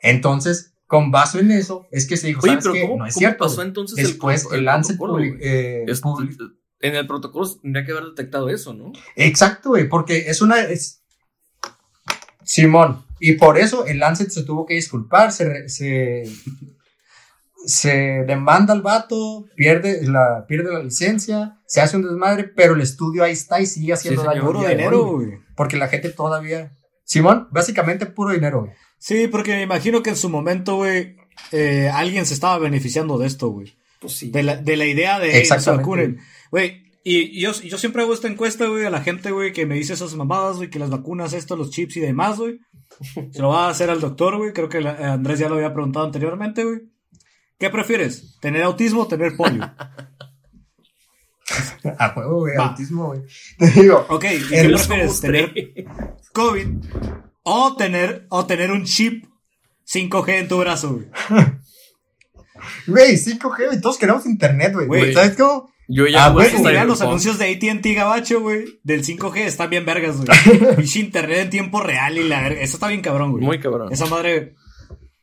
[0.00, 2.82] Entonces, con base en eso, es que se dijo, Oye, ¿sabes pero qué?
[2.82, 3.44] ¿cómo, no es cómo cierto.
[3.44, 3.68] pasó güey".
[3.68, 5.36] entonces Después, el, el, Lancet güey?
[5.40, 6.02] eh, Es-
[6.80, 8.92] En el protocolo tendría que haber detectado eso, ¿no?
[9.16, 10.60] Exacto, güey, porque es una...
[10.60, 11.02] Es...
[12.42, 16.24] Simón, y por eso el Lancet se tuvo que disculpar, se, re- se,
[17.66, 22.80] se demanda al vato, pierde la, pierde la licencia, se hace un desmadre, pero el
[22.82, 24.44] estudio ahí está y sigue haciendo Sí, daño.
[24.44, 25.38] Puro dinero, güey.
[25.56, 26.76] Porque la gente todavía...
[27.04, 28.72] Simón, básicamente puro dinero, güey.
[28.98, 31.16] Sí, porque me imagino que en su momento, güey,
[31.52, 33.74] eh, alguien se estaba beneficiando de esto, güey.
[34.00, 34.30] Pues sí.
[34.30, 35.82] De la, de la idea de hey, se Exactamente.
[35.82, 36.18] vacunen.
[36.50, 39.74] Güey, y yo, yo siempre hago esta encuesta, güey, a la gente, güey, que me
[39.74, 42.58] dice esas mamadas, güey, que las vacunas, esto, los chips y demás, güey.
[43.32, 44.52] Se lo va a hacer al doctor, güey.
[44.52, 46.82] Creo que eh, Andrés ya lo había preguntado anteriormente, güey.
[47.58, 48.38] ¿Qué prefieres?
[48.40, 49.62] ¿Tener autismo o tener polio?
[51.98, 53.20] A juego, güey, autismo, güey.
[53.58, 55.20] Te digo, Ok, ¿y qué prefieres?
[55.20, 55.52] ¿Tener
[56.32, 56.68] COVID
[57.42, 59.26] o tener, o tener un chip
[59.86, 61.06] 5G en tu brazo, güey?
[62.86, 64.74] güey, 5G, güey, todos queremos internet.
[64.74, 65.12] Güey.
[65.12, 65.73] ¿Sabes cómo?
[65.88, 66.50] Yo ya Ah, güey,
[66.86, 70.28] los anuncios de AT&T Gabacho, güey, del 5G, están bien vergas, güey.
[70.76, 72.60] Pinche internet en tiempo real y la verga.
[72.62, 73.44] Eso está bien cabrón, güey.
[73.44, 73.92] Muy cabrón.
[73.92, 74.54] Esa madre,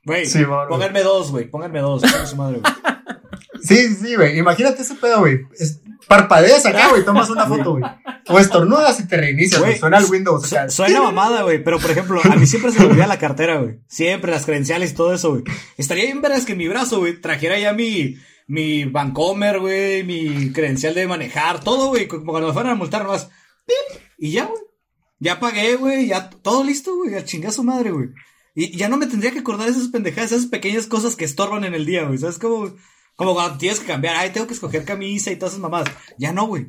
[0.06, 0.26] güey.
[0.26, 0.40] Sí,
[0.70, 1.50] pónganme dos, güey.
[1.50, 2.04] Pónganme dos.
[2.26, 2.74] su madre, güey.
[3.64, 4.40] Sí, sí, güey.
[4.40, 5.42] Imagínate ese pedo, güey.
[5.60, 7.84] Es- Parpadeas acá, güey, tomas una foto, güey.
[8.28, 9.78] O estornudas y te reinicias, güey.
[9.78, 10.70] Suena el Windows Su- acá.
[10.70, 11.64] Suena mamada, güey.
[11.64, 13.76] Pero, por ejemplo, a mí siempre se me olvida la cartera, güey.
[13.88, 15.44] Siempre las credenciales y todo eso, güey.
[15.78, 18.18] Estaría bien vergas que en mi brazo, güey, trajera ya mi,
[18.52, 22.06] mi Vancomer, güey, mi credencial de manejar, todo, güey.
[22.10, 23.30] Como cuando me fueran a multar, nomás.
[23.66, 24.02] ¡pip!
[24.18, 24.60] Y ya, güey.
[25.20, 26.08] Ya pagué, güey.
[26.08, 27.16] Ya todo listo, güey.
[27.16, 28.10] A chingar su madre, güey.
[28.54, 31.64] Y ya no me tendría que acordar de esas pendejadas, esas pequeñas cosas que estorban
[31.64, 32.18] en el día, güey.
[32.18, 32.76] ¿Sabes cómo?
[33.16, 35.90] Como cuando tienes que cambiar, ay, tengo que escoger camisa y todas esas mamadas.
[36.18, 36.68] Ya no, güey.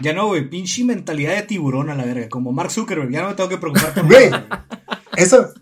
[0.00, 0.48] Ya no, güey.
[0.48, 2.30] Pinche mentalidad de tiburón a la verga.
[2.30, 3.10] Como Mark Zuckerberg.
[3.10, 4.30] Ya no me tengo que preocupar Güey.
[5.16, 5.52] Eso,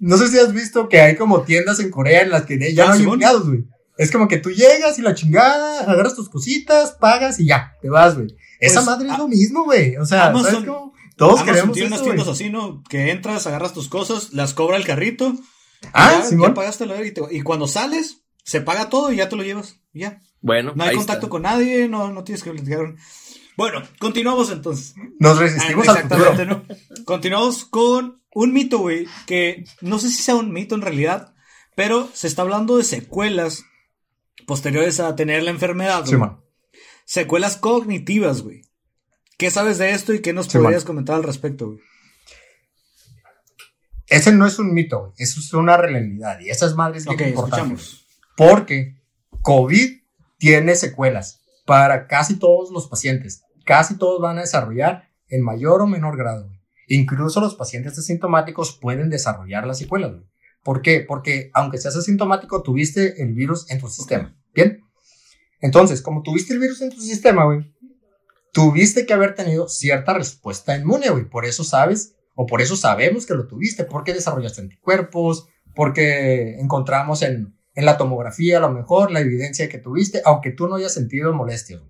[0.00, 2.82] no sé si has visto que hay como tiendas en Corea en las que ya
[2.82, 3.14] Ah, no hay Simón.
[3.14, 3.64] empleados, güey.
[3.96, 7.88] Es como que tú llegas y la chingada, agarras tus cositas, pagas y ya, te
[7.90, 8.28] vas, güey.
[8.60, 9.96] Esa Pues, madre es a- lo mismo, güey.
[9.96, 10.92] O sea, Amazon- ¿sabes cómo?
[11.16, 12.82] Todos Amazon queremos tiene unas tiendas así, ¿no?
[12.88, 15.34] Que entras, agarras tus cosas, las cobra el carrito.
[15.82, 19.16] y Ah, ya, ya pagaste la y, te- y cuando sales, se paga todo y
[19.16, 19.76] ya te lo llevas.
[19.92, 20.18] Ya.
[20.40, 21.30] Bueno, No hay ahí contacto está.
[21.30, 22.94] con nadie, no, no tienes que platicar.
[23.56, 24.94] Bueno, continuamos entonces.
[25.20, 26.30] Nos Ah, resistimos al futuro.
[26.32, 26.46] Exactamente,
[26.98, 27.04] ¿no?
[27.04, 31.34] Continuamos con un mito, güey, que no sé si sea un mito en realidad,
[31.76, 33.62] pero se está hablando de secuelas
[34.46, 36.00] posteriores a tener la enfermedad.
[36.00, 36.10] güey.
[36.10, 36.44] Simón.
[37.04, 38.62] Secuelas cognitivas, güey.
[39.36, 40.86] ¿Qué sabes de esto y qué nos Sí, podrías man.
[40.86, 41.80] comentar al respecto, güey?
[44.06, 45.12] Ese no es un mito, güey.
[45.18, 46.38] Eso es una realidad.
[46.40, 47.56] Y esa es madre es bien Ok, importante.
[47.74, 48.06] escuchamos.
[48.36, 49.00] Porque
[49.42, 50.02] COVID
[50.38, 53.42] tiene secuelas para casi todos los pacientes.
[53.64, 56.46] Casi todos van a desarrollar en mayor o menor grado.
[56.46, 56.60] güey.
[56.88, 60.12] Incluso los pacientes asintomáticos pueden desarrollar las secuelas.
[60.12, 60.24] güey.
[60.64, 61.04] ¿Por qué?
[61.06, 64.36] Porque aunque seas asintomático, tuviste el virus en tu sistema.
[64.52, 64.80] ¿Bien?
[65.60, 67.72] Entonces, como tuviste el virus en tu sistema, güey,
[68.52, 71.28] tuviste que haber tenido cierta respuesta inmune, güey.
[71.28, 77.22] Por eso sabes, o por eso sabemos que lo tuviste, porque desarrollaste anticuerpos, porque encontramos
[77.22, 80.94] en, en la tomografía a lo mejor la evidencia que tuviste, aunque tú no hayas
[80.94, 81.82] sentido molestias.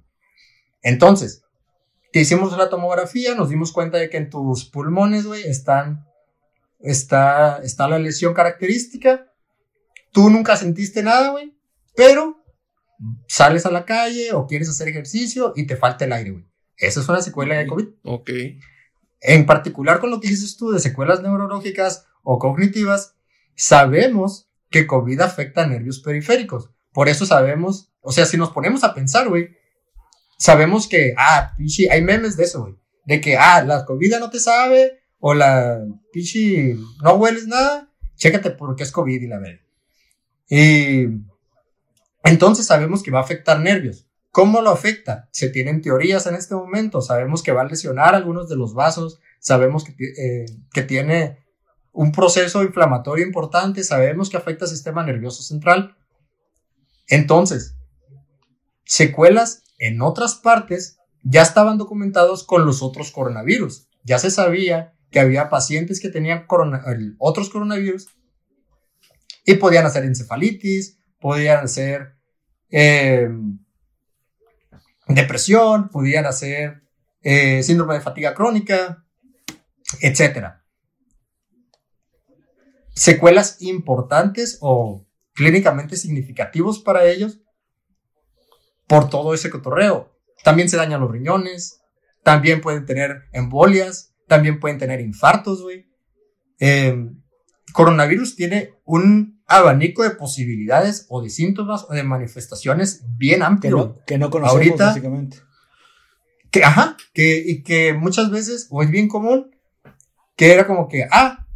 [0.83, 1.43] Entonces,
[2.13, 6.07] te hicimos la tomografía, nos dimos cuenta de que en tus pulmones, güey, están,
[6.85, 9.33] está, está la lesión característica.
[10.13, 11.57] Tú nunca sentiste nada, güey,
[11.97, 12.45] pero
[13.27, 16.45] sales a la calle o quieres hacer ejercicio y te falta el aire, güey.
[16.77, 17.87] Esa es una secuela de COVID.
[18.05, 18.31] Ok.
[19.21, 23.17] En particular con lo que dices tú de secuelas neurológicas o cognitivas,
[23.57, 26.71] sabemos que COVID afecta a nervios periféricos.
[26.93, 29.57] Por eso sabemos, o sea, si nos ponemos a pensar, güey,
[30.39, 32.75] sabemos que, ah, pinche, hay memes de eso, güey.
[33.05, 35.83] De que, ah, la COVID no te sabe, o la
[36.13, 39.65] pinche, no hueles nada, chécate porque es COVID y la verdad.
[40.51, 41.07] Y
[42.25, 44.07] entonces sabemos que va a afectar nervios.
[44.31, 45.31] ¿Cómo lo afecta?
[45.33, 47.01] Se tienen teorías en este momento.
[47.01, 49.19] Sabemos que va a lesionar algunos de los vasos.
[49.41, 51.39] Sabemos que, eh, tiene
[51.93, 53.83] un proceso inflamatorio importante.
[53.83, 55.97] Sabemos que afecta al sistema nervioso central.
[57.09, 57.77] Entonces,
[58.85, 63.89] secuelas en otras partes ya estaban documentados con los otros coronavirus.
[64.03, 66.45] Ya se sabía que había pacientes que tenían
[67.19, 68.09] otros coronavirus
[69.45, 72.17] y podían hacer encefalitis, podían hacer
[72.69, 73.29] eh,
[75.07, 76.83] depresión, podían hacer
[77.23, 79.07] eh, síndrome de fatiga crónica,
[80.01, 80.55] etc.
[82.93, 87.41] Secuelas importantes o clínicamente significativos para ellos
[88.89, 90.19] por todo ese cotorreo.
[90.43, 91.83] También se dañan los riñones,
[92.25, 95.87] también pueden tener embolias, también pueden tener infartos, güey.
[96.61, 97.11] Eh,
[97.73, 104.01] coronavirus tiene un abanico de posibilidades o de síntomas o de manifestaciones bien amplio.
[104.07, 105.39] Que no, conocemos Ahorita, básicamente.
[106.51, 109.51] Que, ajá, que, y que muchas veces, o es bien común,
[110.37, 111.47] que era como que, ah,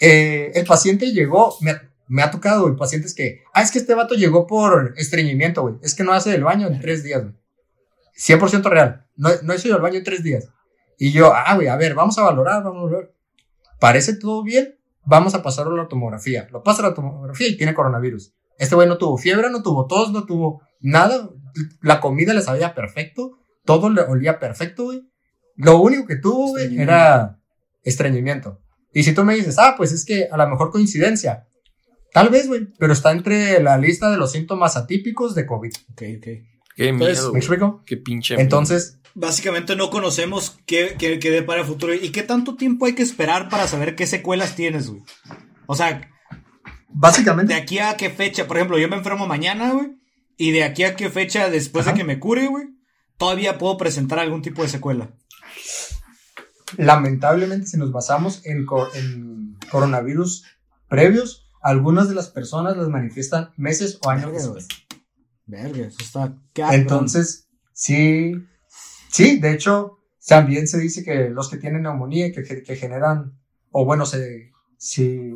[0.00, 1.74] eh, el paciente llegó, me,
[2.08, 5.76] me ha tocado, güey, pacientes que, ah, es que este vato llegó por estreñimiento, güey,
[5.82, 7.34] es que no hace el baño en tres días, güey.
[8.18, 10.48] 100% real, no, no he ido al baño en tres días.
[10.98, 13.14] Y yo, ah, güey, a ver, vamos a valorar, vamos a ver.
[13.80, 16.46] Parece todo bien, vamos a pasarlo a la tomografía.
[16.50, 18.34] Lo pasa a la tomografía y tiene coronavirus.
[18.58, 21.30] Este güey no tuvo fiebre, no tuvo tos, no tuvo nada.
[21.80, 25.02] La comida le sabía perfecto, todo le olía perfecto, güey.
[25.56, 27.38] Lo único que tuvo, güey, era
[27.82, 28.60] estreñimiento.
[28.92, 31.46] Y si tú me dices, ah, pues es que a lo mejor coincidencia.
[32.12, 35.72] Tal vez, güey, pero está entre la lista de los síntomas atípicos de COVID.
[35.92, 36.26] Ok, ok.
[36.76, 37.32] Qué miedo.
[37.32, 37.82] ¿Me explico?
[37.84, 42.86] Qué pinche Entonces, básicamente no conocemos qué, qué, qué el futuro y qué tanto tiempo
[42.86, 45.02] hay que esperar para saber qué secuelas tienes, güey.
[45.66, 46.10] O sea,
[46.88, 47.54] básicamente.
[47.54, 49.92] De aquí a qué fecha, por ejemplo, yo me enfermo mañana, güey,
[50.36, 52.66] y de aquí a qué fecha después de que me cure, güey,
[53.16, 55.14] todavía puedo presentar algún tipo de secuela.
[56.78, 60.44] Lamentablemente, si nos basamos en, en coronavirus
[60.88, 64.66] previos, algunas de las personas las manifiestan meses o años después.
[65.46, 66.36] Verga, eso está
[66.72, 68.34] Entonces, sí,
[69.12, 73.38] Sí, de hecho, también se dice que los que tienen neumonía y que, que, generan,
[73.70, 75.30] o bueno, se, si,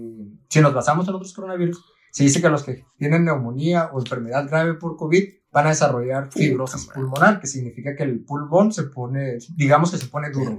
[0.48, 4.48] si nos basamos en otros coronavirus, se dice que los que tienen neumonía o enfermedad
[4.48, 9.36] grave por COVID van a desarrollar fibrosis pulmonar, que significa que el pulmón se pone,
[9.54, 10.58] digamos que se pone duro.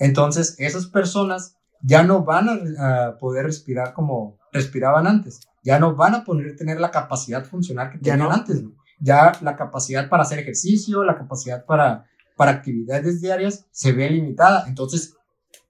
[0.00, 5.42] Entonces, esas personas ya no van a, poder respirar como respiraban antes.
[5.62, 8.62] Ya no van a poder tener la capacidad funcional que tenían antes.
[8.98, 12.06] Ya la capacidad para hacer ejercicio, la capacidad para
[12.36, 14.64] para actividades diarias se ve limitada.
[14.66, 15.14] Entonces,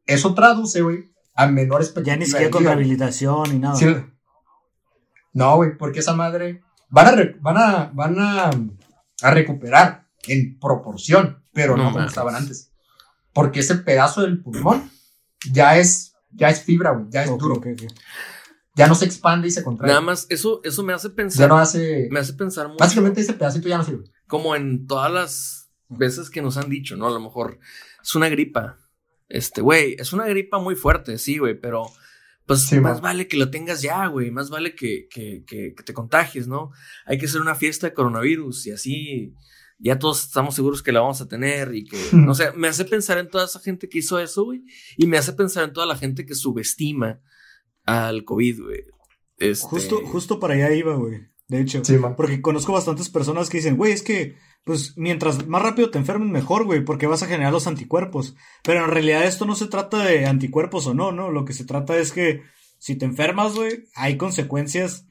[0.06, 3.78] eso traduce, güey, a menores Ya ni siquiera con rehabilitación ni nada.
[5.32, 8.50] No, güey, porque esa madre van a, van a, van a,
[9.22, 12.70] a, recuperar en proporción, pero no, como estaban antes.
[13.32, 14.90] Porque ese pedazo del pulmón
[15.50, 17.62] ya es, ya es fibra, güey, ya es duro.
[18.74, 19.88] Ya no se expande y se contrae.
[19.88, 21.40] Nada más, eso, eso me hace pensar.
[21.40, 22.08] Ya no hace.
[22.10, 22.78] Me hace pensar mucho.
[22.78, 24.04] Básicamente ese pedacito ya no sirve.
[24.26, 27.06] Como en todas las veces que nos han dicho, ¿no?
[27.06, 27.58] A lo mejor
[28.02, 28.78] es una gripa.
[29.28, 31.90] Este, güey, es una gripa muy fuerte, sí, güey, pero
[32.46, 36.48] pues más vale que lo tengas ya, güey, más vale que, que, que, te contagies,
[36.48, 36.70] ¿no?
[37.06, 39.34] Hay que hacer una fiesta de coronavirus y así
[39.78, 42.84] ya todos estamos seguros que la vamos a tener y que, no sé, me hace
[42.84, 44.64] pensar en toda esa gente que hizo eso, güey,
[44.96, 47.20] y me hace pensar en toda la gente que subestima
[47.84, 48.84] al COVID, güey.
[49.38, 49.66] Este...
[49.66, 51.20] Justo, justo para allá iba, güey.
[51.48, 51.82] De hecho,
[52.16, 56.28] porque conozco bastantes personas que dicen, güey, es que pues mientras más rápido te enfermes,
[56.28, 58.36] mejor, güey, porque vas a generar los anticuerpos.
[58.62, 61.30] Pero en realidad esto no se trata de anticuerpos o no, ¿no?
[61.30, 62.42] Lo que se trata es que
[62.78, 65.06] si te enfermas, güey, hay consecuencias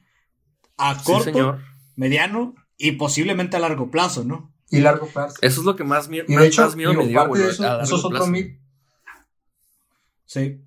[0.78, 1.58] a corto,
[1.96, 4.52] mediano y posiblemente a largo plazo, ¿no?
[4.70, 5.36] Y largo plazo.
[5.42, 6.48] Eso es lo que más, miedo me
[7.06, 7.42] dio, güey.
[7.42, 8.58] Eso, eso es otro mito.
[10.24, 10.62] Sí.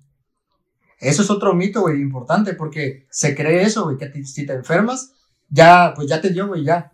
[0.98, 5.12] Eso es otro mito, güey, importante, porque se cree eso, güey, que si te enfermas,
[5.48, 6.92] ya, pues ya te dio, güey, ya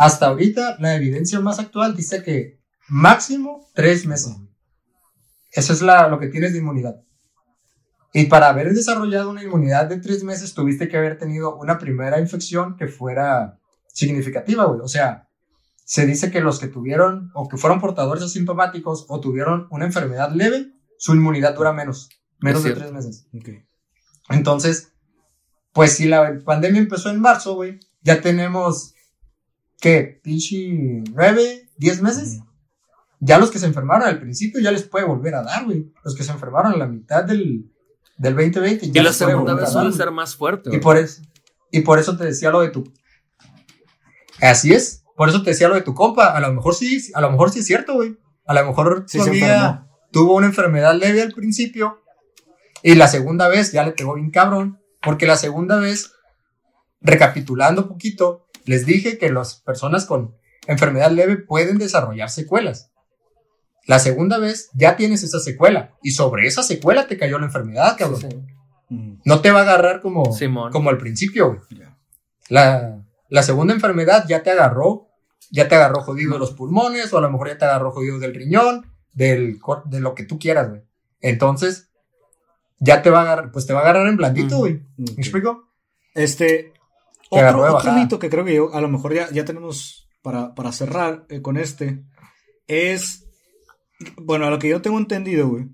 [0.00, 2.58] hasta ahorita, la evidencia más actual dice que
[2.88, 4.34] máximo tres meses.
[5.50, 7.02] Eso es lo que tienes de inmunidad.
[8.14, 12.18] Y para haber desarrollado una inmunidad de tres meses, tuviste que haber tenido una primera
[12.18, 13.58] infección que fuera
[13.92, 14.80] significativa, güey.
[14.80, 15.28] O sea,
[15.84, 20.32] se dice que los que tuvieron o que fueron portadores asintomáticos o tuvieron una enfermedad
[20.32, 22.08] leve, su inmunidad dura menos,
[22.40, 23.26] menos de tres meses.
[24.28, 24.92] Entonces,
[25.72, 28.94] pues si la pandemia empezó en marzo, güey, ya tenemos,
[29.80, 30.20] ¿qué?
[30.22, 32.40] Pinche nueve, diez meses.
[33.20, 35.92] Ya los que se enfermaron al principio ya les puede volver a dar, güey.
[36.04, 37.70] Los que se enfermaron a la mitad del,
[38.16, 40.34] del 2020 ya Y la les puede segunda volver vez a dar, suele ser más
[40.36, 40.70] fuerte.
[40.70, 40.80] Y güey.
[40.80, 41.22] por eso,
[41.70, 42.90] y por eso te decía lo de tu.
[44.40, 45.04] Así es.
[45.16, 46.34] Por eso te decía lo de tu compa.
[46.34, 48.16] A lo mejor sí, a lo mejor sí es cierto, güey.
[48.46, 49.18] A lo mejor Sí
[50.10, 52.02] tuvo una enfermedad leve al principio.
[52.82, 54.80] Y la segunda vez ya le pegó bien cabrón.
[55.02, 56.12] Porque la segunda vez,
[57.00, 60.34] recapitulando un poquito, les dije que las personas con
[60.66, 62.90] enfermedad leve pueden desarrollar secuelas.
[63.86, 65.94] La segunda vez ya tienes esa secuela.
[66.02, 68.46] Y sobre esa secuela te cayó la enfermedad, cabrón.
[68.88, 70.70] Mm, No te va a agarrar como, Simón.
[70.70, 71.60] como al principio, güey.
[72.48, 75.08] La, la segunda enfermedad ya te agarró,
[75.50, 78.18] ya te agarró jodido de los pulmones, o a lo mejor ya te agarró jodido
[78.18, 80.82] del riñón, del, de lo que tú quieras, güey.
[81.20, 81.89] Entonces,
[82.80, 84.80] ya te va a agarrar, pues te va a agarrar en blandito, güey.
[84.96, 85.68] ¿Me explico?
[86.14, 86.72] Este.
[87.28, 90.72] Otro, otro mito que creo que yo, a lo mejor ya, ya tenemos para, para
[90.72, 92.04] cerrar eh, con este
[92.66, 93.26] es.
[94.16, 95.68] Bueno, a lo que yo tengo entendido, güey,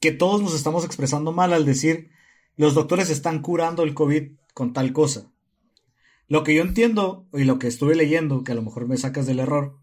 [0.00, 2.10] que todos nos estamos expresando mal al decir
[2.56, 5.30] los doctores están curando el COVID con tal cosa.
[6.26, 9.26] Lo que yo entiendo y lo que estuve leyendo, que a lo mejor me sacas
[9.26, 9.78] del error,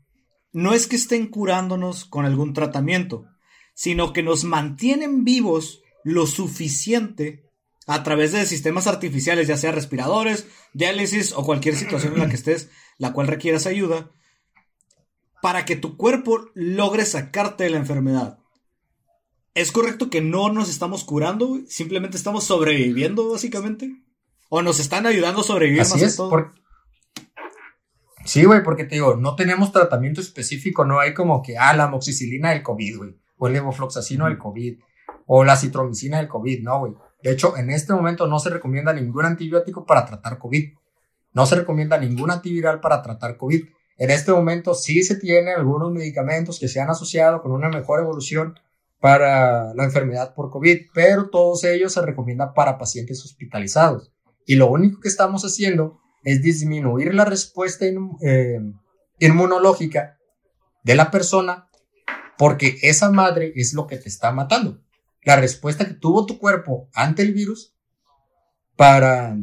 [0.51, 3.27] no es que estén curándonos con algún tratamiento,
[3.73, 7.43] sino que nos mantienen vivos lo suficiente
[7.87, 12.35] a través de sistemas artificiales, ya sea respiradores, diálisis o cualquier situación en la que
[12.35, 12.69] estés,
[12.99, 14.11] la cual requieras ayuda,
[15.41, 18.37] para que tu cuerpo logre sacarte de la enfermedad.
[19.55, 21.59] ¿Es correcto que no nos estamos curando?
[21.67, 23.89] Simplemente estamos sobreviviendo, básicamente.
[24.49, 26.15] ¿O nos están ayudando a sobrevivir Así más es.
[26.17, 26.29] todo?
[26.29, 26.53] por-
[28.25, 31.85] Sí, güey, porque te digo, no tenemos tratamiento específico, no hay como que, ah, la
[31.85, 34.79] amoxicilina del COVID, güey, o el levofloxacino del COVID,
[35.25, 36.93] o la citromicina del COVID, no, güey.
[37.23, 40.73] De hecho, en este momento no se recomienda ningún antibiótico para tratar COVID.
[41.33, 43.63] No se recomienda ningún antiviral para tratar COVID.
[43.97, 47.99] En este momento sí se tienen algunos medicamentos que se han asociado con una mejor
[47.99, 48.53] evolución
[48.99, 54.11] para la enfermedad por COVID, pero todos ellos se recomiendan para pacientes hospitalizados.
[54.45, 58.59] Y lo único que estamos haciendo es disminuir la respuesta inmu- eh,
[59.19, 60.17] inmunológica
[60.83, 61.67] de la persona
[62.37, 64.81] porque esa madre es lo que te está matando.
[65.25, 67.75] La respuesta que tuvo tu cuerpo ante el virus
[68.75, 69.37] para,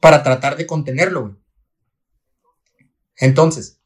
[0.00, 1.38] para tratar de contenerlo.
[3.16, 3.80] Entonces,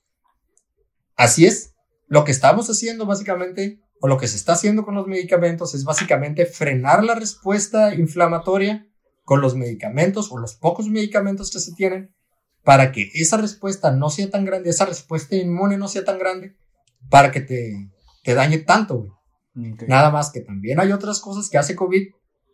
[1.17, 1.75] así es.
[2.07, 5.85] Lo que estamos haciendo básicamente, o lo que se está haciendo con los medicamentos, es
[5.85, 8.87] básicamente frenar la respuesta inflamatoria
[9.25, 12.15] con los medicamentos o los pocos medicamentos que se tienen
[12.63, 16.57] para que esa respuesta no sea tan grande, esa respuesta inmune no sea tan grande,
[17.09, 17.91] para que te,
[18.23, 19.20] te dañe tanto, güey.
[19.55, 22.09] Nada más que también hay otras cosas que hace COVID,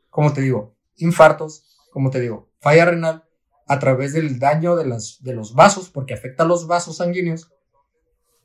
[0.09, 3.25] como te digo, infartos, como te digo, falla renal,
[3.67, 7.51] a través del daño de, las, de los vasos, porque afecta a los vasos sanguíneos.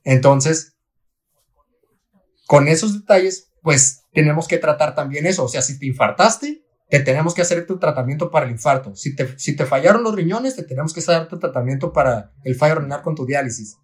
[0.04, 0.76] Entonces,
[2.48, 5.44] con esos detalles, pues tenemos que tratar también eso.
[5.44, 8.96] O sea, si te infartaste, te tenemos que hacer tu tratamiento para el infarto.
[8.96, 12.56] Si te, si te fallaron los riñones, te tenemos que hacer tu tratamiento para el
[12.56, 13.78] fallo renal con tu diálisis.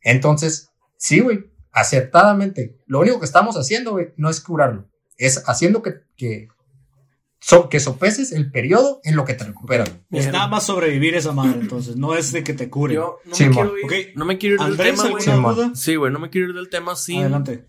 [0.00, 2.76] Entonces, sí, güey, acertadamente.
[2.86, 4.88] Lo único que estamos haciendo, güey, no es curarlo.
[5.16, 6.48] Es haciendo que, que,
[7.40, 9.90] so- que sopeses el periodo en lo que te recuperas.
[10.10, 10.22] güey.
[10.24, 11.96] Es nada más sobrevivir esa madre, entonces.
[11.96, 12.94] No es de que te cure.
[12.94, 15.24] Yo no Sí, me quiero ir, no me quiero ir del Andrés, tema, güey.
[15.28, 15.54] ¿alguna Sí, mo.
[15.54, 15.70] duda?
[15.74, 17.66] Sí, güey, no me quiero ir del tema sin Adelante.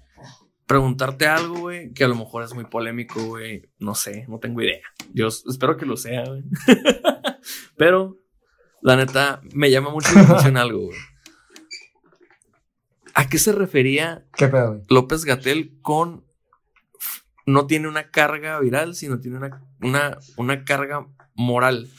[0.67, 3.71] preguntarte algo, güey, que a lo mejor es muy polémico, güey.
[3.79, 4.79] No sé, no tengo idea.
[5.13, 6.43] Yo espero que lo sea, güey.
[7.77, 8.17] Pero,
[8.81, 10.97] la neta, me llama mucho la atención algo, güey.
[13.15, 14.81] ¿A qué se refería ¿Qué pedo, güey?
[14.89, 16.25] López Gatel con
[17.45, 21.89] no tiene una carga viral, sino tiene una, una, una carga moral?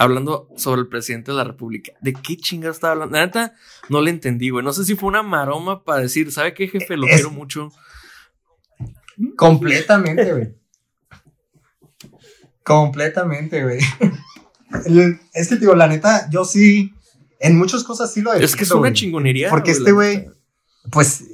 [0.00, 1.92] Hablando sobre el presidente de la República.
[2.00, 3.16] ¿De qué chingados estaba hablando?
[3.18, 3.54] La neta,
[3.88, 4.64] no le entendí, güey.
[4.64, 6.96] No sé si fue una maroma para decir, ¿sabe qué, jefe?
[6.96, 7.72] Lo Es- quiero mucho.
[9.36, 10.54] Completamente, güey.
[12.62, 13.78] Completamente, güey.
[15.32, 16.92] Es que, digo, la neta, yo sí,
[17.40, 18.92] en muchas cosas sí lo Es que es una güey.
[18.92, 19.50] chingonería.
[19.50, 20.28] Porque este güey.
[20.90, 21.24] Pues,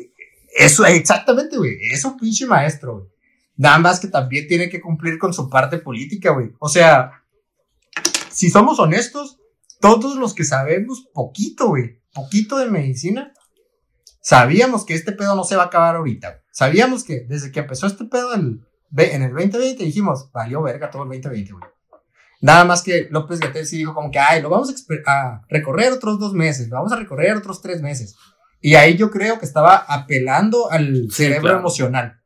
[0.57, 1.77] eso, exactamente, güey.
[1.91, 3.11] Es un pinche maestro.
[3.57, 6.53] Nada más que también tiene que cumplir con su parte política, güey.
[6.59, 7.23] O sea,
[8.31, 9.39] si somos honestos,
[9.81, 13.33] todos los que sabemos poquito, güey, poquito de medicina,
[14.21, 16.43] sabíamos que este pedo no se va a acabar ahorita.
[16.51, 18.61] Sabíamos que desde que empezó este pedo el-
[18.97, 21.65] en el 2020 dijimos, valió verga todo el 2020, güey.
[22.41, 24.71] Nada más que López Gatel sí dijo como que, ay, lo vamos
[25.07, 28.17] a, a recorrer otros dos meses, lo vamos a recorrer otros tres meses.
[28.67, 31.59] Y ahí yo creo que estaba apelando al Sí, cerebro claro.
[31.59, 32.21] emocional,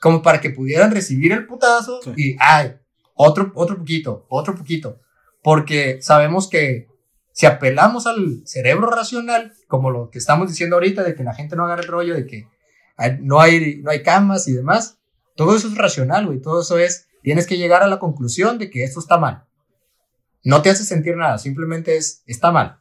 [0.00, 2.10] como para que pudieran recibir el putazo Sí.
[2.16, 2.74] y, ay,
[3.14, 4.98] otro, otro poquito, otro poquito.
[5.40, 6.88] Porque sabemos que
[7.30, 11.54] si apelamos al cerebro racional, como lo que estamos diciendo ahorita, de que la gente
[11.54, 12.48] no agarre el rollo, de que
[13.20, 14.98] no hay, no hay camas y demás,
[15.36, 18.68] todo eso es racional, güey, todo eso es, tienes que llegar a la conclusión de
[18.68, 19.44] que esto está mal.
[20.42, 22.80] No te hace sentir nada, simplemente es, está mal.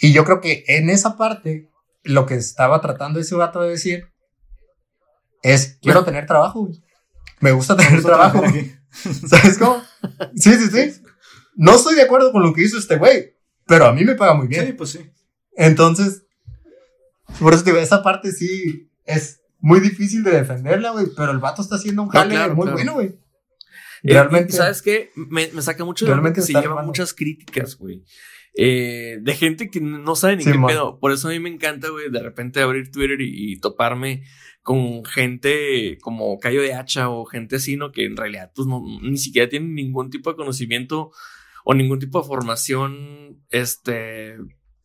[0.00, 1.70] Y yo creo que en esa parte,
[2.04, 4.06] lo que estaba tratando ese vato de decir
[5.42, 6.82] es, quiero tener trabajo, güey.
[7.40, 8.42] Me gusta tener Vamos a trabajo.
[9.28, 9.82] ¿Sabes cómo?
[10.34, 11.02] Sí, sí, sí.
[11.56, 14.34] No estoy de acuerdo con lo que hizo este güey, pero a mí me paga
[14.34, 14.66] muy bien.
[14.66, 15.10] Sí, pues sí.
[15.56, 16.24] Entonces,
[17.40, 21.38] por eso te digo, esa parte sí es muy difícil de defenderla, güey, pero el
[21.38, 22.76] vato está haciendo un No, jale claro, muy claro.
[22.76, 23.06] bueno, güey.
[24.04, 24.52] Eh, Realmente.
[24.52, 25.10] y ¿Sabes qué?
[25.16, 26.86] Me, me saca mucho de Realmente que se llevan armando.
[26.88, 28.04] muchas críticas, güey.
[28.54, 30.68] Eh, de gente que no sabe ni Sí, qué man.
[30.68, 30.98] pedo.
[30.98, 34.24] Por eso a mí me encanta, güey, de repente abrir Twitter y, y toparme
[34.62, 37.92] con gente como Cayo de Hacha o gente así, ¿no?
[37.92, 41.10] Que en realidad, pues, no, ni siquiera tienen ningún tipo de conocimiento
[41.64, 44.36] o ningún tipo de formación, este,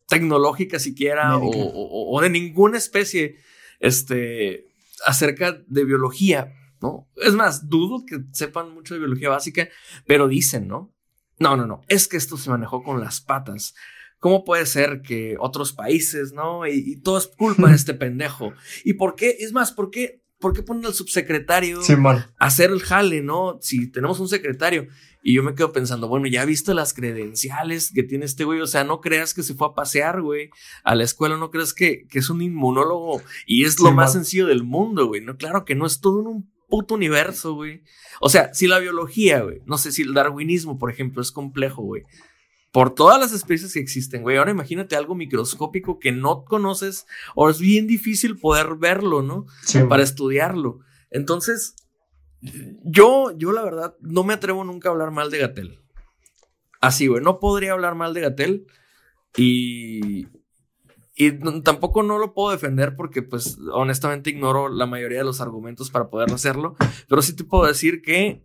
[0.08, 3.36] tecnológica siquiera o, o- o de ninguna especie,
[3.80, 4.66] este,
[5.04, 7.08] acerca de biología, ¿no?
[7.16, 9.68] Es más, dudo que sepan mucho de biología básica,
[10.06, 10.93] pero dicen, ¿no?
[11.38, 13.74] No, no, no, es que esto se manejó con las patas.
[14.18, 16.66] ¿Cómo puede ser que otros países, no?
[16.66, 18.52] Y, y todo es culpa de este pendejo.
[18.84, 19.36] ¿Y por qué?
[19.40, 23.58] Es más, ¿por qué, por qué ponen al subsecretario a hacer el jale, no?
[23.60, 24.86] Si tenemos un secretario.
[25.22, 28.60] Y yo me quedo pensando, bueno, ya viste las credenciales que tiene este güey.
[28.60, 30.50] O sea, no creas que se fue a pasear, güey,
[30.84, 31.38] a la escuela.
[31.38, 35.22] No creas que, que es un inmunólogo y es lo más sencillo del mundo, güey.
[35.22, 37.82] No, claro que no es todo en un puto universo, güey.
[38.20, 41.82] O sea, si la biología, güey, no sé si el darwinismo, por ejemplo, es complejo,
[41.82, 42.02] güey.
[42.72, 44.36] Por todas las especies que existen, güey.
[44.36, 49.46] Ahora imagínate algo microscópico que no conoces o es bien difícil poder verlo, ¿no?
[49.62, 49.88] Simón.
[49.88, 50.80] para estudiarlo.
[51.10, 51.76] Entonces,
[52.82, 55.80] yo, yo la verdad, no me atrevo nunca a hablar mal de Gatel.
[56.80, 58.66] Así, güey, no podría hablar mal de Gatel
[59.36, 60.26] y,
[61.16, 61.32] y
[61.62, 66.10] tampoco no lo puedo defender porque, pues, honestamente ignoro la mayoría de los argumentos para
[66.10, 66.76] poder hacerlo,
[67.08, 68.44] pero sí te puedo decir que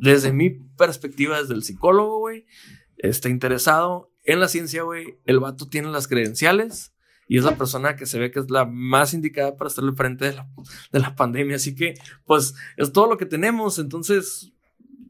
[0.00, 2.46] desde mi perspectiva, desde el psicólogo, güey,
[2.96, 6.92] está interesado en la ciencia, güey, el vato tiene las credenciales
[7.28, 10.26] y es la persona que se ve que es la más indicada para estarle frente
[10.26, 10.48] de la,
[10.92, 11.56] de la pandemia.
[11.56, 11.94] Así que,
[12.24, 13.78] pues, es todo lo que tenemos.
[13.78, 14.52] Entonces,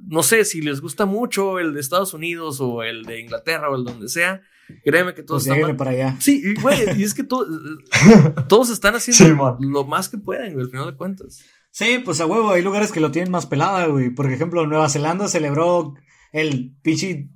[0.06, 3.76] no sé si les gusta mucho el de Estados Unidos o el de Inglaterra o
[3.76, 4.42] el donde sea.
[4.84, 5.76] Créeme que todos Pues están.
[5.76, 6.16] para allá.
[6.20, 7.46] Sí, y, güey, y es que to-
[8.48, 11.40] todos están haciendo lo más que pueden, güey, al final de cuentas.
[11.70, 14.10] Sí, pues a huevo, hay lugares que lo tienen más pelada, güey.
[14.10, 15.94] Por ejemplo, Nueva Zelanda celebró
[16.32, 17.28] el pinche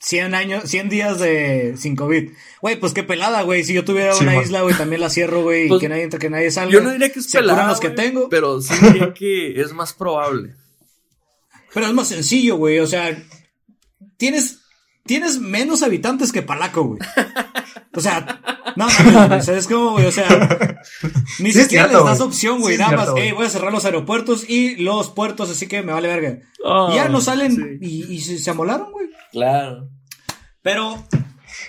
[0.00, 2.30] 100 años, 100 días de sin COVID.
[2.60, 3.64] Güey, pues qué pelada, güey.
[3.64, 4.42] Si yo tuviera Sí, una man.
[4.44, 6.70] isla, güey, también la cierro, güey, Pues, y que nadie entre, que nadie salga.
[6.72, 8.28] Yo no diría que es Se pelada, los que tengo.
[8.28, 10.54] pero sí diría que es más probable.
[11.72, 12.78] Pero es más sencillo, güey.
[12.80, 13.16] O sea,
[14.18, 14.60] tienes,
[15.06, 17.00] tienes menos habitantes que Palaco, güey.
[17.94, 18.40] O sea,
[18.76, 19.42] no mames, güey.
[19.42, 20.06] ¿Sabes cómo, güey?
[20.06, 20.28] O sea,
[21.38, 22.76] ni Sí, es siquiera cierto, les das opción, güey.
[22.76, 23.24] Sí, es Nada cierto, más, güey.
[23.28, 26.38] hey, voy a cerrar los aeropuertos y los puertos, así que me vale verga.
[26.90, 27.62] Y ya no salen sí.
[27.80, 29.06] y, y se, se amolaron, güey.
[29.32, 29.88] Claro.
[30.62, 31.06] Pero,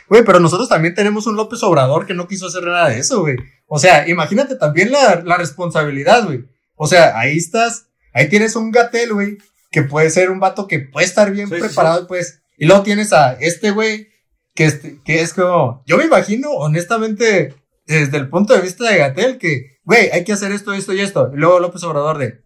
[0.10, 3.22] Güey, pero nosotros también tenemos un López Obrador que no quiso hacer nada de eso,
[3.22, 3.36] güey.
[3.68, 6.44] O sea, imagínate también la, la responsabilidad, güey.
[6.76, 9.38] O sea, ahí estás, ahí tienes un gatel, güey,
[9.72, 12.42] que puede ser un vato que puede estar bien Sí, sí, preparado, pues.
[12.58, 14.10] Y luego tienes a este güey,
[14.56, 17.54] que, este- que es como, yo me imagino, honestamente,
[17.86, 21.02] desde el punto de vista de Gatel, que, güey, hay que hacer esto, esto y
[21.02, 21.32] esto.
[21.34, 22.42] Y luego López Obrador de,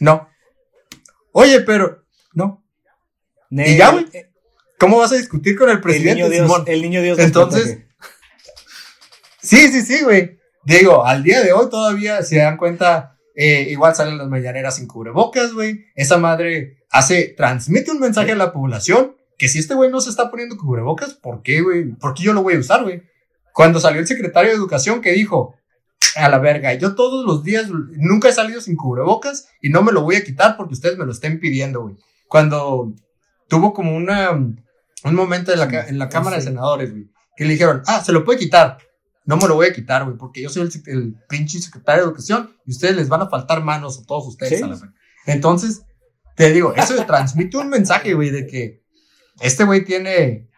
[0.00, 0.28] no.
[1.32, 2.04] Oye, pero,
[2.34, 2.64] no.
[3.50, 4.06] Y ya, güey.
[4.12, 4.30] eh,
[4.78, 7.18] ¿Cómo vas a discutir con el El presidente, niño Dios, el niño Dios.
[7.18, 7.78] Entonces.
[9.40, 10.38] Sí, sí, sí, güey.
[10.64, 14.86] Digo, al día de hoy todavía se dan cuenta, eh, igual salen las mañaneras sin
[14.86, 15.86] cubrebocas, güey.
[15.94, 20.08] Esa madre hace, transmite un mensaje a la población que si este güey no se
[20.08, 21.94] está poniendo cubrebocas, ¿por qué, güey?
[21.94, 23.02] ¿Por qué yo lo voy a usar, güey?
[23.52, 25.56] Cuando salió el secretario de Educación que dijo,
[26.14, 29.90] a la verga, yo todos los días nunca he salido sin cubrebocas y no me
[29.90, 31.96] lo voy a quitar porque ustedes me lo estén pidiendo, güey.
[32.28, 32.94] Cuando
[33.48, 34.54] tuvo como una, un
[35.12, 36.46] momento en la, en la Cámara de Sí.
[36.46, 38.78] Senadores, güey, que le dijeron, ah, se lo puede quitar.
[39.24, 42.06] No me lo voy a quitar, güey, porque yo soy el, el pinche secretario de
[42.10, 44.56] Educación y ustedes les van a faltar manos a todos ustedes.
[44.58, 44.62] Sí.
[44.62, 44.94] a la verga.
[45.26, 45.82] Entonces,
[46.36, 48.81] te digo, eso transmite un mensaje, güey, de que
[49.40, 50.48] este güey tiene,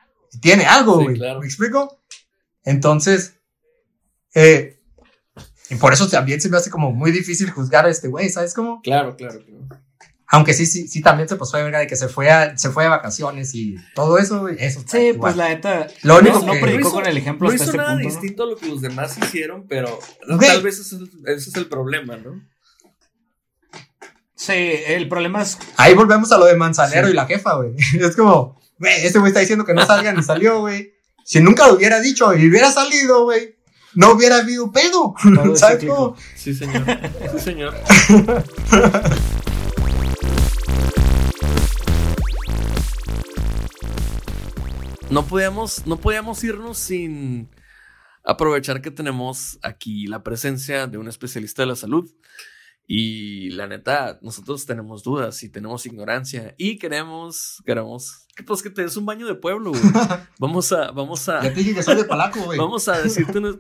[0.41, 1.17] tiene algo, Sí, güey.
[1.17, 1.41] claro.
[1.41, 2.01] ¿Me explico?
[2.65, 3.35] Entonces,
[4.35, 4.81] eh,
[5.71, 8.55] y por eso también se me hace como muy difícil juzgar a este güey, ¿sabes
[8.55, 8.81] cómo?
[8.83, 9.69] Claro, claro, claro.
[10.29, 12.71] Aunque sí, sí, sí, también se pasó de verga de que se fue, a, se
[12.71, 14.57] fue de vacaciones y todo eso, güey.
[14.59, 15.21] Eso Sí, igual.
[15.21, 15.87] pues la neta.
[16.03, 17.93] Lo único no, no que- predicó hizo- con el ejemplo no hasta hizo este nada
[17.95, 18.09] punto.
[18.09, 18.11] ¿no?
[18.21, 20.49] distinto a lo que los demás hicieron, pero Güey.
[20.49, 22.43] tal vez ese es, el, ese es el problema, ¿no?
[24.35, 24.53] Sí,
[24.87, 25.59] el problema es.
[25.77, 27.13] Ahí volvemos a lo de Manzanero Sí.
[27.13, 27.75] y la jefa, güey.
[28.01, 30.93] Es como, güey, este güey está diciendo que no salgan y salió, güey.
[31.25, 33.57] Si nunca lo hubiera dicho y hubiera salido, güey,
[33.95, 35.15] no hubiera habido pedo.
[35.35, 36.17] Todo es ¿Sabes cómo?
[36.37, 36.85] Sí, señor.
[37.33, 37.75] Sí, señor.
[45.11, 47.49] No podíamos, no podíamos irnos sin
[48.25, 52.11] aprovechar que tenemos aquí la presencia de un especialista de la salud.
[52.87, 58.69] Y la neta, nosotros tenemos dudas y tenemos ignorancia y queremos, queremos, que, pues que
[58.71, 59.83] te des un baño de pueblo, güey.
[60.39, 62.59] Vamos a, vamos a, Ya te dije que soy de Palaco, güey.
[62.59, 63.59] Vamos a decirte unos-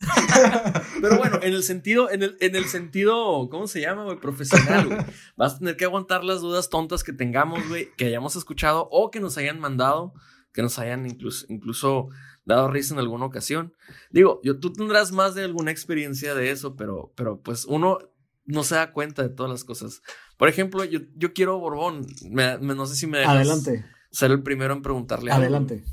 [1.00, 4.18] Pero bueno, en el sentido, en el, en el sentido, ¿cómo se llama, güey?
[4.18, 4.98] Profesional, güey.
[5.36, 9.10] Vas a tener que aguantar las dudas tontas que tengamos, güey, que hayamos escuchado o
[9.10, 10.14] que nos hayan mandado,
[10.52, 12.08] que nos hayan incluso, incluso
[12.44, 13.74] dado risa en alguna ocasión.
[14.10, 17.98] Digo, yo, tú tendrás más de alguna experiencia de eso, pero, pero pues uno
[18.44, 20.02] no se da cuenta de todas las cosas.
[20.36, 22.06] Por ejemplo, yo, yo quiero Borbón.
[22.30, 25.42] Me- me- no sé si me dejas Adelante, ser el primero en preguntarle algo.
[25.42, 25.84] adelante.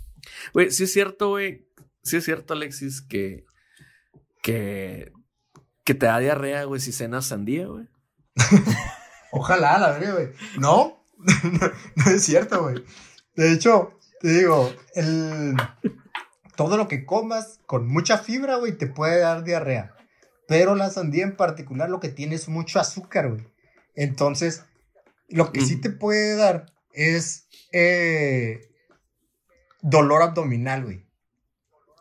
[0.53, 1.67] Güey, sí es cierto, güey.
[2.03, 3.45] Sí es cierto, Alexis, que.
[4.41, 5.11] que.
[5.85, 7.87] que te da diarrea, güey, si cenas sandía, güey.
[9.31, 10.27] Ojalá, la verdad, güey.
[10.57, 11.03] No,
[11.43, 12.83] no, no es cierto, güey.
[13.35, 15.55] De hecho, te digo, el,
[16.55, 19.95] todo lo que comas con mucha fibra, güey, te puede dar diarrea.
[20.49, 23.47] Pero la sandía en particular lo que tiene es mucho azúcar, güey.
[23.95, 24.63] Entonces,
[25.27, 28.67] lo que sí te puede dar es eh,
[29.81, 31.05] dolor abdominal, güey.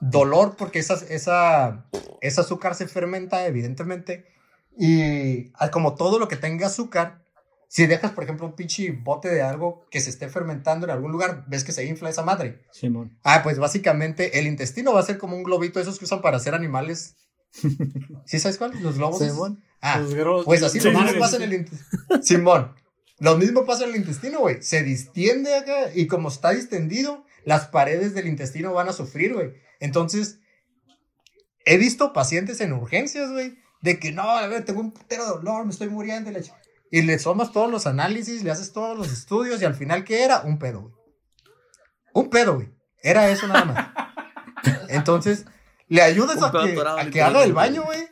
[0.00, 1.86] Dolor porque esa, esa,
[2.22, 4.24] ese azúcar se fermenta, evidentemente.
[4.78, 7.22] Y como todo lo que tenga azúcar,
[7.68, 11.12] si dejas, por ejemplo, un pinche bote de algo que se esté fermentando en algún
[11.12, 12.62] lugar, ves que se infla esa madre.
[12.72, 13.18] Simón.
[13.24, 16.38] Ah, pues básicamente el intestino va a ser como un globito, esos que usan para
[16.38, 17.16] hacer animales.
[18.26, 18.72] ¿Sí sabes cuál?
[18.82, 19.18] Los globos.
[19.18, 19.62] Simón.
[19.80, 21.42] Ah, Los pues así Sí, lo mismo sí, pasa sí.
[21.42, 22.22] en el intestino.
[22.22, 22.74] Simón.
[23.20, 24.62] Lo mismo pasa en el intestino, güey.
[24.62, 29.54] Se distiende acá y como está distendido, las paredes del intestino van a sufrir, güey.
[29.80, 30.38] Entonces,
[31.64, 35.30] he visto pacientes en urgencias, güey, de que no, a ver, tengo un putero de
[35.30, 36.30] dolor, me estoy muriendo.
[36.90, 40.24] Y le tomas todos los análisis, le haces todos los estudios y al final, ¿qué
[40.24, 40.42] era?
[40.42, 40.94] Un pedo, güey.
[42.14, 42.68] Un pedo, güey.
[43.02, 43.88] Era eso nada más.
[44.88, 45.44] Entonces,
[45.88, 48.08] le ayudas a que, a que haga el baño, güey.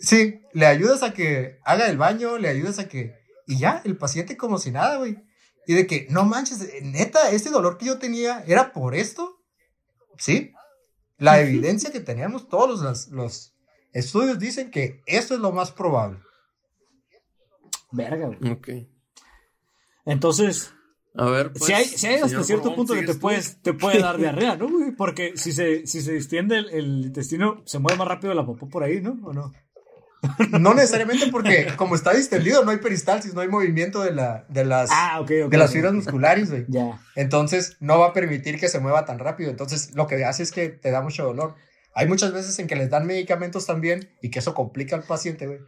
[0.00, 3.14] Sí, le ayudas a que haga el baño, le ayudas a que...
[3.46, 5.22] Y ya, el paciente como si nada, güey.
[5.66, 9.40] Y de que, no manches, eh, neta, ese dolor que yo tenía era por esto.
[10.18, 10.52] Sí.
[11.16, 13.54] La evidencia que teníamos, todos los, los
[13.92, 16.20] estudios dicen que eso es lo más probable.
[17.92, 18.52] Verga, güey.
[18.52, 18.68] Ok.
[20.04, 20.74] Entonces,
[21.16, 21.64] A ver, pues.
[21.64, 24.90] si hay, si hay hasta cierto punto que te puede dar diarrea, ¿no, güey?
[24.92, 28.68] Porque si se, si se distiende el, el intestino, se mueve más rápido la popó
[28.68, 29.16] por ahí, ¿no?
[29.22, 29.52] ¿O no?
[30.60, 34.64] No necesariamente porque como está distendido, no hay peristalsis, no hay movimiento de, la, de
[34.64, 36.64] las, Ah, de las fibras musculares, güey.
[36.68, 37.00] Ya.
[37.14, 39.50] Entonces no va a permitir que se mueva tan rápido.
[39.50, 41.54] Entonces lo que hace es que te da mucho dolor.
[41.94, 45.46] Hay muchas veces en que les dan medicamentos también y que eso complica al paciente,
[45.46, 45.60] güey.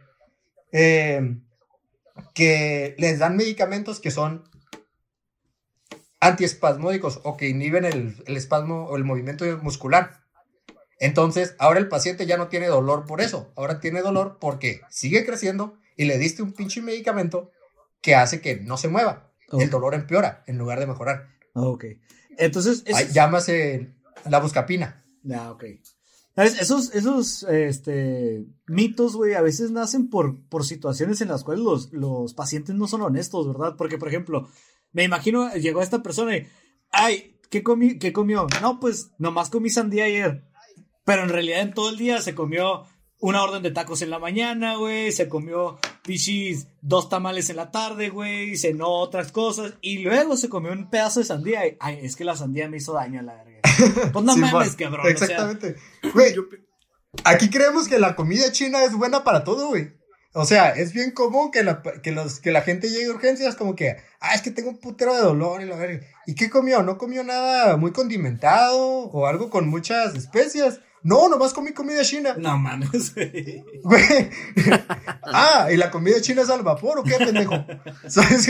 [0.71, 1.37] Eh,
[2.33, 4.43] que les dan medicamentos que son
[6.19, 10.23] antiespasmódicos o que inhiben el, el espasmo o el movimiento muscular.
[10.99, 13.51] Entonces, ahora el paciente ya no tiene dolor por eso.
[13.55, 17.51] Ahora tiene dolor porque sigue creciendo y le diste un pinche medicamento
[18.01, 19.31] que hace que no se mueva.
[19.49, 19.61] Ok.
[19.61, 21.27] El dolor empeora en lugar de mejorar.
[21.53, 21.85] Ok.
[22.37, 23.93] Entonces, es, Ay, llámase
[24.29, 25.03] la buscapina.
[25.31, 25.65] Ah, ok.
[26.35, 26.61] ¿Sabes?
[26.61, 31.91] Esos, esos este, mitos, güey, a veces nacen por, por situaciones en las cuales los,
[31.93, 33.75] los pacientes no son honestos, ¿verdad?
[33.75, 34.47] Porque, por ejemplo,
[34.91, 36.47] me imagino, llegó esta persona y,
[36.91, 38.47] ay, ¿qué, comí, ¿qué comió?
[38.61, 40.43] No, pues nomás comí sandía ayer.
[41.05, 42.83] Pero en realidad en todo el día se comió
[43.19, 47.71] una orden de tacos en la mañana, güey, se comió pichis dos tamales en la
[47.71, 51.99] tarde, güey, cenó otras cosas y luego se comió un pedazo de sandía y, ay,
[52.03, 53.61] es que la sandía me hizo daño a la verga.
[54.13, 55.01] Pues no Sí, mames, cabrón.
[55.01, 55.75] o sea, Exactamente.
[56.13, 56.43] Güey, Yo-
[57.23, 59.89] aquí creemos que la comida china es buena para todo, güey.
[60.39, 63.55] O sea, es bien común que la, que los, que la gente llegue a urgencias
[63.55, 66.05] como que, ah, es que tengo un putero de dolor y la verga.
[66.27, 66.83] ¿Y qué comió?
[66.83, 70.79] ¿No comió nada muy condimentado o algo con muchas especias?
[71.01, 72.35] No, nomás comí comida china.
[72.37, 73.63] No mames, güey.
[75.23, 77.55] Ah, ¿y la comida china es al vapor o qué, pendejo?
[78.07, 78.47] ¿Sabes?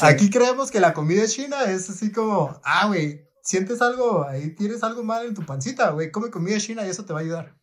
[0.00, 4.82] Aquí creemos que la comida china es así como, ah, güey, sientes algo, ahí tienes
[4.82, 7.56] algo mal en tu pancita, güey, come comida china y eso te va a ayudar.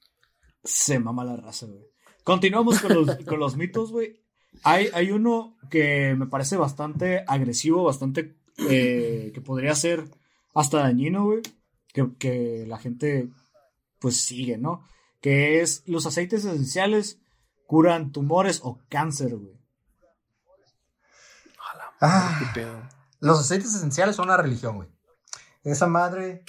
[0.63, 1.92] Se mama la raza, güey.
[2.23, 4.21] Continuamos con los, con los mitos, güey.
[4.63, 8.35] Hay, hay uno que me parece bastante agresivo, bastante
[8.69, 10.05] eh, que podría ser
[10.53, 11.41] hasta dañino, güey.
[11.93, 13.29] Que, que la gente
[13.99, 14.87] pues sigue, ¿no?
[15.21, 17.19] Que es los aceites esenciales
[17.67, 19.57] curan tumores o cáncer, güey.
[22.01, 22.81] Ah, ¿Qué pedo?
[23.21, 24.89] los aceites esenciales son una religión, güey.
[25.63, 26.43] Esa madre,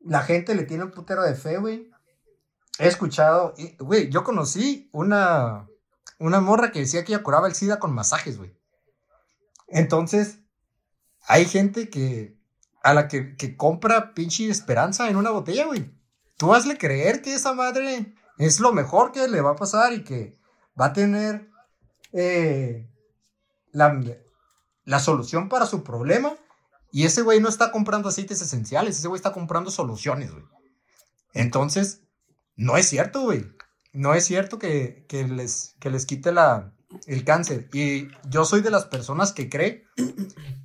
[0.00, 1.90] la gente le tiene un putero de fe, güey.
[2.78, 5.68] He escuchado, güey, yo conocí una,
[6.18, 8.56] una morra que decía que ella curaba el SIDA con masajes, güey.
[9.68, 10.40] Entonces,
[11.26, 12.36] hay gente que,
[12.82, 15.94] a la que, que compra pinche esperanza en una botella, güey.
[16.36, 20.02] Tú hazle creer que esa madre es lo mejor que le va a pasar y
[20.02, 20.38] que
[20.78, 21.50] va a tener
[22.12, 22.90] eh,
[23.70, 24.00] la,
[24.84, 26.34] la solución para su problema.
[26.90, 30.44] Y ese güey no está comprando aceites esenciales, ese güey está comprando soluciones, güey.
[31.32, 32.03] Entonces,
[32.56, 33.46] no es cierto, güey.
[33.92, 36.74] No es cierto que, que les, que les quite la,
[37.06, 37.68] el cáncer.
[37.72, 39.86] Y yo soy de las personas que cree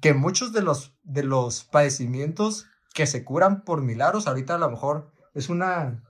[0.01, 4.69] que muchos de los, de los padecimientos que se curan por milagros, ahorita a lo
[4.69, 6.03] mejor es una...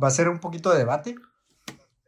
[0.00, 1.16] va a ser un poquito de debate,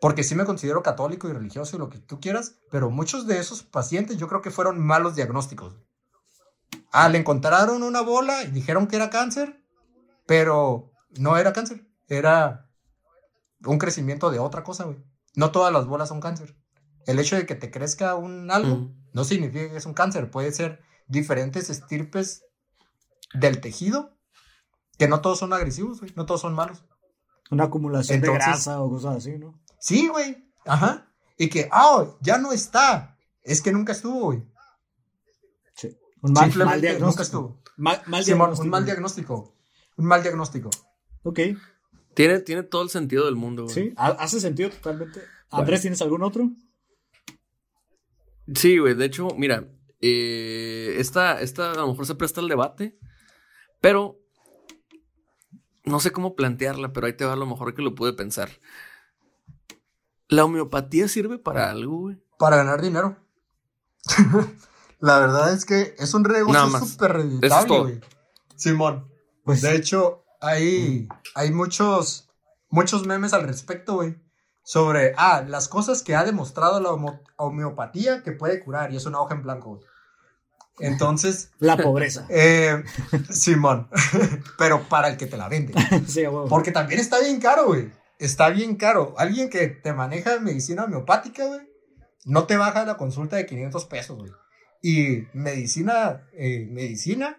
[0.01, 3.39] porque sí me considero católico y religioso y lo que tú quieras, pero muchos de
[3.39, 5.77] esos pacientes yo creo que fueron malos diagnósticos.
[6.93, 9.63] Ah, le encontraron una bola y dijeron que era cáncer,
[10.27, 12.66] pero no era cáncer, era
[13.67, 14.99] un crecimiento de otra cosa, güey.
[15.35, 16.57] No todas las bolas son cáncer.
[17.07, 18.95] El hecho de que te crezca un algo Mm.
[19.13, 22.45] no significa que es un cáncer, puede ser diferentes estirpes
[23.35, 24.17] del tejido,
[24.99, 26.85] que no todos son agresivos, güey, no todos son malos.
[27.51, 29.61] Una acumulación de grasa o cosas así, ¿no?
[29.79, 30.51] Sí, güey.
[30.65, 31.13] Ajá.
[31.39, 33.17] Y que, ah, ya no está.
[33.45, 34.43] Es que nunca estuvo, güey.
[35.75, 35.97] Sí.
[36.23, 37.23] Un mal, mal Simplemente nunca diagnóstico.
[37.23, 37.63] estuvo.
[37.77, 38.65] Mal, mal Simón, diagnóstico.
[38.65, 39.55] un mal diagnóstico.
[39.99, 40.71] Un mal diagnóstico.
[41.23, 41.39] Ok,
[42.17, 43.75] Tiene, tiene todo el sentido del mundo, güey.
[43.75, 45.21] sí, ha- hace sentido totalmente.
[45.51, 46.49] Andrés, ¿tienes algún otro?
[48.55, 48.95] Sí, güey.
[48.95, 49.69] De hecho, mira,
[50.01, 52.99] eh, esta, esta a lo mejor se presta al debate,
[53.83, 54.19] pero
[55.85, 58.49] no sé cómo plantearla, pero ahí te va a lo mejor que lo pude pensar.
[60.29, 62.17] ¿La homeopatía sirve para algo, güey?
[62.39, 63.17] Para ganar dinero.
[65.01, 68.01] La verdad es que es un negocio súper rentable, güey.
[68.57, 69.13] Simón.
[69.45, 72.29] Pues De hecho, hay, hay muchos,
[72.69, 74.17] muchos memes al respecto, güey.
[74.63, 78.93] Sobre, ah, las cosas que ha demostrado la homo- homeopatía que puede curar.
[78.93, 79.83] Y es una hoja en blanco, güey.
[80.81, 82.27] Entonces, la pobreza.
[82.31, 82.83] eh,
[83.31, 83.89] Simón.
[84.59, 85.73] Pero para el que te la vende.
[86.07, 86.25] sí.
[86.49, 87.93] Porque también está bien caro, güey.
[88.19, 89.15] Está bien caro.
[89.19, 91.61] Alguien que te maneja medicina homeopática, güey,
[92.25, 94.33] no te baja la consulta de 500 pesos, güey.
[94.83, 97.39] Y medicina, eh, medicina,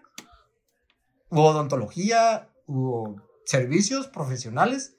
[1.30, 4.94] odontología, u servicios profesionales,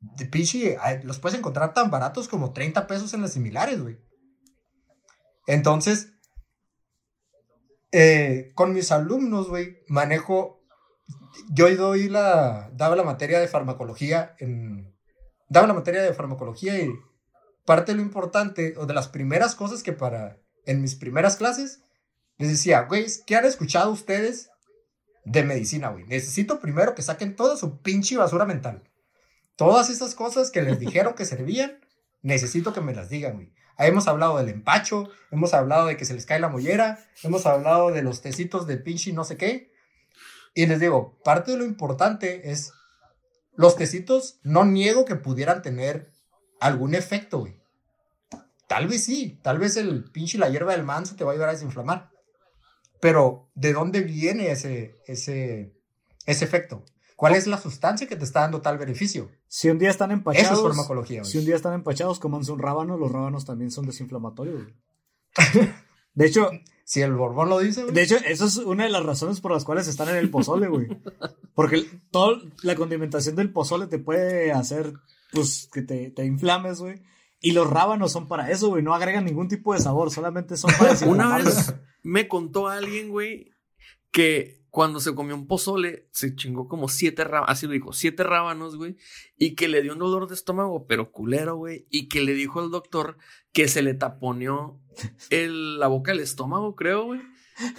[0.00, 3.98] de pinche, ay, los puedes encontrar tan baratos como 30 pesos en las similares, güey.
[5.46, 6.14] Entonces,
[7.92, 10.60] eh, con mis alumnos, güey, manejo
[11.52, 14.94] yo doy la, daba la materia de farmacología en,
[15.48, 16.92] daba la materia de farmacología y
[17.64, 21.82] parte de lo importante, o de las primeras cosas que para, en mis primeras clases,
[22.38, 24.49] les decía, güey, ¿qué han escuchado ustedes
[25.24, 26.04] de medicina, güey?
[26.06, 28.82] Necesito primero que saquen toda su pinche basura mental.
[29.56, 31.80] Todas esas cosas que les dijeron que servían,
[32.22, 33.52] necesito que me las digan, güey.
[33.78, 37.90] Hemos hablado del empacho, hemos hablado de que se les cae la mollera, hemos hablado
[37.90, 39.72] de los tecitos de pinche no sé qué.
[40.54, 42.72] Y les digo, parte de lo importante es
[43.54, 46.10] los tecitos, no niego que pudieran tener
[46.60, 47.60] algún efecto, güey.
[48.68, 51.48] Tal vez sí, tal vez el pinche la hierba del manso te va a ayudar
[51.48, 52.10] a desinflamar.
[53.00, 55.74] Pero, ¿de dónde viene ese, ese,
[56.26, 56.84] ese efecto?
[57.16, 59.30] ¿Cuál es la sustancia que te está dando tal beneficio?
[59.46, 60.52] Si un día están empachados.
[60.52, 61.30] Eso es farmacología, güey.
[61.30, 62.96] Si un día están empachados, comanse un rábano.
[62.96, 64.74] Los rábanos también son desinflamatorios, güey.
[66.14, 66.50] De hecho,
[66.84, 67.94] Si el Borbón lo dice, güey.
[67.94, 70.66] de hecho, eso es una de las razones por las cuales están en el pozole,
[70.68, 70.88] güey.
[71.54, 74.94] Porque toda la condimentación del pozole te puede hacer,
[75.30, 77.02] pues, que te, te inflames, güey.
[77.40, 78.82] Y los rábanos son para eso, güey.
[78.82, 81.44] No agregan ningún tipo de sabor, solamente son para Una desinflamar.
[81.44, 83.52] vez me contó alguien, güey,
[84.10, 88.22] que cuando se comió un pozole, se chingó como siete rábanos, así lo dijo, siete
[88.22, 88.96] rábanos, güey,
[89.36, 92.60] y que le dio un dolor de estómago, pero culero, güey, y que le dijo
[92.60, 93.16] al doctor
[93.52, 94.80] que se le taponeó
[95.30, 97.20] el, la boca del estómago, creo, güey.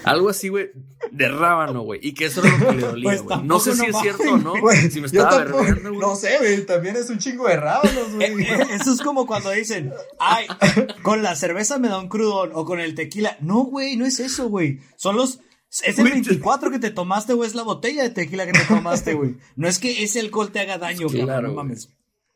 [0.03, 0.69] Algo así, güey,
[1.11, 3.43] de rábano, güey, y que eso era lo que le dolía, Pues güey.
[3.43, 5.89] no sé si es no cierto o no, Güey, si me yo estaba tampoco- verdeando,
[5.89, 6.01] güey.
[6.01, 8.41] No sé, güey, también es un chingo de rábanos, güey.
[8.43, 10.45] Eh, eh, Eso es como cuando dicen, ay,
[11.01, 13.37] con la cerveza me da un crudón o con el tequila.
[13.41, 14.79] No, güey, no es eso, güey.
[14.97, 15.39] Son los.
[15.83, 19.13] Es el 24 que te tomaste, güey, es la botella de tequila que te tomaste,
[19.13, 19.37] güey.
[19.55, 21.65] No es que ese alcohol te haga daño, Claro, cabrón, no güey.
[21.65, 21.89] mames.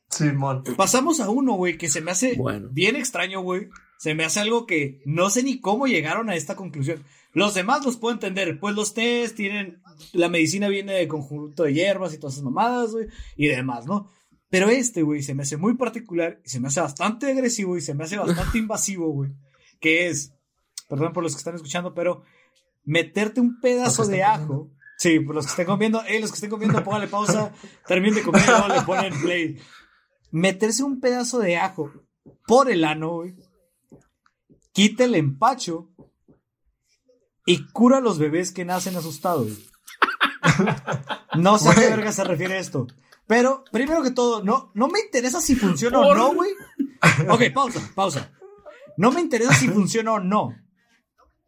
[0.09, 0.63] Simón.
[0.77, 2.69] Pasamos a uno, güey, que se me hace Bueno.
[2.71, 3.67] bien extraño, güey.
[3.97, 7.03] Se me hace algo que no sé ni cómo llegaron a esta conclusión.
[7.35, 8.59] Los demás los puedo entender.
[8.61, 9.81] Pues los test tienen.
[10.13, 13.07] La medicina viene de conjunto de hierbas y todas esas mamadas, güey.
[13.35, 14.09] Y demás, ¿no?
[14.49, 17.81] Pero este, güey, se me hace muy particular y se me hace bastante agresivo y
[17.81, 19.31] se me hace bastante invasivo, güey.
[19.81, 20.33] Que es.
[20.87, 22.23] Perdón por los que están escuchando, pero.
[22.85, 24.71] Meterte un pedazo de ajo.
[24.97, 26.03] Sí, por los que estén comiendo.
[26.07, 27.51] Eh, los que estén comiendo, póngale pausa.
[27.85, 29.57] Terminen de comer y luego le ponen play.
[30.31, 31.91] Meterse un pedazo de ajo
[32.47, 33.35] por el ano, güey.
[34.71, 35.89] Quita el empacho
[37.45, 39.49] y cura a los bebés que nacen asustados.
[41.35, 42.87] No sé a qué verga se refiere esto.
[43.27, 46.51] Pero, primero que todo, no, no me interesa si funciona o no, güey.
[47.27, 48.31] Ok, pausa, pausa.
[48.97, 50.55] No me interesa si funciona o no.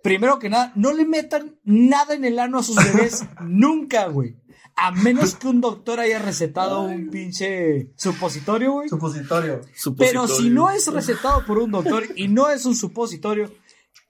[0.04, 4.36] Primero que nada, no le metan nada en el ano a sus bebés nunca, güey.
[4.76, 8.90] A menos que un doctor haya recetado un pinche supositorio, güey.
[8.90, 9.62] Supositorio.
[9.98, 13.52] Pero si no es recetado por un doctor y no es un supositorio,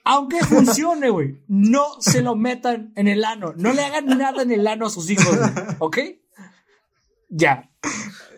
[0.07, 3.53] aunque funcione, güey, no se lo metan en el ano.
[3.57, 5.97] No le hagan nada en el ano a sus hijos, güey, ¿ok?
[7.29, 7.69] Ya.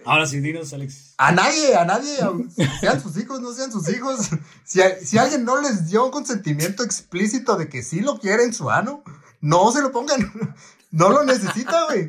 [0.05, 1.13] Ahora sí, dinos, Alex.
[1.17, 2.15] A nadie, a nadie,
[2.79, 4.29] sean sus hijos, no sean sus hijos.
[4.65, 8.43] Si, a- si alguien no les dio un consentimiento explícito de que sí lo quiere
[8.43, 9.03] en su ano,
[9.41, 10.31] no se lo pongan.
[10.91, 12.07] No lo necesita, güey.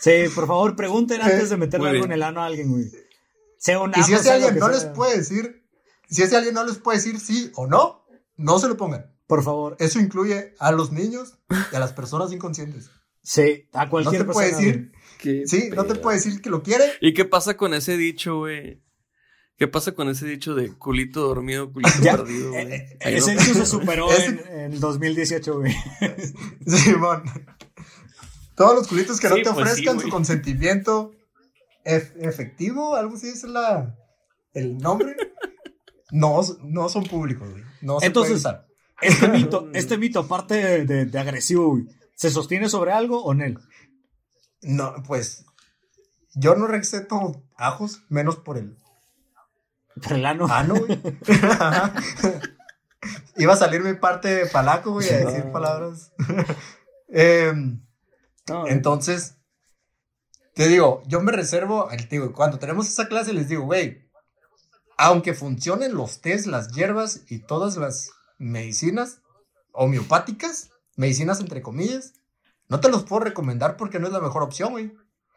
[0.00, 2.84] Sí, por favor, pregunten antes de meterle algo en el ano a alguien, güey.
[3.58, 4.74] Sea un Y si ese alguien no sea.
[4.74, 5.66] les puede decir,
[6.10, 8.05] si ese alguien no les puede decir sí o no,
[8.36, 9.12] no se lo pongan.
[9.26, 9.76] Por favor.
[9.80, 11.38] Eso incluye a los niños
[11.72, 12.90] y a las personas inconscientes.
[13.22, 14.66] Sí, a No cualquier te puede persona.
[14.68, 16.84] decir, Qué sí, no te puede decir que lo quiere.
[17.00, 18.82] ¿Y qué pasa con ese dicho, güey?
[19.56, 22.72] ¿Qué pasa con ese dicho de culito dormido, culito Ya, perdido, güey?
[22.72, 25.74] eh, Ahí ese no- hecho se superó en, en el 2018, güey.
[26.66, 27.24] Simón.
[28.54, 31.10] Todos los culitos que no te pues sí, ofrezcan su consentimiento
[31.84, 33.94] ef- efectivo, algo así es la,
[34.54, 35.14] el nombre,
[36.12, 37.64] no, no son públicos, güey.
[37.86, 38.66] No se Entonces- usar.
[39.02, 41.84] Este mito, este mito, aparte de, de- de agresivo, güey,
[42.14, 43.44] ¿se sostiene sobre algo o no?
[44.62, 45.44] No, pues
[46.34, 48.78] yo no receto ajos, menos por el
[50.02, 50.46] Por el ano.
[50.50, 50.98] ano, güey.
[53.36, 56.12] Iba a salir mi parte palaco, güey, a decir palabras.
[57.08, 57.84] Em,
[58.48, 59.36] No, Entonces,
[60.54, 64.05] te digo, yo me reservo, digo, cuando tenemos esa clase les digo, güey,
[64.96, 69.20] aunque funcionen los test, las hierbas y todas las medicinas
[69.72, 72.14] homeopáticas, medicinas entre comillas,
[72.68, 74.92] no te los puedo recomendar porque no es la mejor opción, güey.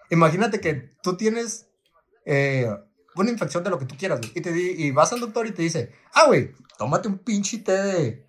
[0.09, 1.67] Imagínate que tú tienes
[2.25, 2.69] eh,
[3.15, 5.45] una infección de lo que tú quieras, güey, y, te di- y vas al doctor
[5.45, 8.27] y te dice, ah, güey, tómate un pinche té de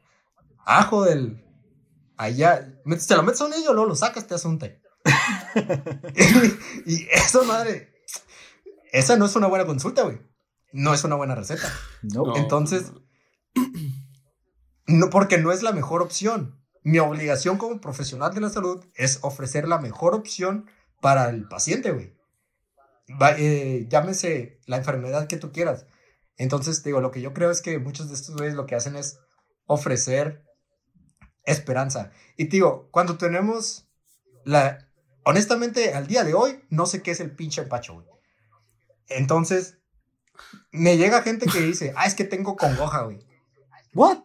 [0.67, 1.45] ajo del...
[2.17, 2.71] Allá,
[3.09, 4.83] te lo metes a un niño, luego lo sacas, te hace un té.
[6.85, 7.95] y eso, madre,
[8.93, 10.21] esa no es una buena consulta, güey.
[10.73, 11.73] No es una buena receta.
[12.03, 12.37] no.
[12.37, 12.93] Entonces,
[14.87, 16.61] no, porque no es la mejor opción.
[16.83, 20.67] Mi obligación como profesional de la salud es ofrecer la mejor opción
[21.01, 22.17] para el paciente, güey.
[23.39, 25.87] Eh, llámese la enfermedad que tú quieras.
[26.37, 28.75] Entonces, te digo, lo que yo creo es que muchos de estos güeyes lo que
[28.75, 29.19] hacen es
[29.67, 30.45] ofrecer
[31.45, 32.13] esperanza.
[32.37, 33.89] Y te digo, cuando tenemos
[34.45, 34.87] la...
[35.25, 38.07] Honestamente, al día de hoy, no sé qué es el pinche empacho, güey.
[39.09, 39.80] Entonces,
[40.73, 43.19] me llega gente que dice, ah, es que tengo congoja, güey.
[43.95, 44.19] ¿What?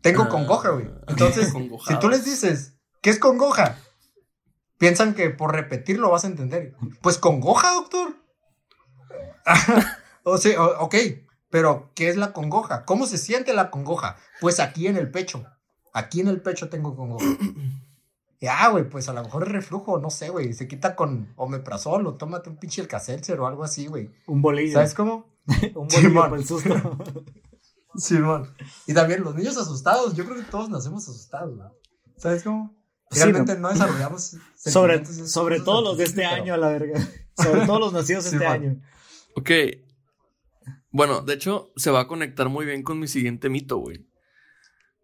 [0.00, 0.90] Tengo Ah, congoja, güey.
[1.08, 1.52] Entonces,
[1.86, 3.76] si tú les dices, ¿qué es congoja?
[4.78, 6.74] Piensan que por repetirlo vas a entender.
[7.02, 8.16] Pues congoja, doctor.
[10.22, 10.94] o sea, ok,
[11.50, 12.84] pero ¿qué es la congoja?
[12.84, 14.16] ¿Cómo se siente la congoja?
[14.40, 15.44] Pues aquí en el pecho.
[15.92, 17.26] Aquí en el pecho tengo congoja.
[18.40, 20.52] Ya, güey, pues a lo mejor es reflujo, no sé, güey.
[20.52, 24.10] Se quita con omeprazol o tómate un pinche Alka-Seltzer o algo así, güey.
[24.26, 24.74] Un bolillo.
[24.74, 25.26] ¿Sabes cómo?
[25.74, 26.30] Un bolillo Simón.
[26.30, 26.70] para el susto.
[27.96, 28.54] Simón.
[28.86, 30.14] Y también los niños asustados.
[30.14, 31.68] Yo creo que todos nacemos asustados, güey.
[32.16, 32.76] ¿Sabes cómo?
[33.10, 34.36] Sí, Realmente no, desarrollamos.
[34.54, 37.00] sobre sobre todo los de este año, a la verga.
[37.36, 38.52] Sobre todo los nacidos este Simón.
[38.52, 38.80] año.
[39.34, 39.50] Ok.
[40.90, 44.06] Bueno, de hecho, se va a conectar muy bien con mi siguiente mito, güey.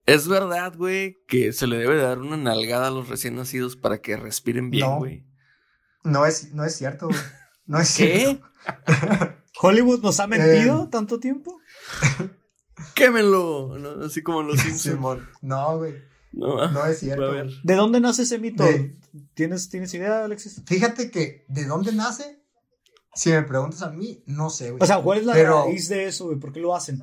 [0.06, 3.98] Es verdad, güey, que se le debe dar una nalgada a los recién nacidos para
[4.02, 4.98] que respiren bien, No.
[4.98, 5.26] güey.
[6.02, 7.18] No es, no es cierto, güey.
[7.66, 8.18] No es ¿Qué?
[8.18, 8.46] cierto.
[9.62, 10.88] ¿Hollywood nos ha mentido Eh.
[10.90, 11.58] tanto tiempo?
[12.94, 13.78] Quémenlo.
[13.78, 14.04] ¿no?
[14.04, 14.82] Así como los Simpsons.
[14.82, 15.28] Simón.
[15.42, 15.94] No, güey.
[16.32, 17.32] No, No es cierto.
[17.62, 18.64] ¿De dónde nace ese mito?
[18.64, 18.98] De-
[19.34, 20.62] ¿Tienes, ¿Tienes idea, Alexis?
[20.66, 22.42] Fíjate que de dónde nace,
[23.14, 24.82] si me preguntas a mí, no sé, güey.
[24.82, 26.38] O sea, ¿cuál es la Pero- raíz de eso, güey?
[26.38, 27.00] ¿Por qué lo hacen?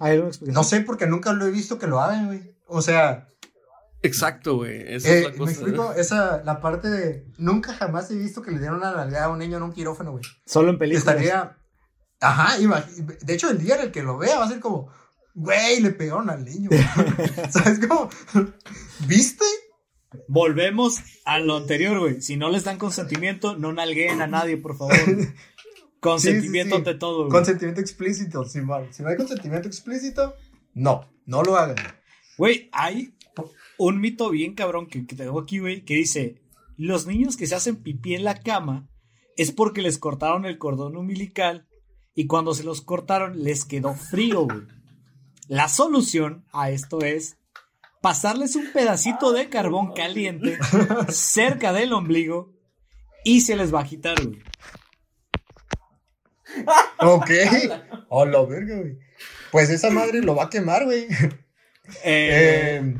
[0.00, 0.54] ¿Hay alguna explicación?
[0.54, 2.56] No sé porque nunca lo he visto que lo hagan, güey.
[2.66, 3.28] O sea,
[4.02, 4.82] Exacto, güey.
[4.94, 5.52] Esa Eh, es la me cosa.
[5.52, 7.26] explico, esa, la parte de.
[7.38, 10.12] Nunca jamás he visto que le dieron una nalgada a un niño en un quirófano,
[10.12, 10.22] güey.
[10.44, 11.06] Solo en películas.
[11.08, 11.56] Estaría.
[12.20, 14.90] Ajá, de hecho, el día en el que lo vea va a ser como.
[15.34, 16.70] Güey, le pegaron al niño.
[17.50, 18.08] ¿Sabes cómo?
[19.06, 19.44] ¿Viste?
[20.28, 22.22] Volvemos a lo anterior, güey.
[22.22, 24.94] Si no les dan consentimiento, no nalgueen a nadie, por favor.
[26.00, 26.88] Consentimiento Sí, sí, sí.
[26.90, 27.30] ante todo, güey.
[27.30, 28.88] Consentimiento explícito, Simón.
[28.92, 30.34] Si no hay consentimiento explícito,
[30.74, 31.76] no, no lo hagan.
[32.38, 33.14] Güey, hay
[33.78, 36.42] un mito bien cabrón que, que tengo aquí, güey, que dice,
[36.76, 38.88] los niños que se hacen pipí en la cama
[39.36, 41.66] es porque les cortaron el cordón umbilical
[42.14, 44.62] y cuando se los cortaron les quedó frío, güey.
[45.48, 47.38] La solución a esto es
[48.02, 50.58] pasarles un pedacito de carbón caliente
[51.08, 52.52] cerca del ombligo
[53.24, 54.40] y se les va a quitar, güey.
[56.98, 57.30] Ok.
[58.08, 58.98] Oh, la verga, güey.
[59.50, 61.06] Pues esa madre lo va a quemar, güey.
[62.02, 62.94] Eh, Eh,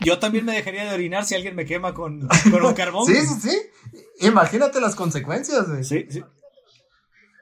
[0.00, 3.06] yo también me dejaría de orinar si alguien me quema con, con un carbón.
[3.06, 3.26] sí, güey.
[3.26, 4.26] sí, sí.
[4.26, 5.84] Imagínate las consecuencias, güey.
[5.84, 6.22] Sí, sí.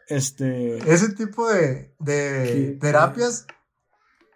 [0.09, 0.79] Este.
[0.93, 3.47] Ese tipo de, de terapias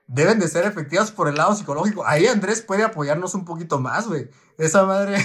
[0.06, 2.06] deben de ser efectivas por el lado psicológico.
[2.06, 4.30] Ahí Andrés puede apoyarnos un poquito más, güey.
[4.56, 5.18] Esa madre,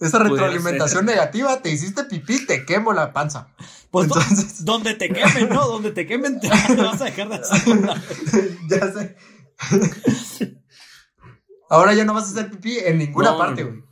[0.00, 3.54] esa retroalimentación negativa, te hiciste pipí, te quemo la panza.
[3.90, 5.66] Pues Entonces- donde te quemen, ¿no?
[5.66, 7.96] Donde te quemen te, vas a dejar de hacer.
[8.68, 9.16] ya sé.
[11.68, 13.82] Ahora ya no vas a hacer pipí en ninguna No, parte, güey.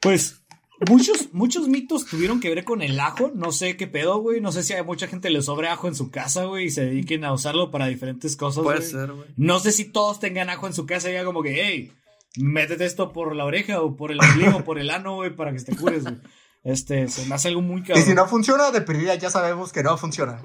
[0.00, 0.42] Pues
[0.88, 3.30] muchos, muchos mitos tuvieron que ver con el ajo.
[3.34, 4.40] No sé qué pedo, güey.
[4.40, 6.86] No sé si a mucha gente le sobre ajo en su casa, güey, y se
[6.86, 8.64] dediquen a usarlo para diferentes cosas.
[8.64, 8.90] Puede güey.
[8.90, 9.28] ser, güey.
[9.36, 11.92] No sé si todos tengan ajo en su casa y ya como que, hey,
[12.38, 15.60] métete esto por la oreja o por el ombligo por el ano, güey, para que
[15.60, 16.18] te cures, güey.
[16.64, 18.04] Este, se me hace algo muy Y cabrón.
[18.04, 20.40] si no funciona, de perdida ya sabemos que no funciona.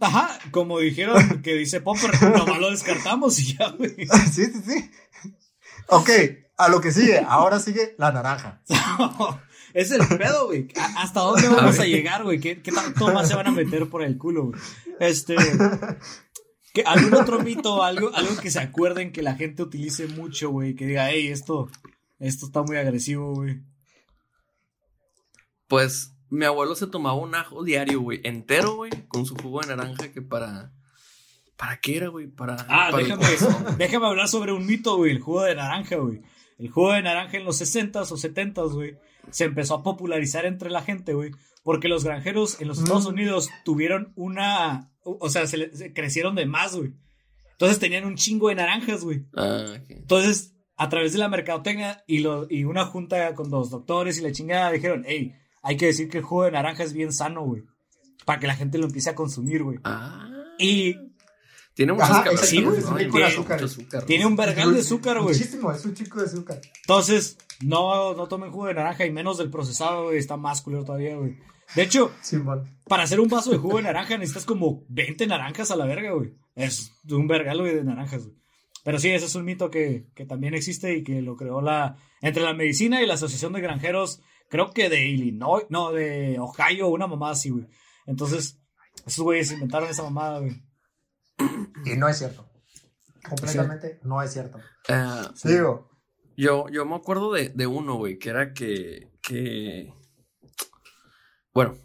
[0.00, 3.94] Ajá, como dijeron que dice Popper, nomás lo descartamos y ya, güey.
[4.32, 4.90] sí, sí, sí.
[5.86, 6.10] Ok,
[6.56, 7.24] a lo que sigue.
[7.26, 8.60] Ahora sigue la naranja.
[9.74, 10.66] es el pedo, güey.
[10.76, 12.40] ¿A- ¿Hasta dónde vamos a llegar, güey?
[12.40, 14.60] ¿Qué, ¿Qué tanto más se van a meter por el culo, güey?
[14.98, 15.36] Este.
[16.72, 20.74] ¿qué- ¿Algún otro mito, algo, algo que se acuerden que la gente utilice mucho, güey?
[20.74, 21.68] Que diga, hey, esto,
[22.18, 23.60] esto está muy agresivo, güey.
[25.68, 29.68] Pues mi abuelo se tomaba un ajo diario, güey, entero, güey, con su jugo de
[29.68, 30.72] naranja que para...
[31.56, 32.26] ¿Para qué era, güey?
[32.26, 32.56] Para...
[32.68, 33.26] Ah, para déjame,
[33.78, 35.12] déjame hablar sobre un mito, güey.
[35.12, 36.22] El jugo de naranja, güey.
[36.58, 38.96] El jugo de naranja en los 60s o 70s, güey,
[39.30, 41.30] se empezó a popularizar entre la gente, güey.
[41.62, 44.90] Porque los granjeros en los Estados Unidos tuvieron una.
[45.04, 46.92] O sea, se, le- se crecieron de más, güey.
[47.52, 49.24] Entonces tenían un chingo de naranjas, güey.
[49.36, 49.74] Ah.
[49.88, 54.22] Entonces, a través de la mercadotecnia y, lo, y una junta con los doctores y
[54.22, 57.44] la chingada, dijeron, hey, hay que decir que el jugo de naranja es bien sano,
[57.44, 57.62] güey.
[58.24, 59.78] Para que la gente lo empiece a consumir, güey.
[59.84, 60.28] Ah.
[60.58, 60.96] Y
[61.74, 62.94] Tiene muchas Ajá, calorías, sí, güey, ¿no?
[62.96, 63.60] tiene Tiene azúcar.
[63.60, 64.04] mucho azúcar.
[64.06, 65.34] tiene un vergal de azúcar, güey.
[65.34, 66.60] Muchísimo, es un chico de azúcar.
[66.82, 70.18] Entonces, no, no tomen jugo de naranja y menos del procesado, güey.
[70.18, 71.36] Está más culero todavía, güey.
[71.74, 72.78] De hecho, Simón.
[72.86, 76.12] para hacer un vaso de jugo de naranja necesitas como 20 naranjas a la verga,
[76.12, 76.34] güey.
[76.54, 78.36] Es un vergal, güey, de naranjas, güey.
[78.84, 81.96] Pero sí, ese es un mito que, que también existe y que lo creó la...
[82.20, 86.88] Entre la medicina y la Asociación de Granjeros, creo que de Illinois, no, de Ohio,
[86.88, 87.66] una mamada así, güey.
[88.06, 88.60] Entonces,
[89.06, 90.60] esos güeyes inventaron esa mamada, güey.
[91.84, 92.48] Y no es cierto.
[93.28, 94.58] Completamente no es cierto.
[95.44, 95.90] Digo,
[96.36, 99.94] Yo, yo me acuerdo de, de uno, güey, que era que, que...
[101.54, 101.76] Bueno,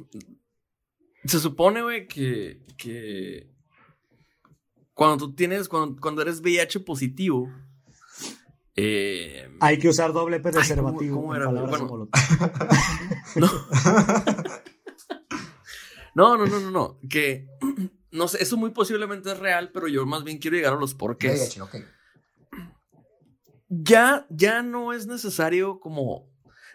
[1.25, 3.49] se supone, güey, que, que
[4.93, 7.51] cuando tú tienes, cuando, cuando eres VIH positivo,
[8.75, 11.15] eh, Hay que usar doble Ay, ¿cómo- preservativo.
[11.15, 11.51] cómo Bueno.
[16.15, 17.47] no, no, no, no, no, que,
[18.11, 20.93] no sé, eso muy posiblemente es real, pero yo más bien quiero llegar a los
[20.95, 21.39] porqués.
[21.39, 21.75] VIH, ok.
[23.69, 26.29] ya, ya no es necesario como.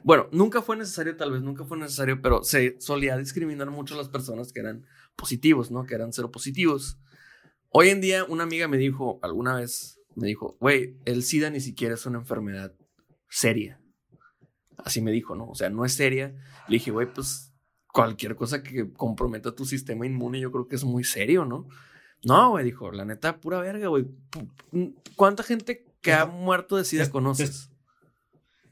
[0.05, 3.99] Bueno, nunca fue necesario, tal vez nunca fue necesario, pero se solía discriminar mucho a
[3.99, 4.85] las personas que eran
[5.17, 5.85] positivos, ¿no?
[5.85, 6.99] Que eran cero positivos.
[7.69, 11.61] Hoy en día, una amiga me dijo, alguna vez, me dijo, güey, el SIDA ni
[11.61, 12.75] siquiera es una enfermedad
[13.29, 13.81] seria.
[14.79, 15.49] Así me dijo, ¿no?
[15.49, 16.35] O sea, no es seria.
[16.69, 17.53] Le dije, güey, pues
[17.93, 21.69] cualquier cosa que comprometa tu sistema inmune, yo creo que es muy serio, ¿no?
[22.25, 24.07] No, güey, dijo, la neta, pura verga, güey.
[25.17, 27.71] ¿Cuánta gente que ha muerto de SIDA conoces?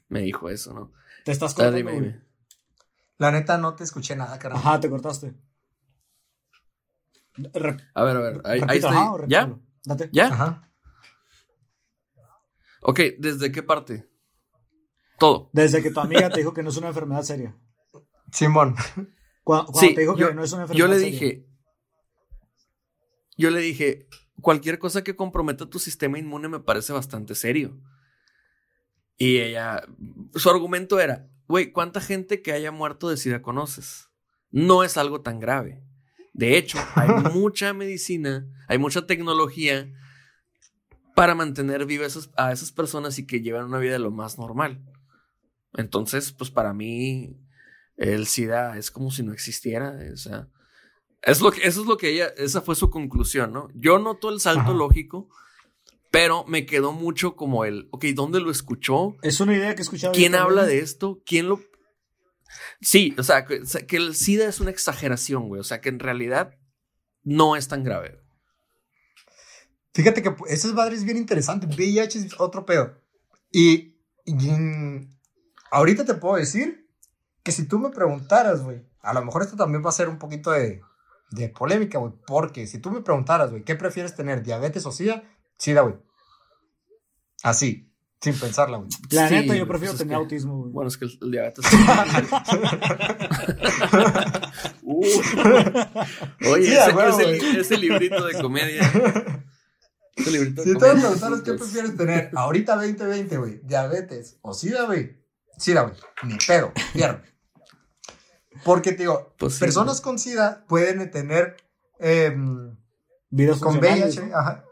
[0.09, 0.93] Me dijo eso, ¿no?
[1.25, 2.05] Te estás cortando, dime, güey.
[2.09, 2.25] dime.
[3.19, 4.61] La neta no te escuché nada, carajo.
[4.61, 5.35] Ajá, te cortaste.
[7.37, 8.97] Re- A ver, a ver, ahí, ahí estoy.
[8.97, 9.57] ajá, ¿Ya?
[9.85, 10.09] Date.
[10.13, 10.27] ¿Ya?
[10.27, 10.71] Ajá.
[12.83, 14.09] Ok, ¿desde qué parte?
[15.19, 15.51] Todo.
[15.53, 17.55] Desde que tu amiga te dijo que no es una enfermedad seria.
[18.33, 18.75] Simón.
[19.45, 21.13] Cuando, cuando Sí, te dijo yo, que no es una enfermedad yo le seria.
[21.13, 21.47] dije,
[23.37, 24.09] yo le dije,
[24.41, 27.79] cualquier cosa que comprometa tu sistema inmune me parece bastante serio.
[29.23, 29.83] Y ella,
[30.35, 34.09] su argumento era, güey, ¿cuánta gente que haya muerto de SIDA conoces?
[34.51, 35.83] No es algo tan grave.
[36.33, 39.93] De hecho, hay mucha medicina, hay mucha tecnología
[41.15, 44.83] para mantener vivas a esas personas y que llevan una vida de lo más normal.
[45.75, 47.37] Entonces, pues para mí,
[47.99, 49.99] el SIDA es como si no existiera.
[50.15, 50.49] O sea,
[51.21, 53.69] es lo que, eso es lo que ella, esa fue su conclusión, ¿no?
[53.75, 55.29] Yo noto el salto lógico,
[56.11, 59.17] pero me quedó mucho como el, ok, ¿dónde lo escuchó?
[59.23, 60.13] Es una idea que he escuchado.
[60.13, 61.23] ¿Quién habla de esto?
[61.25, 61.61] ¿Quién lo...?
[62.81, 65.61] Sí, o sea, que, que el SIDA es una exageración, güey.
[65.61, 66.59] O sea, que en realidad
[67.23, 68.21] no es tan grave.
[69.95, 71.67] Fíjate que esa madre es bien interesante.
[71.67, 72.97] VIH es otro pedo.
[73.53, 74.35] Y, y
[75.71, 76.89] ahorita te puedo decir
[77.43, 80.19] que si tú me preguntaras, güey, a lo mejor esto también va a ser un
[80.19, 80.81] poquito de,
[81.31, 85.23] de polémica, güey, porque si tú me preguntaras, güey, ¿qué prefieres tener, diabetes o SIDA?
[85.61, 85.95] SIDA, güey.
[87.43, 87.89] Así,
[88.21, 88.89] sin pensarla, güey.
[89.11, 90.73] La Sí, neta, yo pues prefiero tener que- autismo, güey.
[90.73, 91.65] Bueno, es que el, el diabetes.
[94.83, 95.05] Uh.
[96.51, 98.83] Oye, Sí, ese, a huevo, ese librito de comedia.
[100.17, 101.01] Ese librito de Si me comedia.
[101.01, 105.17] preguntaras qué prefieres tener ahorita 2020, güey, diabetes o SIDA, güey,
[105.57, 106.73] SIDA, güey, ni pedo.
[108.65, 111.57] Porque, te digo, Pues sí, personas con SIDA pueden tener
[113.31, 113.79] Vidas con.
[113.79, 114.37] VIH, ¿no?
[114.37, 114.65] ajá.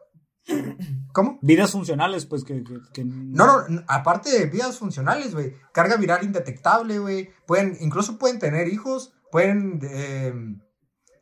[1.13, 1.39] ¿Cómo?
[1.43, 2.63] Vidas funcionales, pues que.
[2.65, 5.55] que- que- No, no, aparte de vidas funcionales, güey.
[5.73, 7.31] Carga viral indetectable, güey.
[7.47, 10.61] Pueden, incluso pueden tener hijos, pueden, em,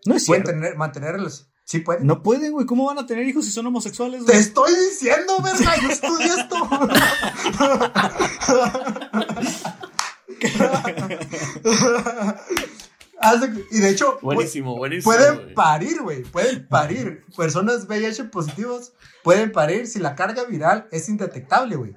[0.05, 0.51] No es pueden cierto.
[0.51, 1.51] tener, mantenerlos.
[1.65, 2.07] Sí pueden.
[2.07, 2.67] No pueden, güey.
[2.67, 4.39] ¿Cómo van a tener hijos si son homosexuales, Te güey?
[4.39, 6.57] estoy diciendo, verga, yo estudié esto.
[13.21, 15.13] De- y de hecho, pu- Buenísimo, buenísimo.
[15.15, 15.55] pueden güey.
[15.55, 16.23] parir, güey.
[16.23, 17.25] Pueden parir.
[17.37, 18.93] Personas VIH positivos
[19.25, 21.95] pueden parir si la carga viral es indetectable, güey.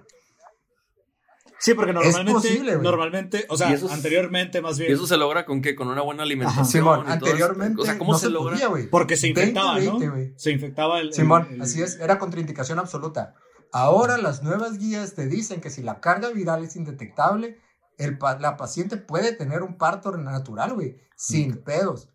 [1.61, 2.31] Sí, porque normalmente.
[2.31, 4.91] posible, normalmente, o sea, eso anteriormente más bien.
[4.91, 5.75] ¿Y eso se logra con qué?
[5.75, 6.65] ¿Con una buena alimentación?
[6.65, 7.81] Simón, y anteriormente?
[7.81, 8.57] O sea, ¿cómo no se, se logra?
[8.69, 8.87] podía.
[8.89, 10.15] Porque se infectaba, 20, ¿no?
[10.37, 11.07] Se infectaba el.
[11.07, 13.35] el- Simón, el- así es, era contraindicación absoluta.
[13.73, 17.57] Ahora las nuevas guías te dicen que si la carga viral es indetectable,
[17.99, 22.09] el la paciente puede tener un parto natural, güey, sin pedos.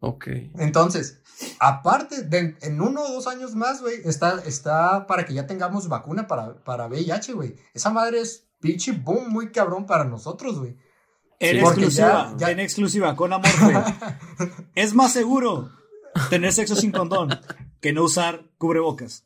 [0.00, 0.26] Ok.
[0.58, 1.20] Entonces,
[1.58, 5.88] aparte, de, en uno o dos años más, güey, está, está para que ya tengamos
[5.88, 7.54] vacuna para, para VIH, güey.
[7.74, 10.76] Esa madre es pinche boom muy cabrón para nosotros, güey.
[11.38, 13.74] En Sí, exclusiva, ya- ya- en exclusiva, con Amorfe.
[14.74, 15.70] es más seguro
[16.28, 17.30] tener sexo sin condón
[17.80, 19.24] que no usar cubrebocas.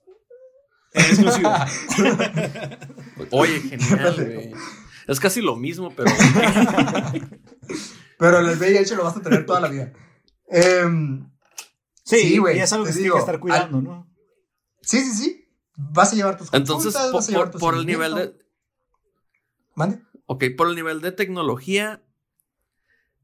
[0.92, 1.66] En exclusiva.
[3.30, 4.52] Oye, genial, güey.
[5.06, 6.10] Es casi lo mismo, pero.
[8.16, 9.92] Pero el VIH lo vas a tener toda la vida.
[10.46, 11.26] Em,
[12.04, 14.10] Sí, Sí, güey, y es algo que te se tiene que estar cuidando, ¿no?
[14.82, 15.48] sí, sí, sí.
[15.76, 18.38] Vas a llevar tus Entonces, vas a llevar por, tu por el nivel de.
[19.74, 20.00] Mande.
[20.26, 22.04] Ok, por el nivel de tecnología.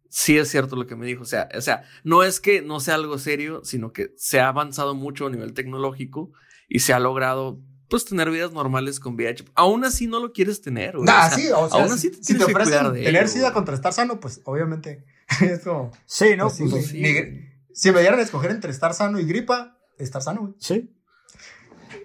[0.09, 1.23] Sí es cierto lo que me dijo.
[1.23, 4.49] O sea, o sea, no es que no sea algo serio, sino que se ha
[4.49, 6.33] avanzado mucho a nivel tecnológico
[6.69, 7.61] y se ha logrado,
[7.91, 9.45] pues, tener vidas normales con VIH.
[9.55, 11.05] Aún así no lo quieres tener, güey.
[11.07, 12.87] Nah, O sea, sí, o sea, aún si, así te si tienes te que cuidar
[12.87, 15.05] ofrecen de tener sida contra estar sano, pues obviamente
[15.43, 15.91] es como...
[16.07, 16.45] Sí, ¿no?
[16.45, 19.79] pues, sí, Pues, sí, Ni- si me dieran a escoger entre estar sano y gripa,
[19.99, 20.55] estar sano, güey.
[20.59, 20.95] sí.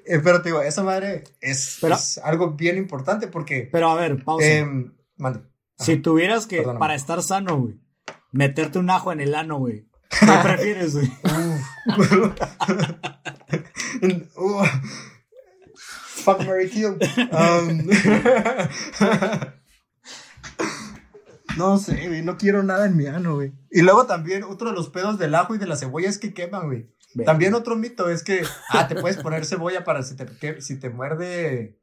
[0.07, 3.70] Eh, pero te digo, esa madre es, Pero- es algo bien importante porque...
[3.72, 4.45] Pero a ver, pausa.
[5.18, 5.41] mande.
[5.80, 6.80] si tuvieras que, Perdóname.
[6.80, 7.80] para estar sano, güey,
[8.32, 9.88] meterte un ajo en el ano, güey.
[10.20, 11.12] ¿Qué prefieres, güey?
[16.26, 16.97] Fuck, Mary Kill.
[17.31, 17.88] Um,
[21.57, 23.53] no sé, güey, no quiero nada en mi ano, güey.
[23.72, 26.34] Y luego también otro de los pedos del ajo y de la cebolla es que
[26.34, 26.91] queman, güey.
[27.23, 30.77] También otro mito es que, ah, te puedes poner cebolla para si te, que- si
[30.80, 31.80] te muerde,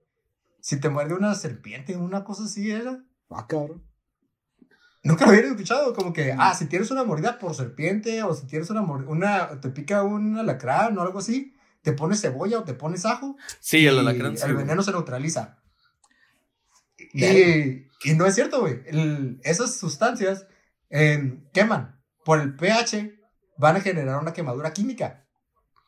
[0.61, 3.03] si te muerde una serpiente, una cosa así era.
[3.31, 3.83] Ah, cabrón.
[5.05, 8.47] Nunca lo había escuchado, como que, ah, si tienes una mordida por serpiente o si
[8.47, 12.65] tienes una mordida, una, te pica un alacrán o algo así, te pones cebolla o
[12.65, 14.37] te pones ajo Sí, el y alacrán.
[14.37, 14.65] sí, el güey.
[14.65, 15.59] veneno se neutraliza.
[17.13, 18.81] Y, no es cierto, güey.
[18.87, 20.47] El- Esas sustancias
[20.91, 22.01] eh, queman.
[22.25, 23.19] Por el pH
[23.59, 25.27] van a generar una quemadura química.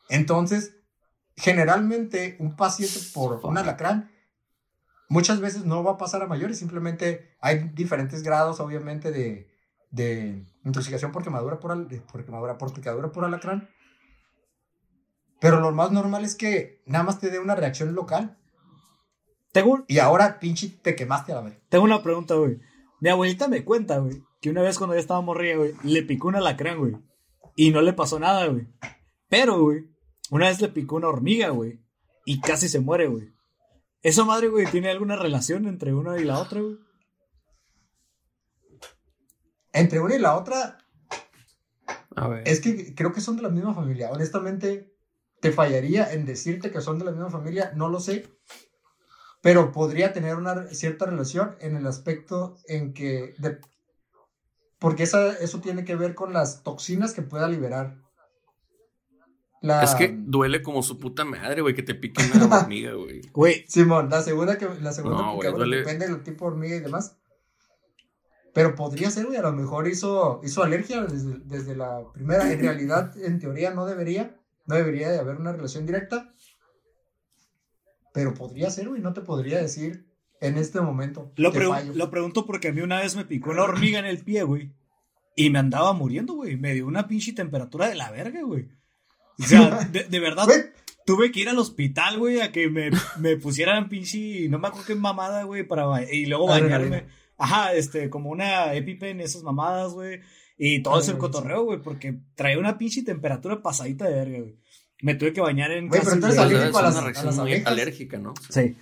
[0.09, 0.75] Entonces,
[1.35, 4.11] generalmente un paciente por un alacrán
[5.09, 6.57] muchas veces no va a pasar a mayores.
[6.59, 9.49] Simplemente hay diferentes grados, obviamente, de,
[9.91, 13.69] de intoxicación por quemadura por, al- por quemadura por picadura por alacrán.
[15.39, 18.37] Pero lo más normal es que nada más te dé una reacción local.
[19.51, 21.59] Tengo, Y ahora, pinche, te quemaste a la vez.
[21.69, 22.59] tengo una pregunta, güey.
[22.99, 26.27] Mi abuelita me cuenta, güey, que una vez cuando ya estaba morrida, güey, le picó
[26.29, 26.95] un alacrán, güey.
[27.55, 28.67] Y no le pasó nada, güey.
[29.29, 29.85] Pero, güey,
[30.31, 31.79] una vez le picó una hormiga, güey.
[32.25, 33.33] Y casi se muere, güey.
[34.01, 36.77] ¿Esa madre, güey, tiene alguna relación entre una y la otra, güey?
[39.73, 40.77] Entre una y la otra,
[42.15, 42.47] A ver.
[42.47, 44.09] es que creo que son de la misma familia.
[44.11, 44.94] Honestamente,
[45.45, 48.27] te fallaría en decirte que son de la misma familia, no lo sé.
[49.43, 53.35] Pero podría tener una cierta relación en el aspecto en que.
[53.37, 53.59] de-
[54.79, 57.95] porque esa, eso tiene que ver con las toxinas que pueda liberar.
[59.61, 63.21] La, Es que duele como su puta madre, güey, que te pique una hormiga, güey.
[63.31, 66.79] Güey, Simón, la segunda que la segunda No, picadura depende del tipo de hormiga y
[66.79, 67.15] demás.
[68.51, 72.51] Pero podría ser, güey, a lo mejor hizo, hizo alergia desde, desde la primera.
[72.51, 74.39] En realidad, en teoría, no debería.
[74.65, 76.33] No debería de haber una relación directa.
[78.13, 80.05] Pero podría ser, güey, no te podría decir
[80.41, 81.31] en este momento.
[81.35, 81.93] lo, Te pregu- fallo.
[81.95, 84.71] lo pregunto porque a mí una vez me picó una hormiga en el pie, güey.
[85.35, 86.55] Y me andaba muriendo, güey.
[86.55, 88.69] Me dio una pinche temperatura de la verga, güey.
[89.37, 90.59] O sea, de, de verdad, Güey,
[91.05, 92.89] tuve que ir al hospital, güey, a que me,
[93.19, 97.07] me pusieran pinche, no me acuerdo qué mamada, güey, para y luego bañarme.
[97.37, 100.21] Ajá, este, como una EpiPen, esas mamadas, güey.
[100.57, 101.19] Y todo ese Adrenalina.
[101.39, 104.55] cotorreo, güey, porque traía una pinche temperatura pasadita de verga, güey.
[105.01, 107.01] Me tuve que bañar en Güey, pero tú eres Es alérgico a una las- a
[107.01, 107.67] reacción las muy abejas.
[107.71, 108.33] alérgica, ¿no?
[108.49, 108.75] Sí.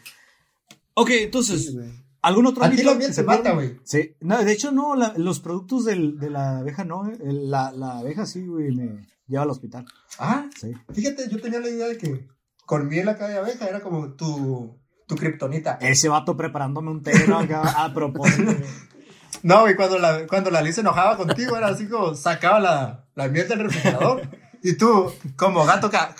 [0.94, 1.80] Ok, entonces, sí.
[2.22, 3.24] ¿algún otro A ti mito la pierda?
[3.24, 3.80] mata, güey.
[3.84, 7.18] Sí, no, de hecho no, la- los productos del- de la abeja no, eh.
[7.24, 9.86] El- la, la abeja sí, güey, me lleva al hospital.
[10.20, 10.72] Ah, Sí.
[10.94, 12.28] fíjate, yo tenía la idea de que
[12.68, 14.78] con miel acá de abeja era como tu,
[15.08, 15.80] tu kriptonita.
[15.82, 17.12] Ese vato preparándome un té.
[17.34, 18.52] Acá, a propósito.
[19.42, 23.06] No, güey, cuando la, cuando la Liz se enojaba contigo, era así como sacaba la,
[23.16, 24.30] la miel del refrigerador.
[24.62, 26.16] y tú, como gato acá.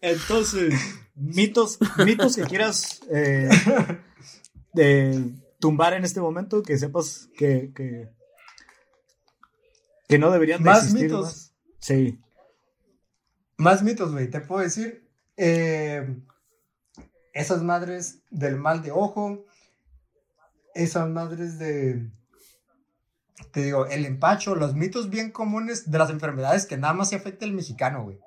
[0.00, 0.74] Entonces,
[1.14, 3.48] mitos, mitos que quieras eh,
[4.72, 8.08] de tumbar en este momento, que sepas que, que,
[10.08, 11.24] que no deberían de Más existir mitos.
[11.24, 11.52] más.
[11.80, 12.18] Sí.
[13.56, 15.08] Más mitos, güey, te puedo decir.
[15.36, 16.16] eh,
[17.32, 19.44] esas madres del mal de ojo.
[20.74, 22.10] Esas madres de.
[23.52, 27.16] Te digo, el empacho, los mitos bien comunes de las enfermedades que nada más se
[27.16, 28.18] afecta el mexicano, güey.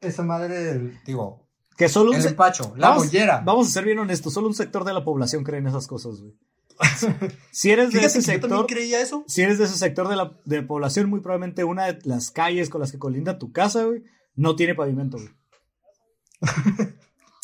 [0.00, 3.40] Esa madre del, digo, Que solo un el empacho, la vamos, mollera.
[3.44, 6.20] Vamos a ser bien honestos, solo un sector de la población cree en esas cosas,
[6.20, 6.34] güey.
[7.52, 9.24] Si eres de Fíjate ese yo sector, creía eso.
[9.28, 12.68] si eres de ese sector de la de población, muy probablemente una de las calles
[12.68, 14.02] con las que colinda tu casa, güey,
[14.34, 15.30] no tiene pavimento, güey.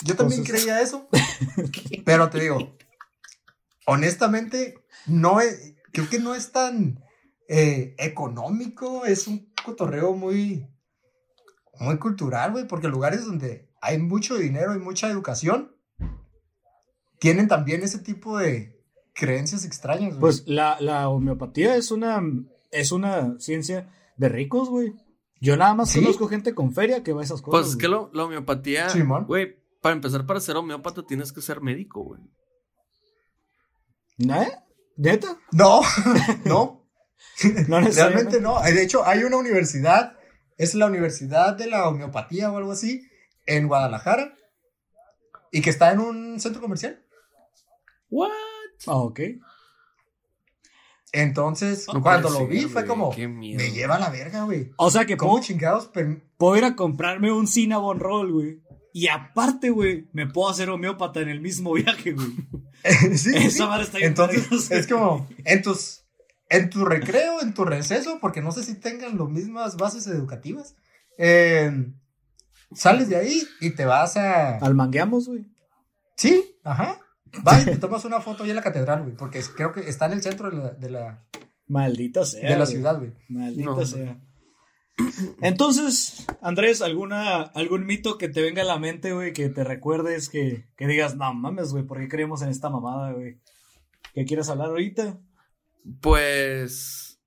[0.04, 1.08] Yo también Entonces- creía eso.
[2.04, 2.76] Pero te digo,
[3.86, 4.74] honestamente,
[5.06, 7.02] no es, creo que no es tan
[7.48, 9.04] eh, económico.
[9.04, 10.66] Es un cotorreo muy,
[11.80, 12.66] muy cultural, güey.
[12.66, 15.74] Porque lugares donde hay mucho dinero y mucha educación
[17.18, 18.80] tienen también ese tipo de
[19.14, 20.20] creencias extrañas, güey.
[20.20, 22.22] Pues la, la homeopatía es una,
[22.70, 24.94] es una ciencia de ricos, güey.
[25.40, 26.01] Yo nada más ¿Sí?
[26.01, 27.60] conozco gente con feria que va a esas cosas.
[27.60, 29.24] Pues es que lo- la homeopatía, Simón.
[29.27, 32.20] güey, para empezar, para ser homeópata tienes que ser médico, güey.
[34.19, 34.52] ¿Eh?
[34.97, 35.39] ¿Neta?
[35.52, 35.81] no,
[36.44, 36.85] no.
[37.69, 38.39] No necesariamente.
[38.39, 38.60] Realmente no.
[38.62, 40.16] De hecho, hay una universidad,
[40.56, 43.09] es la Universidad de la Homeopatía o algo así,
[43.47, 44.35] en Guadalajara,
[45.52, 47.05] y que está en un centro comercial.
[48.10, 48.31] What?
[48.86, 49.20] Ah, ok.
[51.12, 53.59] Entonces, No cuando lo vi, fue como, qué miedo.
[53.62, 54.70] me lleva a la verga, güey.
[54.76, 55.86] O sea que ¿Cómo puedo, chingados?
[55.89, 58.62] per- puedo ir a comprarme un Cinnabon Roll, güey.
[58.93, 62.28] Y aparte, güey, me puedo hacer homeópata en el mismo viaje, güey.
[63.16, 63.82] Sí, Esa sí.
[63.82, 66.05] está Entonces, es como, en tus,
[66.48, 70.76] en tu recreo, en tu receso, porque no sé si tengan las mismas bases educativas,
[71.18, 71.90] eh,
[72.72, 74.59] sales de ahí y te vas a...
[74.59, 75.47] Al mangueamos, güey.
[76.16, 76.98] Sí, ajá.
[77.46, 80.06] Va y te tomas una foto ahí en la catedral, güey, porque creo que está
[80.06, 81.24] en el centro de la, de la,
[81.66, 82.42] Maldita sea.
[82.42, 82.66] de la güey.
[82.76, 83.12] ciudad, güey.
[83.28, 83.84] Maldita No.
[83.86, 84.20] sea.
[85.42, 90.28] Entonces, Andrés, ¿alguna, algún mito que te venga a la mente, güey, que te recuerdes,
[90.28, 93.38] que, que digas, no mames, güey, ¿por qué creemos en esta mamada, güey?
[94.14, 95.20] ¿Qué quieres hablar ahorita?
[96.00, 97.20] Pues.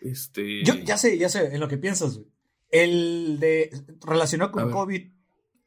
[0.00, 0.64] Este.
[0.64, 2.28] Yo ya sé, ya sé, en lo que piensas, güey.
[2.70, 3.70] El de,
[4.06, 4.70] relacionado con.
[4.70, 5.10] COVID,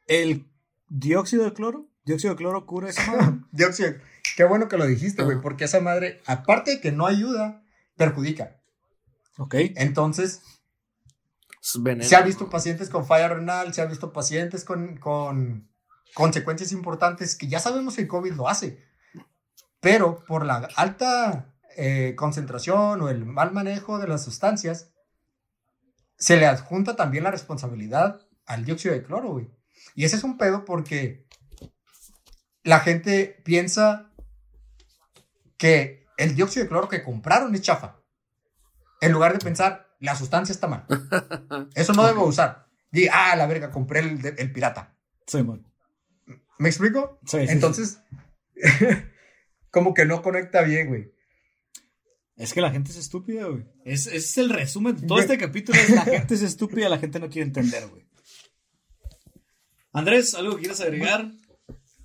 [0.08, 0.46] el
[0.88, 3.40] dióxido de cloro, dióxido de cloro cura esa madre.
[3.52, 3.94] Dióxido.
[4.36, 7.64] Qué bueno que lo dijiste, güey, porque esa madre, aparte de que no ayuda,
[7.96, 8.60] perjudica.
[9.38, 9.56] ok.
[9.76, 10.42] Entonces,
[11.80, 12.08] veneno.
[12.08, 15.70] se ha visto pacientes con falla renal, se ha visto pacientes con, con
[16.14, 18.84] consecuencias importantes que ya sabemos que el COVID lo hace.
[19.80, 24.92] Pero por la alta eh, concentración o el mal manejo de las sustancias,
[26.18, 29.52] se le adjunta también la responsabilidad al dióxido de cloro, güey.
[29.96, 31.23] Y ese es un pedo porque
[32.64, 34.12] la gente piensa
[35.58, 38.00] que el dióxido de cloro que compraron es chafa.
[39.02, 40.86] En lugar de pensar, la sustancia está mal.
[41.76, 42.68] Eso no debo usar.
[42.92, 44.96] Di, ah, la verga, compré el, pirata.
[45.28, 45.66] Sí, man.
[46.60, 47.20] ¿Me explico?
[47.26, 48.02] Sí, sí, Entonces,
[49.72, 51.12] como que no conecta bien, güey.
[52.36, 53.66] Es que la gente es estúpida, güey.
[53.84, 54.96] Es, ese es el resumen.
[54.96, 58.08] de Todo este capítulo es la gente es estúpida, la gente no quiere entender, güey.
[59.92, 61.32] Andrés, ¿algo que quieras agregar?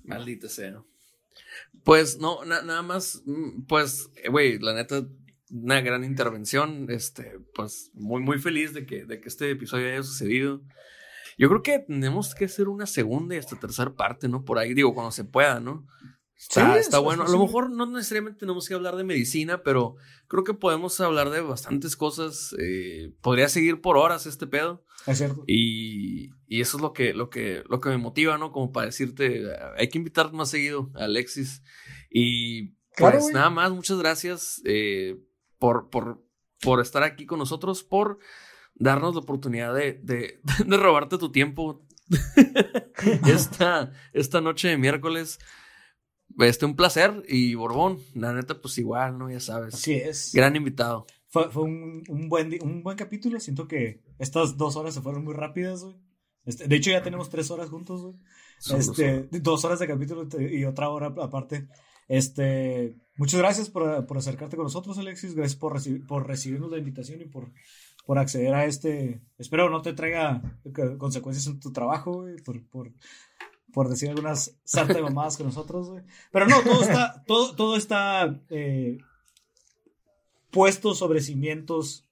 [0.09, 0.83] Maldita sea.
[1.83, 5.07] Pues no, na- nada más, mm, pues, güey, la neta,
[5.51, 6.87] una gran intervención.
[6.89, 10.61] Este, pues, muy, muy feliz de que, de que este episodio haya sucedido.
[11.37, 14.43] Yo creo que tenemos que hacer una segunda y hasta tercera parte, ¿no?
[14.43, 15.87] Por ahí, digo, cuando se pueda, ¿no?
[16.39, 17.23] Está, Sí, está es bueno.
[17.23, 19.95] A lo mejor no necesariamente tenemos que hablar de medicina, pero
[20.27, 22.55] creo que podemos hablar de bastantes cosas.
[22.57, 24.85] eh, podría seguir por horas este pedo.
[25.05, 25.43] Es cierto.
[25.47, 28.51] Y, y eso es lo que, lo, que, lo que me motiva, ¿no?
[28.53, 29.43] Como para decirte,
[29.77, 31.61] hay que invitar más seguido a Alexis.
[32.09, 33.33] Y Claro, pues güey.
[33.35, 35.17] nada más, muchas gracias eh,
[35.57, 36.23] por, por,
[36.61, 38.19] por estar aquí con nosotros, por
[38.75, 41.85] darnos la oportunidad de, de, de robarte tu tiempo
[43.27, 45.39] esta, esta noche de miércoles.
[46.39, 47.23] Este, un placer.
[47.27, 49.29] Y Borbón, la neta, pues igual, ¿no?
[49.29, 49.73] Ya sabes.
[49.75, 50.31] Así es.
[50.33, 51.05] Gran invitado.
[51.27, 53.39] Fue, fue un, un buen, un buen capítulo.
[53.39, 55.95] Siento que estas dos horas se fueron muy rápidas, güey.
[56.45, 58.15] Este, de hecho, ya tenemos tres horas juntos, güey.
[58.77, 61.67] Este, dos horas de capítulo y otra hora aparte.
[62.07, 65.35] Este, muchas gracias por, por acercarte con nosotros, Alexis.
[65.35, 67.51] Gracias por, reci- por recibirnos la invitación y por,
[68.05, 69.21] por acceder a este.
[69.37, 72.91] Espero no te traiga eh, consecuencias en tu trabajo, güey, por, por,
[73.73, 76.03] por decir algunas sarta de mamadas con nosotros, güey.
[76.31, 78.97] Pero no, todo está, todo, todo está eh,
[80.51, 82.05] puesto sobre cimientos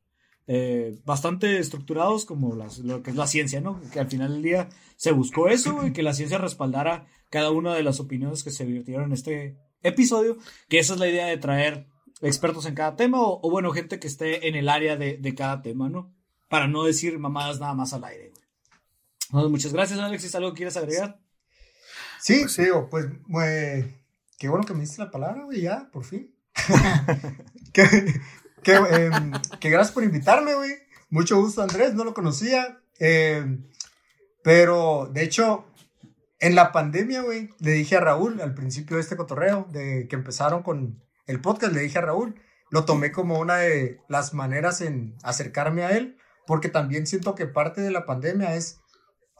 [0.47, 3.81] eh, bastante estructurados como las- lo que es la ciencia, ¿no?
[3.91, 7.73] Que al final del día se buscó eso y que la ciencia respaldara cada una
[7.75, 10.37] de las opiniones que se virtieron en este episodio,
[10.69, 11.87] que esa es la idea de traer
[12.21, 15.35] expertos en cada tema o, o, bueno, gente que esté en el área de, de
[15.35, 16.13] cada tema, ¿no?
[16.47, 18.43] Para no decir mamadas nada más al aire, güey.
[19.31, 20.33] Bueno, muchas gracias, Alexis.
[20.35, 21.19] ¿Algo que quieras agregar?
[22.27, 23.85] Sí, sí, digo, pues, güey,
[24.37, 26.35] qué bueno que me diste la palabra, güey, ya, por fin.
[27.73, 27.87] que,
[28.63, 28.79] que,
[29.61, 30.71] que gracias por invitarme, güey.
[31.09, 32.81] Mucho gusto, Andrés, no lo conocía.
[32.99, 33.65] Em,
[34.43, 35.67] pero, de hecho,
[36.41, 40.17] en la pandemia, güey, le dije a Raúl al principio de este cotorreo, de que
[40.17, 42.35] empezaron con el podcast, le dije a Raúl,
[42.71, 47.45] lo tomé como una de las maneras en acercarme a él, porque también siento que
[47.45, 48.81] parte de la pandemia es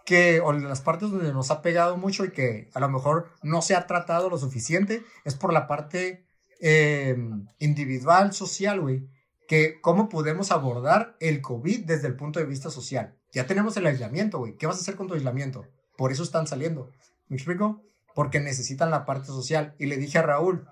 [0.08, 3.62] que, o las partes donde nos ha pegado mucho y que a lo mejor no
[3.62, 6.26] se ha tratado lo suficiente, es por la parte
[6.62, 7.18] eh,
[7.60, 9.06] individual, social, güey,
[9.50, 13.18] que cómo podemos abordar el COVID desde el punto de vista social.
[13.34, 14.56] Ya tenemos el aislamiento, güey.
[14.56, 15.66] ¿Qué vas a hacer con tu aislamiento?
[15.98, 16.90] Por eso están saliendo.
[17.28, 17.84] ¿Me explico?
[18.16, 19.76] Porque necesitan la parte social.
[19.78, 20.70] Y le dije a Raúl,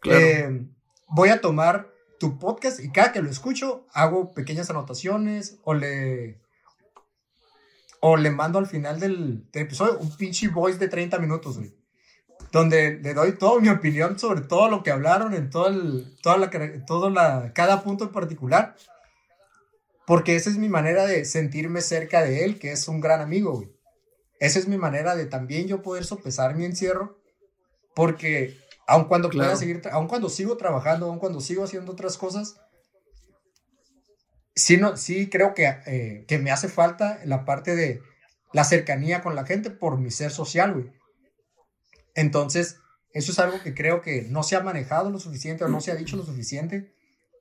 [0.00, 0.20] Claro.
[0.20, 0.66] eh,
[1.08, 1.88] voy a tomar
[2.20, 6.41] tu podcast y cada que lo escucho hago pequeñas anotaciones o le
[8.04, 11.72] o le mando al final del, del episodio un pinche voice de 30 minutos, güey.
[12.50, 16.36] Donde le doy toda mi opinión sobre todo lo que hablaron en todo el, toda
[16.36, 16.50] la,
[16.84, 18.74] todo la, cada punto en particular.
[20.04, 23.52] Porque esa es mi manera de sentirme cerca de él, que es un gran amigo,
[23.52, 23.72] güey.
[24.40, 27.20] Esa es mi manera de también yo poder sopesar mi encierro.
[27.94, 28.58] Porque
[28.88, 32.56] aun cuando pueda seguir, aun cuando sigo trabajando, aun cuando sigo haciendo otras cosas,
[34.54, 38.02] sí, no, sí creo que, eh, que me hace falta la parte de
[38.52, 40.92] la cercanía con la gente por mi ser social, güey.
[42.14, 42.78] Entonces,
[43.12, 45.90] eso es algo que creo que no se ha manejado lo suficiente o no se
[45.90, 46.94] ha dicho lo suficiente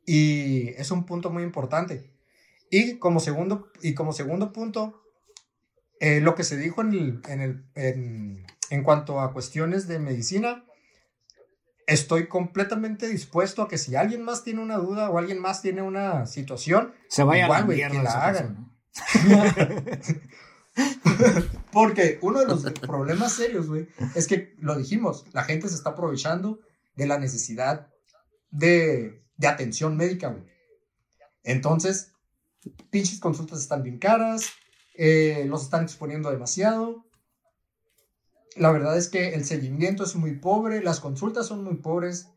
[0.06, 2.12] y es un punto muy importante.
[2.70, 5.04] Y como segundo, y como segundo punto,
[6.00, 10.00] eh, lo que se dijo en, el, en, el, en, en cuanto a cuestiones de
[10.00, 10.66] medicina,
[11.92, 15.82] estoy completamente dispuesto a que si alguien más tiene una duda o alguien más tiene
[15.82, 18.72] una situación, Se vaya Igual, a la que la hagan.
[21.72, 25.90] Porque uno de los problemas serios, güey, es que lo dijimos, la gente se está
[25.92, 26.60] aprovechando
[26.96, 27.90] de la necesidad
[28.50, 30.46] de, de atención médica, güey.
[31.44, 32.14] Entonces,
[32.90, 34.46] pinches consultas están bien caras,
[34.96, 37.06] eh, los están exponiendo demasiado.
[38.56, 42.30] La verdad es que el seguimiento es muy pobre, las consultas son muy pobres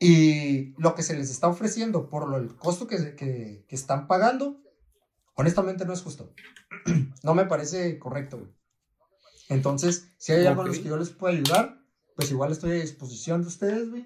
[0.00, 4.06] y lo que se les está ofreciendo por lo, el costo que, que, que están
[4.06, 4.60] pagando,
[5.34, 6.32] honestamente no es justo.
[7.22, 8.50] no me parece correcto, güey.
[9.48, 11.80] Entonces, si hay algo en los que yo les puedo ayudar,
[12.16, 14.04] pues igual estoy a disposición de ustedes, güey.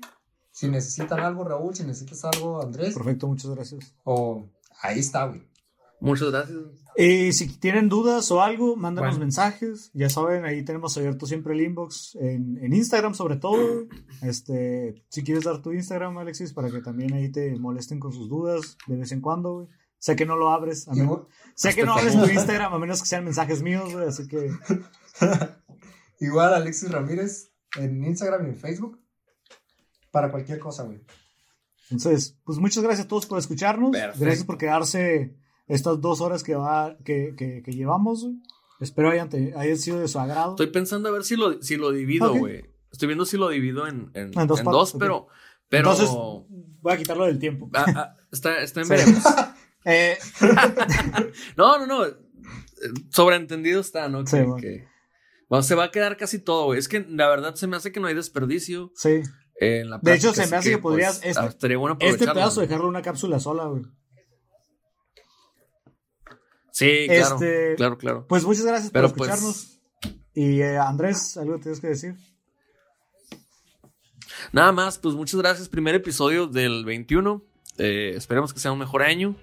[0.51, 3.95] Si necesitan algo, Raúl, si necesitas algo, Andrés, Perfecto, muchas gracias.
[4.05, 4.51] o
[4.83, 5.49] ahí está, güey.
[6.03, 6.59] Muchas gracias.
[6.97, 9.25] Y si tienen dudas o algo, mándanos Bueno.
[9.25, 9.91] mensajes.
[9.95, 13.87] Ya saben, ahí tenemos abierto siempre el inbox en, en Instagram, sobre todo.
[14.21, 18.29] Este, si quieres dar tu Instagram, Alexis, para que también ahí te molesten con sus
[18.29, 19.69] dudas de vez en cuando, güey.
[19.99, 20.87] Sé que no lo abres.
[20.89, 21.21] A menos-
[21.55, 24.07] sé que no abres tu Instagram a menos que sean mensajes míos, güey.
[24.09, 24.51] Así que
[26.21, 28.99] igual Alexis Ramírez en Instagram y en Facebook.
[30.11, 31.01] Para cualquier cosa, güey.
[31.91, 33.93] Entonces, pues muchas gracias a todos por escucharnos.
[33.93, 34.19] Perfecto.
[34.25, 35.37] Gracias por quedarse
[35.75, 38.23] estas dos horas que, va, que, que, que llevamos.
[38.25, 38.37] güey.
[38.81, 40.53] Espero hayan, te- hayan sido de su agrado.
[40.53, 42.65] Estoy pensando a ver si lo, si lo divido, güey.
[42.91, 45.29] Estoy viendo si lo divido en, en, En dos en dos, pero.
[45.69, 46.11] pero Entonces,
[46.81, 47.71] voy a quitarlo del tiempo.
[47.75, 48.93] ah, ah, está, está en Sí.
[48.93, 49.23] veremos.
[49.85, 50.17] Eh,
[51.57, 52.07] No, no, no.
[52.07, 52.15] eh,
[53.11, 54.27] Sobreentendido está, ¿no?
[54.27, 54.57] Sí, bueno.
[54.57, 54.87] que-
[55.49, 56.79] bueno, se va a quedar casi todo, güey.
[56.79, 59.21] Es que la verdad se me hace que no hay desperdicio sí.
[59.61, 62.61] en la De hecho, se me hace que podrías- pues, este- ah, Este aprovecharlo, pedazo
[62.63, 63.83] dejarlo en una cápsula sola, güey.
[66.73, 67.35] Sí, claro.
[67.37, 68.27] Este- Claro, claro.
[68.29, 69.79] Pues muchas gracias Pero por pues- escucharnos.
[70.35, 72.15] Y eh, Andrés, ¿algo tienes que decir?
[74.53, 75.69] Nada más, pues muchas gracias.
[75.69, 77.45] Primer episodio del 21.
[77.79, 79.37] Eh, esperemos que sea un mejor año.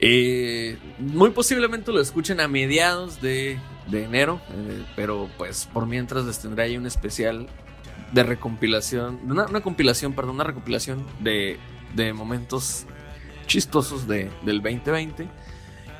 [0.00, 3.58] Eh, muy posiblemente lo escuchen a mediados de,
[3.88, 4.40] de enero.
[4.50, 7.48] eh, pero pues por mientras les tendré ahí un especial
[8.12, 9.20] de recompilación.
[9.30, 11.58] Una, una compilación, perdón, una recopilación de,
[11.94, 12.86] de momentos
[13.46, 15.28] chistosos de, del 2020.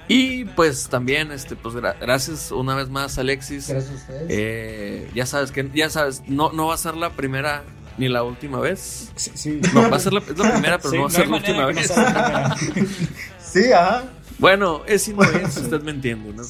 [0.08, 3.68] Y pues también, este, pues gra- gracias una vez más, Alexis.
[3.68, 4.26] Gracias a ustedes.
[4.28, 7.64] Eh, ya sabes que, ya sabes, no, no va a ser la primera
[7.98, 9.10] ni la última vez.
[9.16, 9.60] Sí, sí.
[9.74, 11.36] No, va a ser la, es la primera, pero Sí, no va a ser la
[11.36, 11.96] última vez.
[11.96, 12.56] la
[13.42, 14.04] sí, ajá.
[14.38, 16.42] Bueno, es influencia, usted me entiende, ¿no?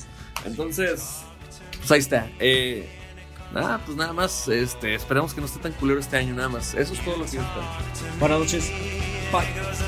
[0.45, 1.03] Entonces,
[1.79, 2.29] pues ahí está.
[2.41, 2.89] Eh,
[3.55, 6.75] nada, pues nada más, este, esperemos que no esté tan culero este año, nada más.
[6.75, 8.19] Eso es todo lo que yo espero.
[8.19, 8.71] Buenas noches.
[9.33, 9.86] Bye.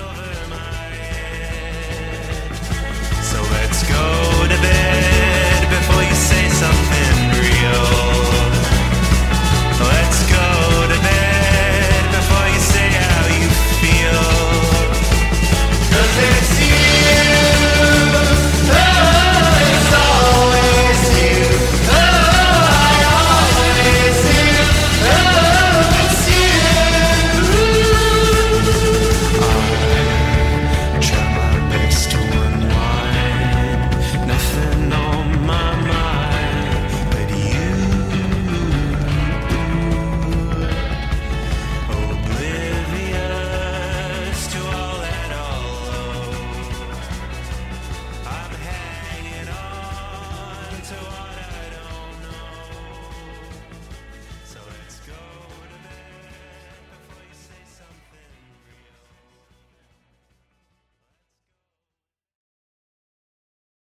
[3.89, 7.98] Go to bed before you say something real.